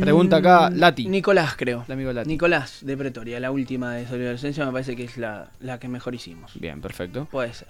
Pregunta 0.00 0.38
acá, 0.38 0.68
Mm, 0.68 0.78
Lati. 0.78 1.06
Nicolás, 1.06 1.54
creo. 1.56 1.84
El 1.86 1.92
amigo 1.92 2.12
Lati. 2.12 2.28
Nicolás 2.28 2.78
de 2.82 2.96
Pretoria, 2.96 3.38
la 3.38 3.52
última 3.52 3.94
de 3.94 4.04
Adolescencia 4.04 4.66
me 4.66 4.72
parece 4.72 4.96
que 4.96 5.04
es 5.04 5.16
la, 5.16 5.48
la 5.60 5.78
que 5.78 5.86
mejor 5.86 6.12
hicimos. 6.12 6.50
Bien, 6.58 6.80
perfecto. 6.80 7.26
Puede 7.30 7.54
ser. 7.54 7.68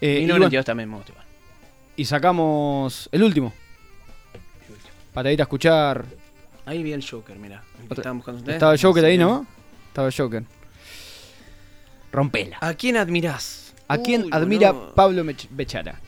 Eh, 0.00 0.18
y 0.20 0.24
y, 0.24 0.26
no 0.26 0.38
bueno, 0.38 0.62
también 0.62 0.88
me 0.88 0.96
gusta. 0.96 1.10
igual. 1.10 1.26
y 1.96 2.04
sacamos 2.04 3.08
el 3.10 3.22
último. 3.24 3.52
Para 5.12 5.32
ir 5.32 5.40
a 5.40 5.44
escuchar. 5.44 6.04
Ahí 6.66 6.84
vi 6.84 6.92
el 6.92 7.04
Joker, 7.04 7.36
mira. 7.36 7.64
el. 7.90 8.48
Estaba 8.50 8.72
el 8.74 8.80
Joker 8.80 9.04
ahí. 9.04 9.18
¿no? 9.18 9.44
Estaba 9.88 10.06
el 10.06 10.14
Joker. 10.14 10.44
Rompela. 12.12 12.58
¿A 12.60 12.74
quién 12.74 12.96
admirás? 12.96 13.65
¿A 13.88 13.98
quién 13.98 14.24
Uy, 14.24 14.30
admira 14.32 14.72
boludo. 14.72 14.94
Pablo 14.94 15.24
Mech- 15.24 15.48
Bechara? 15.50 16.00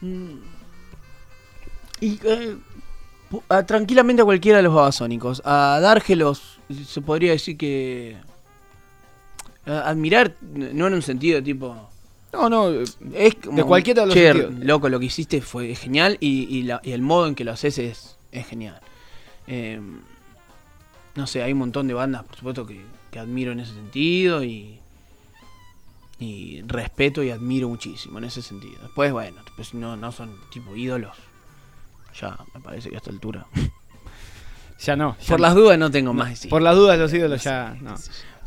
Mm. 0.00 0.38
Y 2.00 2.18
eh, 2.24 2.56
a- 3.48 3.62
tranquilamente 3.64 4.22
a 4.22 4.24
cualquiera 4.24 4.58
de 4.58 4.62
los 4.64 4.74
babasónicos. 4.74 5.42
A 5.44 5.78
Dárgelos 5.80 6.58
se 6.86 7.00
podría 7.02 7.32
decir 7.32 7.56
que. 7.56 8.16
a- 9.66 9.88
admirar, 9.90 10.34
no 10.40 10.86
en 10.86 10.94
un 10.94 11.02
sentido 11.02 11.42
tipo. 11.42 11.88
No, 12.32 12.48
no. 12.48 12.70
Es 13.14 13.34
como, 13.34 13.56
De 13.56 13.64
cualquiera 13.64 14.06
de 14.06 14.40
los 14.46 14.54
loco, 14.64 14.88
lo 14.88 14.98
que 15.00 15.06
hiciste 15.06 15.40
fue 15.42 15.74
genial 15.74 16.16
y, 16.20 16.44
y 16.56 16.62
la- 16.62 16.80
y 16.82 16.92
el 16.92 17.02
modo 17.02 17.26
en 17.26 17.34
que 17.34 17.44
lo 17.44 17.52
haces 17.52 17.76
es, 17.78 18.16
es 18.32 18.46
genial. 18.46 18.80
Eh, 19.46 19.80
no 21.16 21.26
sé, 21.26 21.42
hay 21.42 21.52
un 21.52 21.58
montón 21.58 21.88
de 21.88 21.94
bandas, 21.94 22.22
por 22.22 22.36
supuesto, 22.36 22.66
que, 22.66 22.80
que 23.10 23.18
admiro 23.18 23.50
en 23.52 23.60
ese 23.60 23.74
sentido 23.74 24.44
y, 24.44 24.79
y 26.20 26.62
respeto 26.66 27.22
y 27.22 27.30
admiro 27.30 27.68
muchísimo 27.68 28.18
en 28.18 28.24
ese 28.24 28.42
sentido. 28.42 28.78
Después, 28.82 29.10
bueno, 29.10 29.42
pues 29.56 29.74
no, 29.74 29.96
no 29.96 30.12
son 30.12 30.36
tipo 30.52 30.76
ídolos. 30.76 31.16
Ya, 32.20 32.38
me 32.54 32.60
parece 32.60 32.90
que 32.90 32.96
a 32.96 32.98
esta 32.98 33.10
altura. 33.10 33.46
Ya 34.82 34.96
no. 34.96 35.14
ya 35.20 35.26
Por 35.28 35.40
no. 35.40 35.46
las 35.46 35.54
dudas 35.54 35.78
no 35.78 35.90
tengo 35.90 36.14
más. 36.14 36.46
Por 36.46 36.62
las 36.62 36.74
dudas, 36.74 36.98
los 36.98 37.12
ídolos 37.12 37.44
ya. 37.44 37.76
No. 37.82 37.96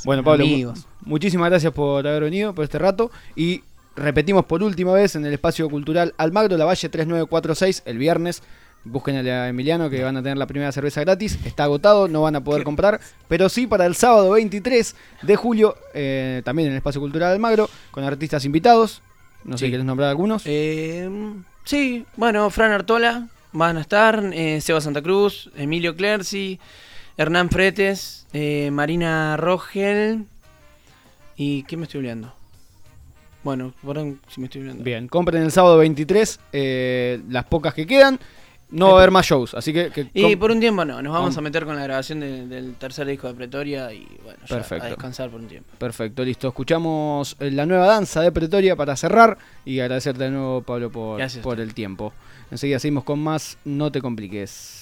Bueno, 0.04 0.24
Pablo, 0.24 0.44
Amigos. 0.46 0.88
muchísimas 1.02 1.48
gracias 1.52 1.72
por 1.74 2.08
haber 2.08 2.24
venido 2.24 2.56
por 2.56 2.64
este 2.64 2.80
rato. 2.80 3.12
Y 3.36 3.62
repetimos 3.96 4.46
por 4.46 4.64
última 4.64 4.94
vez 4.94 5.16
en 5.16 5.28
el 5.28 5.34
espacio 5.34 5.70
cultural 5.70 6.16
Almagro, 6.18 6.58
la 6.58 6.66
Valle 6.66 6.90
3946, 6.90 7.84
el 7.86 8.00
viernes. 8.00 8.42
Busquen 8.86 9.16
a 9.28 9.48
Emiliano 9.48 9.90
que 9.90 10.04
van 10.04 10.18
a 10.18 10.22
tener 10.24 10.38
la 10.38 10.46
primera 10.48 10.72
cerveza 10.72 11.02
gratis. 11.02 11.40
Está 11.46 11.64
agotado, 11.64 12.08
no 12.10 12.22
van 12.24 12.36
a 12.36 12.44
poder 12.44 12.64
comprar. 12.64 13.00
Pero 13.30 13.48
sí 13.48 13.66
para 13.66 13.86
el 13.86 13.96
sábado 13.96 14.32
23 14.32 14.96
de 15.22 15.36
julio, 15.38 15.76
eh, 15.94 16.42
también 16.44 16.68
en 16.68 16.74
el 16.74 16.78
espacio 16.78 17.00
cultural 17.00 17.32
Almagro, 17.32 17.70
con 17.92 18.04
artistas 18.04 18.44
invitados. 18.46 19.02
No 19.46 19.54
sé 19.58 19.60
Sí. 19.60 19.66
si 19.66 19.72
quieres 19.72 19.86
nombrar 19.86 20.10
algunos. 20.10 20.44
Eh, 20.46 21.10
sí, 21.64 22.06
bueno, 22.18 22.50
Fran 22.50 22.72
Artola 22.72 23.28
van 23.54 23.78
a 23.78 23.82
estar, 23.82 24.22
eh, 24.34 24.60
Seba 24.62 24.82
Santa 24.82 25.02
Cruz, 25.02 25.50
Emilio 25.56 25.96
Clerci, 25.96 26.60
Hernán 27.18 27.50
Fretes, 27.50 28.26
Marina 28.72 29.38
Rogel 29.38 30.26
y 31.38 31.64
¿qué 31.64 31.78
me 31.78 31.84
estoy 31.84 32.00
olvidando? 32.00 32.34
Bueno, 33.44 33.74
perdón 33.86 34.20
si 34.30 34.40
me 34.40 34.46
estoy 34.48 34.62
olvidando. 34.62 34.84
Bien, 34.84 35.08
compren 35.08 35.44
el 35.44 35.52
sábado 35.52 35.78
23 35.78 36.40
eh, 36.54 37.22
las 37.30 37.46
pocas 37.46 37.74
que 37.74 37.86
quedan. 37.86 38.20
No 38.74 38.88
va 38.88 38.94
a 38.94 38.98
haber 38.98 39.12
más 39.12 39.26
shows, 39.26 39.54
así 39.54 39.72
que... 39.72 39.92
que 39.92 40.08
Y 40.14 40.36
por 40.36 40.52
un 40.52 40.60
tiempo 40.60 40.84
no, 40.84 41.02
nos 41.02 41.14
vamos 41.14 41.38
a 41.38 41.42
meter 41.42 41.64
con 41.66 41.76
la 41.76 41.84
grabación 41.84 42.20
de- 42.20 42.48
del 42.48 42.74
tercer 42.76 43.06
disco 43.08 43.28
de 43.28 43.34
Pretoria 43.36 43.94
y 43.94 44.06
bueno, 44.24 44.40
ya 44.48 44.56
Perfecto. 44.56 44.86
a 44.86 44.90
descansar 44.90 45.30
por 45.30 45.40
un 45.42 45.48
tiempo. 45.48 45.70
Perfecto, 45.78 46.24
listo. 46.26 46.48
Escuchamos 46.48 47.36
eh, 47.40 47.52
la 47.52 47.66
nueva 47.66 47.86
danza 47.88 48.22
de 48.22 48.32
Pretoria 48.32 48.76
para 48.76 48.96
cerrar 48.96 49.38
y 49.64 49.80
agradecerte 49.80 50.24
de 50.24 50.32
nuevo, 50.32 50.62
Pablo, 50.64 50.92
por, 50.92 51.18
Gracias. 51.20 51.44
por 51.44 51.60
el 51.60 51.74
tiempo. 51.74 52.14
Enseguida 52.52 52.80
seguimos 52.80 53.04
con 53.04 53.20
más 53.20 53.58
No 53.64 53.92
te 53.92 54.02
compliques. 54.02 54.82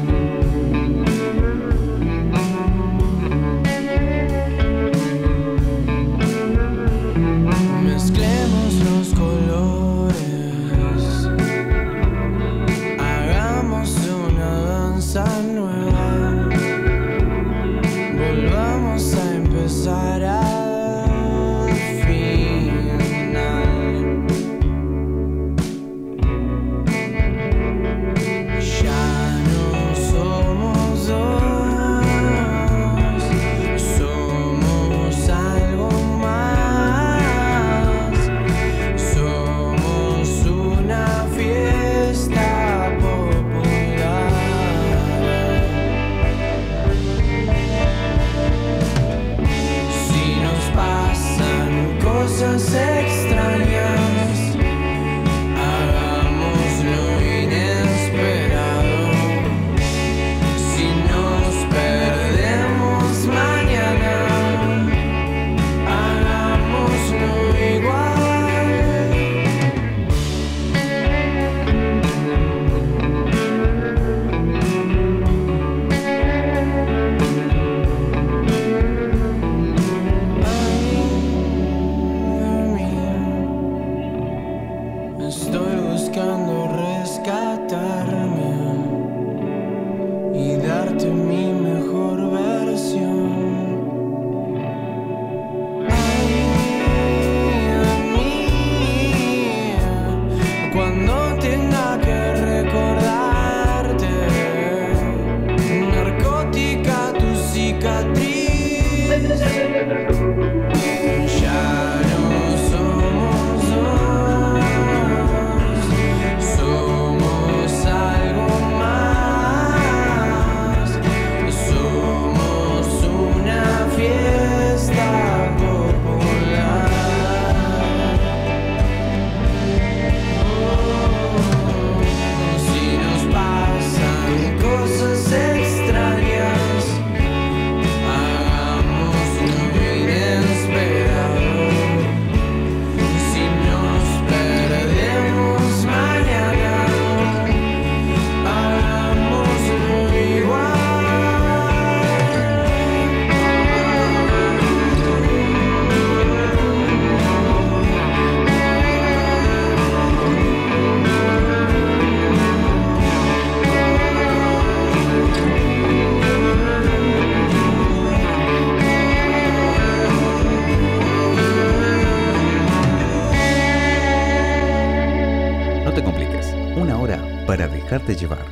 llevar. 178.15 178.45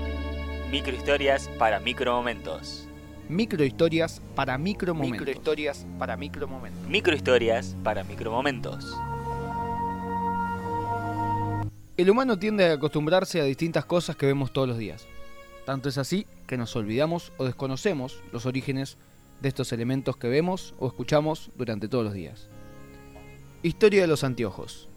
Microhistorias 0.72 1.48
para 1.58 1.80
micromomentos. 1.80 2.88
Microhistorias 3.28 4.22
para 4.36 4.58
micromomentos. 4.58 5.20
Microhistorias 5.20 5.86
para 5.98 6.18
micromomentos. 6.18 6.88
Microhistorias 6.90 7.76
para 7.84 8.04
micromomentos. 8.04 8.98
El 11.98 12.10
humano 12.10 12.40
tiende 12.40 12.66
a 12.66 12.74
acostumbrarse 12.74 13.42
a 13.42 13.44
distintas 13.44 13.86
cosas 13.86 14.16
que 14.16 14.26
vemos 14.26 14.54
todos 14.54 14.68
los 14.68 14.78
días. 14.78 15.06
Tanto 15.66 15.90
es 15.90 15.98
así 15.98 16.26
que 16.48 16.58
nos 16.58 16.76
olvidamos 16.76 17.32
o 17.38 17.46
desconocemos 17.46 18.24
los 18.32 18.46
orígenes 18.46 18.98
de 19.42 19.50
estos 19.50 19.72
elementos 19.72 20.18
que 20.18 20.28
vemos 20.28 20.74
o 20.80 20.88
escuchamos 20.88 21.52
durante 21.56 21.88
todos 21.88 22.06
los 22.06 22.14
días. 22.14 22.50
Historia 23.64 24.02
de 24.02 24.08
los 24.08 24.24
anteojos. 24.24 24.88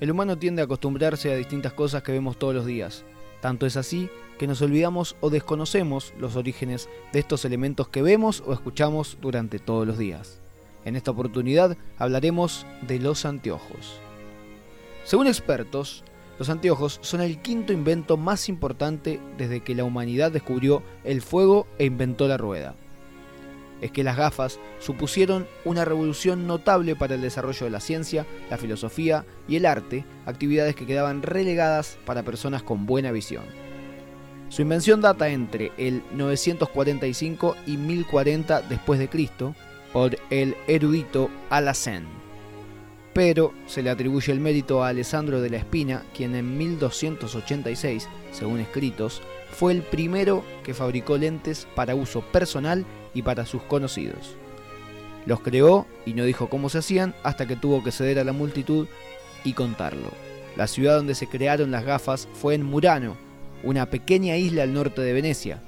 El 0.00 0.10
humano 0.10 0.36
tiende 0.36 0.60
a 0.60 0.64
acostumbrarse 0.64 1.32
a 1.32 1.36
distintas 1.36 1.72
cosas 1.72 2.02
que 2.02 2.12
vemos 2.12 2.38
todos 2.38 2.54
los 2.54 2.66
días. 2.66 3.04
Tanto 3.44 3.66
es 3.66 3.76
así 3.76 4.08
que 4.38 4.46
nos 4.46 4.62
olvidamos 4.62 5.16
o 5.20 5.28
desconocemos 5.28 6.14
los 6.18 6.34
orígenes 6.34 6.88
de 7.12 7.18
estos 7.18 7.44
elementos 7.44 7.88
que 7.88 8.00
vemos 8.00 8.42
o 8.46 8.54
escuchamos 8.54 9.18
durante 9.20 9.58
todos 9.58 9.86
los 9.86 9.98
días. 9.98 10.40
En 10.86 10.96
esta 10.96 11.10
oportunidad 11.10 11.76
hablaremos 11.98 12.64
de 12.88 13.00
los 13.00 13.26
anteojos. 13.26 14.00
Según 15.04 15.26
expertos, 15.26 16.04
los 16.38 16.48
anteojos 16.48 16.98
son 17.02 17.20
el 17.20 17.42
quinto 17.42 17.74
invento 17.74 18.16
más 18.16 18.48
importante 18.48 19.20
desde 19.36 19.60
que 19.60 19.74
la 19.74 19.84
humanidad 19.84 20.32
descubrió 20.32 20.82
el 21.04 21.20
fuego 21.20 21.66
e 21.78 21.84
inventó 21.84 22.26
la 22.26 22.38
rueda. 22.38 22.74
Es 23.84 23.90
que 23.90 24.02
las 24.02 24.16
gafas 24.16 24.58
supusieron 24.78 25.46
una 25.66 25.84
revolución 25.84 26.46
notable 26.46 26.96
para 26.96 27.16
el 27.16 27.20
desarrollo 27.20 27.66
de 27.66 27.70
la 27.70 27.80
ciencia, 27.80 28.24
la 28.48 28.56
filosofía 28.56 29.26
y 29.46 29.56
el 29.56 29.66
arte, 29.66 30.06
actividades 30.24 30.74
que 30.74 30.86
quedaban 30.86 31.20
relegadas 31.20 31.98
para 32.06 32.22
personas 32.22 32.62
con 32.62 32.86
buena 32.86 33.12
visión. 33.12 33.44
Su 34.48 34.62
invención 34.62 35.02
data 35.02 35.28
entre 35.28 35.72
el 35.76 36.02
945 36.14 37.56
y 37.66 37.76
1040 37.76 38.62
después 38.62 38.98
de 38.98 39.10
Cristo 39.10 39.54
por 39.92 40.16
el 40.30 40.56
erudito 40.66 41.28
Alacén 41.50 42.24
pero 43.14 43.54
se 43.66 43.82
le 43.82 43.90
atribuye 43.90 44.32
el 44.32 44.40
mérito 44.40 44.82
a 44.82 44.88
Alessandro 44.88 45.40
de 45.40 45.48
la 45.48 45.58
Espina, 45.58 46.02
quien 46.14 46.34
en 46.34 46.58
1286, 46.58 48.08
según 48.32 48.58
escritos, 48.58 49.22
fue 49.54 49.72
el 49.72 49.82
primero 49.82 50.44
que 50.64 50.74
fabricó 50.74 51.16
lentes 51.16 51.66
para 51.74 51.94
uso 51.94 52.20
personal 52.20 52.84
y 53.14 53.22
para 53.22 53.46
sus 53.46 53.62
conocidos. 53.62 54.36
Los 55.26 55.40
creó 55.40 55.86
y 56.04 56.12
no 56.12 56.24
dijo 56.24 56.50
cómo 56.50 56.68
se 56.68 56.78
hacían 56.78 57.14
hasta 57.22 57.46
que 57.46 57.56
tuvo 57.56 57.82
que 57.82 57.92
ceder 57.92 58.18
a 58.18 58.24
la 58.24 58.32
multitud 58.32 58.86
y 59.44 59.54
contarlo. 59.54 60.10
La 60.56 60.66
ciudad 60.66 60.96
donde 60.96 61.14
se 61.14 61.28
crearon 61.28 61.70
las 61.70 61.84
gafas 61.84 62.28
fue 62.34 62.54
en 62.54 62.64
Murano, 62.64 63.16
una 63.62 63.86
pequeña 63.86 64.36
isla 64.36 64.64
al 64.64 64.74
norte 64.74 65.00
de 65.00 65.12
Venecia. 65.12 65.62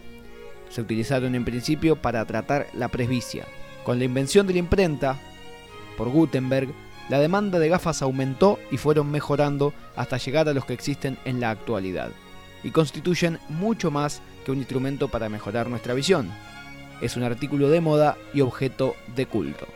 Se 0.69 0.83
utilizaron 0.83 1.35
en 1.35 1.45
principio 1.45 1.97
para 1.97 2.25
tratar 2.27 2.67
la 2.75 2.89
presbicia. 2.89 3.47
Con 3.85 3.99
la 3.99 4.05
invención 4.05 4.47
de 4.47 4.53
la 4.55 4.59
imprenta, 4.59 5.19
por 5.97 6.11
Gutenberg, 6.11 6.69
la 7.09 7.21
demanda 7.21 7.59
de 7.59 7.69
gafas 7.69 8.03
aumentó 8.03 8.59
y 8.71 8.77
fueron 8.77 9.11
mejorando 9.11 9.73
hasta 9.95 10.19
llegar 10.19 10.49
a 10.49 10.53
los 10.53 10.65
que 10.65 10.75
existen 10.75 11.17
en 11.25 11.41
la 11.41 11.51
actualidad, 11.51 12.11
y 12.63 12.71
constituyen 12.71 13.39
mucho 13.49 13.91
más 13.91 14.23
que 14.45 14.53
un 14.53 14.59
instrumento 14.59 15.09
para 15.09 15.29
mejorar 15.29 15.69
nuestra 15.69 15.95
visión. 15.95 16.31
Es 17.01 17.17
un 17.17 17.23
artículo 17.23 17.69
de 17.69 17.81
moda 17.81 18.17
y 18.33 18.41
objeto 18.41 18.97
de 19.15 19.27
culto. 19.27 19.67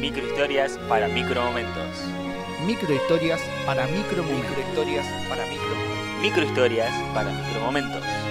Microhistorias 0.00 0.78
para 0.88 1.08
micromomentos. 1.08 2.04
Microhistorias 2.66 3.40
para 3.66 3.86
micromomentos. 3.86 4.48
Microhistorias 4.48 5.06
para 5.28 5.46
micromomentos. 5.46 6.22
Microhistorias 6.22 7.14
para 7.14 7.32
micromomentos. 7.32 8.21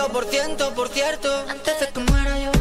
Ciento 0.00 0.12
por 0.12 0.24
ciento, 0.24 0.74
por 0.74 0.88
cierto. 0.88 1.28
Antes 1.48 1.80
de 1.80 1.88
que 1.88 2.00
muera 2.00 2.38
yo. 2.38 2.59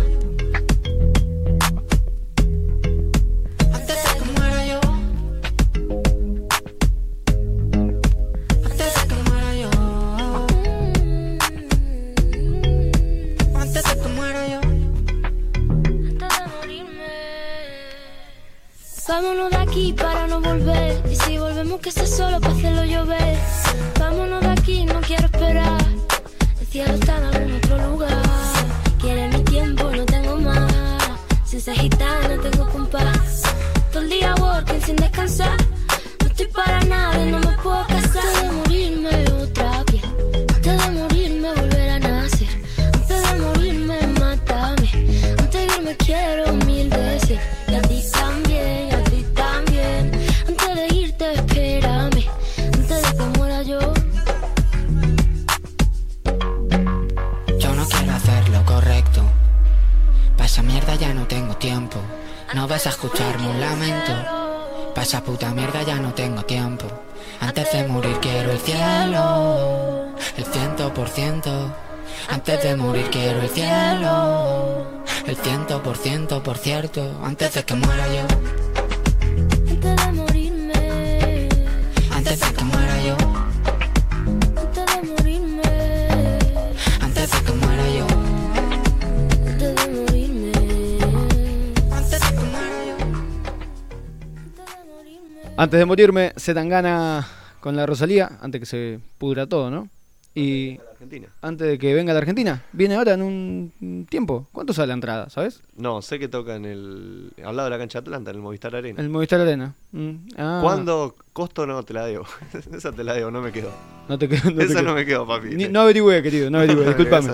Antes 95.59 95.77
de 95.77 95.85
morirme, 95.85 96.31
se 96.37 96.53
tan 96.53 96.69
gana 96.69 97.27
con 97.59 97.75
la 97.75 97.85
Rosalía, 97.85 98.39
antes 98.41 98.61
que 98.61 98.65
se 98.65 98.99
pudra 99.17 99.45
todo, 99.45 99.69
¿no? 99.69 99.89
Y 100.33 100.79
Argentina. 100.91 101.27
antes 101.41 101.67
de 101.67 101.77
que 101.77 101.93
venga 101.93 102.13
la 102.13 102.19
Argentina, 102.19 102.63
viene 102.71 102.95
ahora 102.95 103.15
en 103.15 103.21
un 103.21 104.07
tiempo. 104.09 104.47
¿Cuánto 104.53 104.71
sale 104.71 104.87
la 104.87 104.93
entrada, 104.93 105.29
sabes? 105.29 105.61
No, 105.75 106.01
sé 106.01 106.17
que 106.17 106.29
toca 106.29 106.55
en 106.55 106.63
el. 106.63 107.33
al 107.43 107.57
lado 107.57 107.65
de 107.67 107.71
la 107.71 107.77
cancha 107.77 107.99
Atlanta, 107.99 108.31
en 108.31 108.37
el 108.37 108.41
Movistar 108.41 108.73
Arena. 108.73 109.01
El 109.01 109.09
Movistar 109.09 109.41
Arena. 109.41 109.73
Mm, 109.91 110.11
ah. 110.37 110.59
¿Cuándo? 110.63 111.13
Costo 111.33 111.65
no 111.67 111.83
te 111.83 111.93
la 111.93 112.05
debo. 112.05 112.23
Esa 112.73 112.93
te 112.93 113.03
la 113.03 113.11
debo, 113.15 113.29
no 113.29 113.41
me 113.41 113.51
quedo. 113.51 113.69
No 114.07 114.17
te 114.17 114.29
quedo. 114.29 114.51
No 114.51 114.61
Esa 114.61 114.81
no 114.81 114.95
me 114.95 115.05
quedo, 115.05 115.27
papi. 115.27 115.49
Ni- 115.57 115.67
no 115.67 115.81
averigüé, 115.81 116.23
querido, 116.23 116.49
no 116.49 116.59
averigüé, 116.59 116.85
discúlpame. 116.87 117.33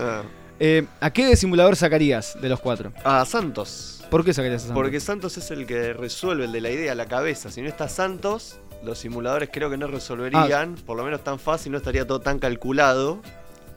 Eh, 0.60 0.84
¿A 1.00 1.12
qué 1.12 1.36
simulador 1.36 1.76
sacarías 1.76 2.36
de 2.42 2.50
los 2.50 2.60
cuatro? 2.60 2.92
A 3.04 3.24
Santos. 3.26 3.95
¿Por 4.10 4.24
qué 4.24 4.34
sacarías 4.34 4.64
a 4.64 4.68
Santos? 4.68 4.82
Porque 4.82 5.00
Santos 5.00 5.38
es 5.38 5.52
el 5.52 5.66
que 5.66 5.94
resuelve 5.94 6.46
el 6.46 6.52
de 6.52 6.62
la 6.62 6.70
idea, 6.70 6.96
la 6.96 7.08
cabeza. 7.08 7.52
Si 7.52 7.62
no 7.62 7.68
está 7.68 7.90
Santos, 7.90 8.60
los 8.84 9.00
simuladores 9.00 9.50
creo 9.52 9.70
que 9.70 9.78
no 9.78 9.88
resolverían. 9.88 10.76
Ah. 10.78 10.84
Por 10.86 10.98
lo 10.98 11.04
menos 11.04 11.24
tan 11.24 11.40
fácil, 11.40 11.72
no 11.72 11.78
estaría 11.78 12.06
todo 12.06 12.22
tan 12.22 12.40
calculado. 12.40 13.22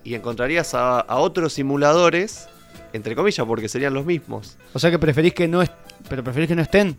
Y 0.04 0.14
encontrarías 0.14 0.74
a, 0.74 1.00
a 1.00 1.16
otros 1.16 1.52
simuladores, 1.52 2.48
entre 2.92 3.14
comillas, 3.14 3.46
porque 3.46 3.68
serían 3.68 3.94
los 3.94 4.06
mismos. 4.06 4.56
O 4.72 4.78
sea 4.78 4.90
que 4.90 4.98
preferís 4.98 5.34
que 5.34 5.48
no 5.48 5.62
pero 6.08 6.24
preferís 6.24 6.48
que 6.48 6.56
no 6.56 6.62
estén 6.62 6.96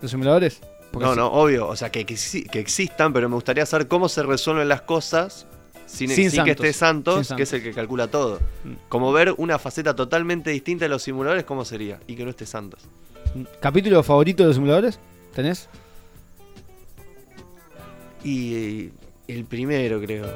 los 0.00 0.10
simuladores. 0.10 0.60
Porque 0.90 1.06
no, 1.06 1.14
no, 1.14 1.26
obvio. 1.26 1.68
O 1.68 1.76
sea, 1.76 1.90
que, 1.90 2.06
que, 2.06 2.16
que 2.50 2.58
existan, 2.58 3.12
pero 3.12 3.28
me 3.28 3.34
gustaría 3.34 3.66
saber 3.66 3.88
cómo 3.88 4.08
se 4.08 4.22
resuelven 4.22 4.68
las 4.68 4.82
cosas 4.82 5.46
sin, 5.88 6.10
Sin 6.10 6.30
sin 6.30 6.44
que 6.44 6.50
esté 6.50 6.72
Santos, 6.72 7.32
que 7.34 7.42
es 7.44 7.52
el 7.54 7.62
que 7.62 7.72
calcula 7.72 8.08
todo. 8.08 8.38
Mm. 8.64 8.72
Como 8.88 9.10
ver 9.12 9.34
una 9.38 9.58
faceta 9.58 9.96
totalmente 9.96 10.50
distinta 10.50 10.84
de 10.84 10.90
los 10.90 11.02
simuladores, 11.02 11.44
¿cómo 11.44 11.64
sería? 11.64 11.98
Y 12.06 12.14
que 12.14 12.24
no 12.24 12.30
esté 12.30 12.44
Santos. 12.46 12.82
¿Capítulo 13.60 14.02
favorito 14.02 14.42
de 14.42 14.48
los 14.48 14.56
simuladores? 14.56 15.00
¿Tenés? 15.34 15.68
Y, 18.24 18.54
eh, 18.54 18.90
el 19.28 19.44
primero, 19.44 20.00
creo. 20.00 20.26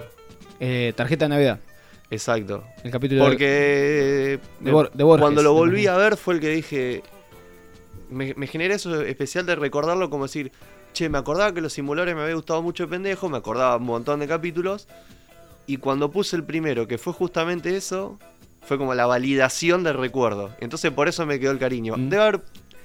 Eh, 0.61 0.93
tarjeta 0.97 1.25
de 1.27 1.29
Navidad. 1.31 1.61
Exacto. 2.11 2.65
El 2.85 2.91
capítulo 2.91 3.25
Porque 3.25 4.39
de 4.61 4.73
Bor- 4.73 4.93
de 4.93 5.03
Borges, 5.03 5.23
cuando 5.23 5.43
lo 5.43 5.51
de 5.55 5.59
volví 5.59 5.87
a 5.87 5.97
ver 5.97 6.17
fue 6.17 6.35
el 6.35 6.41
que 6.41 6.49
dije. 6.51 7.03
Me, 8.11 8.35
me 8.37 8.47
generé 8.47 8.75
eso 8.75 9.01
especial 9.03 9.47
de 9.47 9.55
recordarlo 9.57 10.11
como 10.11 10.25
decir, 10.25 10.53
che, 10.93 11.09
me 11.09 11.17
acordaba 11.17 11.55
que 11.55 11.63
los 11.63 11.73
simuladores 11.73 12.15
me 12.15 12.21
había 12.21 12.35
gustado 12.35 12.61
mucho 12.63 12.83
de 12.85 12.91
pendejo, 12.91 13.31
me 13.31 13.39
acordaba 13.39 13.77
un 13.77 13.85
montón 13.85 14.21
de 14.21 14.29
capítulos. 14.29 14.87
Y 15.67 15.77
cuando 15.79 16.11
puse 16.11 16.37
el 16.37 16.45
primero, 16.45 16.87
que 16.89 16.99
fue 16.99 17.13
justamente 17.13 17.77
eso, 17.77 18.19
fue 18.63 18.79
como 18.79 18.95
la 18.95 19.07
validación 19.07 19.85
del 19.85 19.95
recuerdo. 19.95 20.51
Entonces 20.61 20.91
por 20.91 21.09
eso 21.09 21.25
me 21.27 21.39
quedó 21.39 21.53
el 21.53 21.59
cariño. 21.59 21.97
Mm. 21.97 22.09
Debe 22.09 22.23
haber 22.23 22.41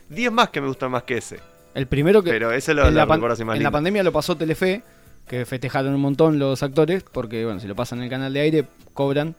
10 0.09 0.31
más 0.31 0.49
que 0.49 0.61
me 0.61 0.67
gustan 0.67 0.91
más 0.91 1.03
que 1.03 1.17
ese. 1.17 1.39
El 1.73 1.87
primero 1.87 2.23
que. 2.23 2.31
Pero 2.31 2.51
ese 2.51 2.73
lo, 2.73 2.87
en 2.87 2.93
lo 2.93 2.99
la, 3.01 3.07
pan- 3.07 3.19
más 3.21 3.39
en 3.39 3.63
la 3.63 3.71
pandemia 3.71 4.03
lo 4.03 4.11
pasó 4.11 4.35
Telefe, 4.37 4.81
que 5.27 5.45
festejaron 5.45 5.93
un 5.93 6.01
montón 6.01 6.39
los 6.39 6.63
actores, 6.63 7.03
porque 7.03 7.45
bueno, 7.45 7.59
si 7.59 7.67
lo 7.67 7.75
pasan 7.75 7.99
en 7.99 8.05
el 8.05 8.09
canal 8.09 8.33
de 8.33 8.39
aire, 8.39 8.65
cobran. 8.93 9.35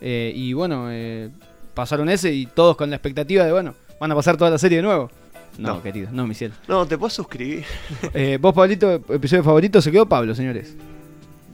Eh, 0.00 0.32
y 0.34 0.52
bueno, 0.52 0.86
eh, 0.90 1.30
pasaron 1.74 2.08
ese 2.08 2.32
y 2.32 2.46
todos 2.46 2.76
con 2.76 2.90
la 2.90 2.96
expectativa 2.96 3.44
de, 3.44 3.52
bueno, 3.52 3.74
van 4.00 4.10
a 4.12 4.14
pasar 4.14 4.36
toda 4.36 4.50
la 4.50 4.58
serie 4.58 4.78
de 4.78 4.82
nuevo. 4.82 5.10
No, 5.58 5.74
No. 5.76 5.82
querido, 5.82 6.08
no, 6.12 6.26
mi 6.26 6.34
cielo. 6.34 6.54
No, 6.66 6.86
te 6.86 6.96
puedes 6.96 7.12
suscribir. 7.14 7.64
Eh, 8.14 8.38
vos, 8.40 8.54
Pablito, 8.54 8.90
episodio 9.10 9.44
favorito, 9.44 9.80
se 9.82 9.90
quedó 9.92 10.06
Pablo, 10.06 10.34
señores. 10.34 10.74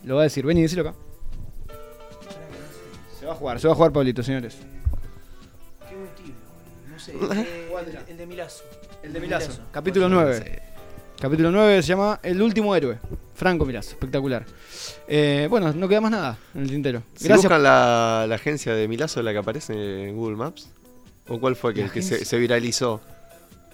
Lo 0.04 0.14
va 0.16 0.20
a 0.22 0.24
decir, 0.24 0.46
ven 0.46 0.58
y 0.58 0.62
decilo 0.62 0.82
acá. 0.82 0.94
Se 3.28 3.32
va 3.32 3.36
a 3.36 3.40
jugar, 3.40 3.60
se 3.60 3.66
va 3.68 3.72
a 3.74 3.76
jugar 3.76 3.92
Pablito, 3.92 4.22
señores. 4.22 4.56
Qué 5.86 5.94
buen 5.94 6.08
tibio. 6.16 6.34
No 6.90 6.98
sé, 6.98 7.12
el, 7.90 7.98
el 8.08 8.16
de 8.16 8.26
Milazo. 8.26 8.64
El 9.02 9.12
de 9.12 9.20
Milazo. 9.20 9.60
Capítulo 9.70 10.08
9. 10.08 10.62
Capítulo 11.20 11.50
9 11.50 11.82
se 11.82 11.88
llama 11.88 12.20
El 12.22 12.40
último 12.40 12.74
héroe. 12.74 12.98
Franco 13.34 13.66
Milazo, 13.66 13.90
espectacular. 13.90 14.46
Eh, 15.06 15.46
bueno, 15.50 15.74
no 15.74 15.86
queda 15.88 16.00
más 16.00 16.10
nada 16.10 16.38
en 16.54 16.62
el 16.62 16.70
tintero. 16.70 17.02
Si 17.16 17.26
Gracias. 17.26 17.44
buscan 17.44 17.62
la, 17.62 18.24
la 18.26 18.34
agencia 18.36 18.72
de 18.74 18.88
Milazo, 18.88 19.22
la 19.22 19.32
que 19.32 19.38
aparece 19.38 20.08
en 20.08 20.16
Google 20.16 20.36
Maps, 20.36 20.70
¿o 21.28 21.38
cuál 21.38 21.54
fue 21.54 21.74
que, 21.74 21.82
La 21.82 21.90
que 21.92 22.00
se, 22.00 22.24
se 22.24 22.38
viralizó? 22.38 23.02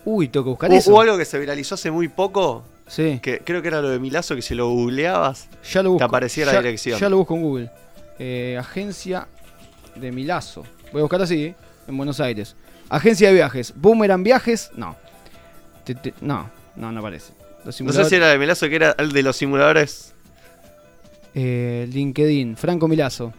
Uy, 0.05 0.27
tengo 0.29 0.45
que 0.47 0.51
buscar 0.51 0.71
Hubo- 0.71 0.79
eso. 0.79 0.91
Hubo 0.91 1.01
algo 1.01 1.17
que 1.17 1.25
se 1.25 1.39
viralizó 1.39 1.77
hace 1.77 1.93
muy 1.93 2.09
poco, 2.09 2.65
Sí, 2.89 3.21
que 3.23 3.39
creo 3.39 3.63
que 3.63 3.69
era 3.69 3.81
lo 3.81 3.89
de 3.91 4.01
Milazo, 4.01 4.35
que 4.35 4.43
si 4.43 4.55
lo 4.57 4.69
googleabas, 4.69 5.49
ya 5.73 5.83
lo 5.85 5.91
busco. 5.93 5.99
te 6.01 6.05
aparecía 6.05 6.45
la 6.45 6.61
dirección. 6.61 6.99
Ya 6.99 7.09
lo 7.09 7.19
busco 7.19 7.35
en 7.37 7.43
Google. 7.43 7.71
Eh, 8.19 8.57
agencia 8.59 9.29
de 9.97 10.13
Milazo. 10.13 10.65
Voy 10.93 11.01
a 11.01 11.03
buscar 11.05 11.23
así, 11.23 11.45
¿eh? 11.47 11.55
en 11.89 11.97
Buenos 11.97 12.21
Aires. 12.21 12.55
Agencia 12.89 13.29
de 13.29 13.35
viajes. 13.35 13.73
Boomerang 13.77 14.23
Viajes, 14.23 14.71
no. 14.77 14.97
Te- 15.85 15.95
te- 15.95 16.15
no, 16.21 16.51
no, 16.77 16.93
no 16.93 17.01
aparece. 17.01 17.33
Los 17.65 17.81
no 17.81 17.93
sé 17.93 18.05
si 18.05 18.15
era 18.17 18.29
de 18.29 18.39
Milazo, 18.39 18.69
que 18.69 18.77
era 18.77 18.95
el 18.99 19.13
de 19.13 19.23
los 19.23 19.37
simuladores. 19.37 20.13
Eh, 21.35 21.89
LinkedIn, 21.91 22.57
Franco 22.57 22.87
Milazo. 22.89 23.33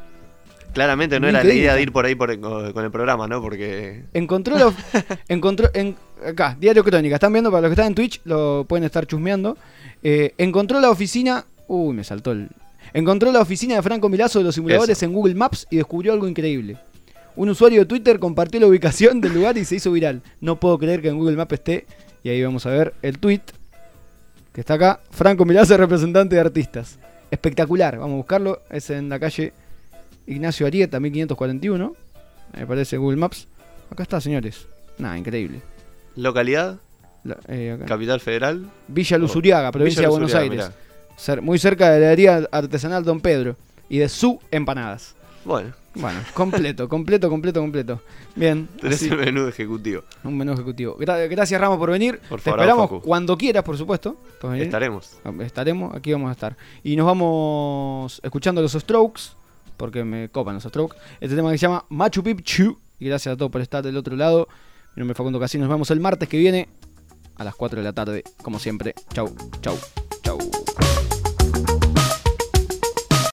Claramente 0.73 1.19
no 1.21 1.29
era 1.29 1.41
la 1.41 1.53
idea 1.53 1.73
de 1.75 1.81
ir 1.83 1.91
por 1.93 2.05
ahí 2.05 2.15
por- 2.15 2.37
con 2.73 2.83
el 2.83 2.91
programa, 2.91 3.27
¿no? 3.27 3.41
Porque 3.41 4.03
Encontró 4.13 4.73
encontró 5.29 5.69
en, 5.73 5.95
acá, 6.27 6.57
Diario 6.59 6.83
Crónica. 6.83 7.15
Están 7.15 7.31
viendo, 7.31 7.49
para 7.49 7.61
los 7.61 7.69
que 7.69 7.73
están 7.73 7.87
en 7.87 7.95
Twitch, 7.95 8.19
lo 8.25 8.65
pueden 8.67 8.83
estar 8.83 9.07
chusmeando. 9.07 9.57
Eh, 10.03 10.33
encontró 10.37 10.81
la 10.81 10.89
oficina. 10.89 11.45
Uy, 11.67 11.95
me 11.95 12.03
saltó 12.03 12.31
el. 12.33 12.49
Encontró 12.95 13.29
la 13.31 13.41
oficina 13.41 13.75
de 13.75 13.81
Franco 13.81 14.07
Milazo 14.07 14.39
de 14.39 14.45
los 14.45 14.55
simuladores 14.55 14.97
Eso. 14.97 15.05
en 15.05 15.11
Google 15.13 15.35
Maps 15.35 15.67
y 15.69 15.75
descubrió 15.75 16.13
algo 16.13 16.27
increíble. 16.29 16.77
Un 17.35 17.49
usuario 17.49 17.81
de 17.81 17.85
Twitter 17.85 18.19
compartió 18.19 18.57
la 18.61 18.67
ubicación 18.67 19.19
del 19.19 19.33
lugar 19.33 19.57
y 19.57 19.65
se 19.65 19.75
hizo 19.75 19.91
viral. 19.91 20.21
No 20.39 20.59
puedo 20.61 20.77
creer 20.79 21.01
que 21.01 21.09
en 21.09 21.17
Google 21.17 21.35
Maps 21.35 21.53
esté. 21.53 21.85
Y 22.23 22.29
ahí 22.29 22.41
vamos 22.41 22.65
a 22.65 22.69
ver 22.69 22.93
el 23.01 23.19
tweet 23.19 23.41
que 24.53 24.61
está 24.61 24.75
acá. 24.75 25.01
Franco 25.11 25.43
Milazo, 25.43 25.75
representante 25.75 26.35
de 26.35 26.41
artistas. 26.41 26.97
Espectacular. 27.29 27.97
Vamos 27.97 28.13
a 28.13 28.17
buscarlo. 28.17 28.61
Es 28.69 28.89
en 28.89 29.09
la 29.09 29.19
calle 29.19 29.51
Ignacio 30.25 30.65
Arieta, 30.65 30.97
1541. 31.01 31.93
Me 32.57 32.65
parece 32.65 32.95
Google 32.95 33.17
Maps. 33.17 33.49
Acá 33.91 34.03
está, 34.03 34.21
señores. 34.21 34.67
Nada, 34.97 35.17
increíble. 35.17 35.61
localidad, 36.15 36.77
La- 37.25 37.37
eh, 37.49 37.73
acá. 37.73 37.83
capital 37.85 38.21
federal. 38.21 38.69
Villa 38.87 39.17
Luzuriaga, 39.17 39.69
provincia 39.73 39.99
Villa 39.99 40.07
de 40.07 40.11
Buenos 40.11 40.33
Aires. 40.33 40.71
Muy 41.41 41.57
cerca 41.59 41.85
de 41.85 41.91
la 41.91 41.97
heladería 41.97 42.47
artesanal 42.51 43.03
Don 43.03 43.19
Pedro. 43.21 43.55
Y 43.89 43.99
de 43.99 44.09
su 44.09 44.39
empanadas. 44.51 45.15
Bueno, 45.45 45.73
Bueno, 45.93 46.19
completo, 46.33 46.89
completo, 46.89 47.29
completo, 47.29 47.61
completo. 47.61 48.01
Bien. 48.35 48.67
tenés 48.81 48.97
así, 48.97 49.09
el 49.09 49.17
menú 49.17 49.47
ejecutivo. 49.47 50.01
un 50.23 50.35
menú 50.37 50.53
ejecutivo. 50.53 50.97
Gra- 50.97 51.29
gracias, 51.29 51.61
Ramos, 51.61 51.77
por 51.77 51.91
venir. 51.91 52.19
Por 52.27 52.39
Te 52.41 52.45
favor, 52.49 52.59
esperamos 52.61 52.89
Facu. 52.89 53.01
cuando 53.01 53.37
quieras, 53.37 53.63
por 53.63 53.77
supuesto. 53.77 54.15
Puedes 54.41 54.53
venir. 54.53 54.65
Estaremos. 54.65 55.11
Estaremos, 55.41 55.95
aquí 55.95 56.11
vamos 56.11 56.29
a 56.29 56.31
estar. 56.31 56.57
Y 56.83 56.95
nos 56.95 57.05
vamos 57.05 58.19
escuchando 58.23 58.61
los 58.61 58.71
Strokes, 58.73 59.21
porque 59.77 60.03
me 60.03 60.29
copan 60.29 60.55
los 60.55 60.63
Strokes. 60.63 60.97
Este 61.21 61.35
tema 61.35 61.51
que 61.51 61.57
se 61.59 61.67
llama 61.67 61.85
Machu 61.89 62.23
Picchu. 62.23 62.79
Y 62.99 63.05
gracias 63.07 63.33
a 63.33 63.37
todos 63.37 63.51
por 63.51 63.61
estar 63.61 63.83
del 63.83 63.97
otro 63.97 64.15
lado. 64.15 64.47
Mi 64.95 65.01
nombre 65.01 65.13
es 65.13 65.17
Facundo 65.17 65.39
Casino. 65.39 65.65
Nos 65.65 65.71
vemos 65.73 65.91
el 65.91 65.99
martes 65.99 66.27
que 66.27 66.37
viene. 66.37 66.67
a 67.37 67.43
las 67.43 67.53
4 67.53 67.79
de 67.79 67.83
la 67.83 67.93
tarde, 67.93 68.23
como 68.41 68.57
siempre. 68.59 68.95
Chau, 69.13 69.29
chau. 69.61 69.77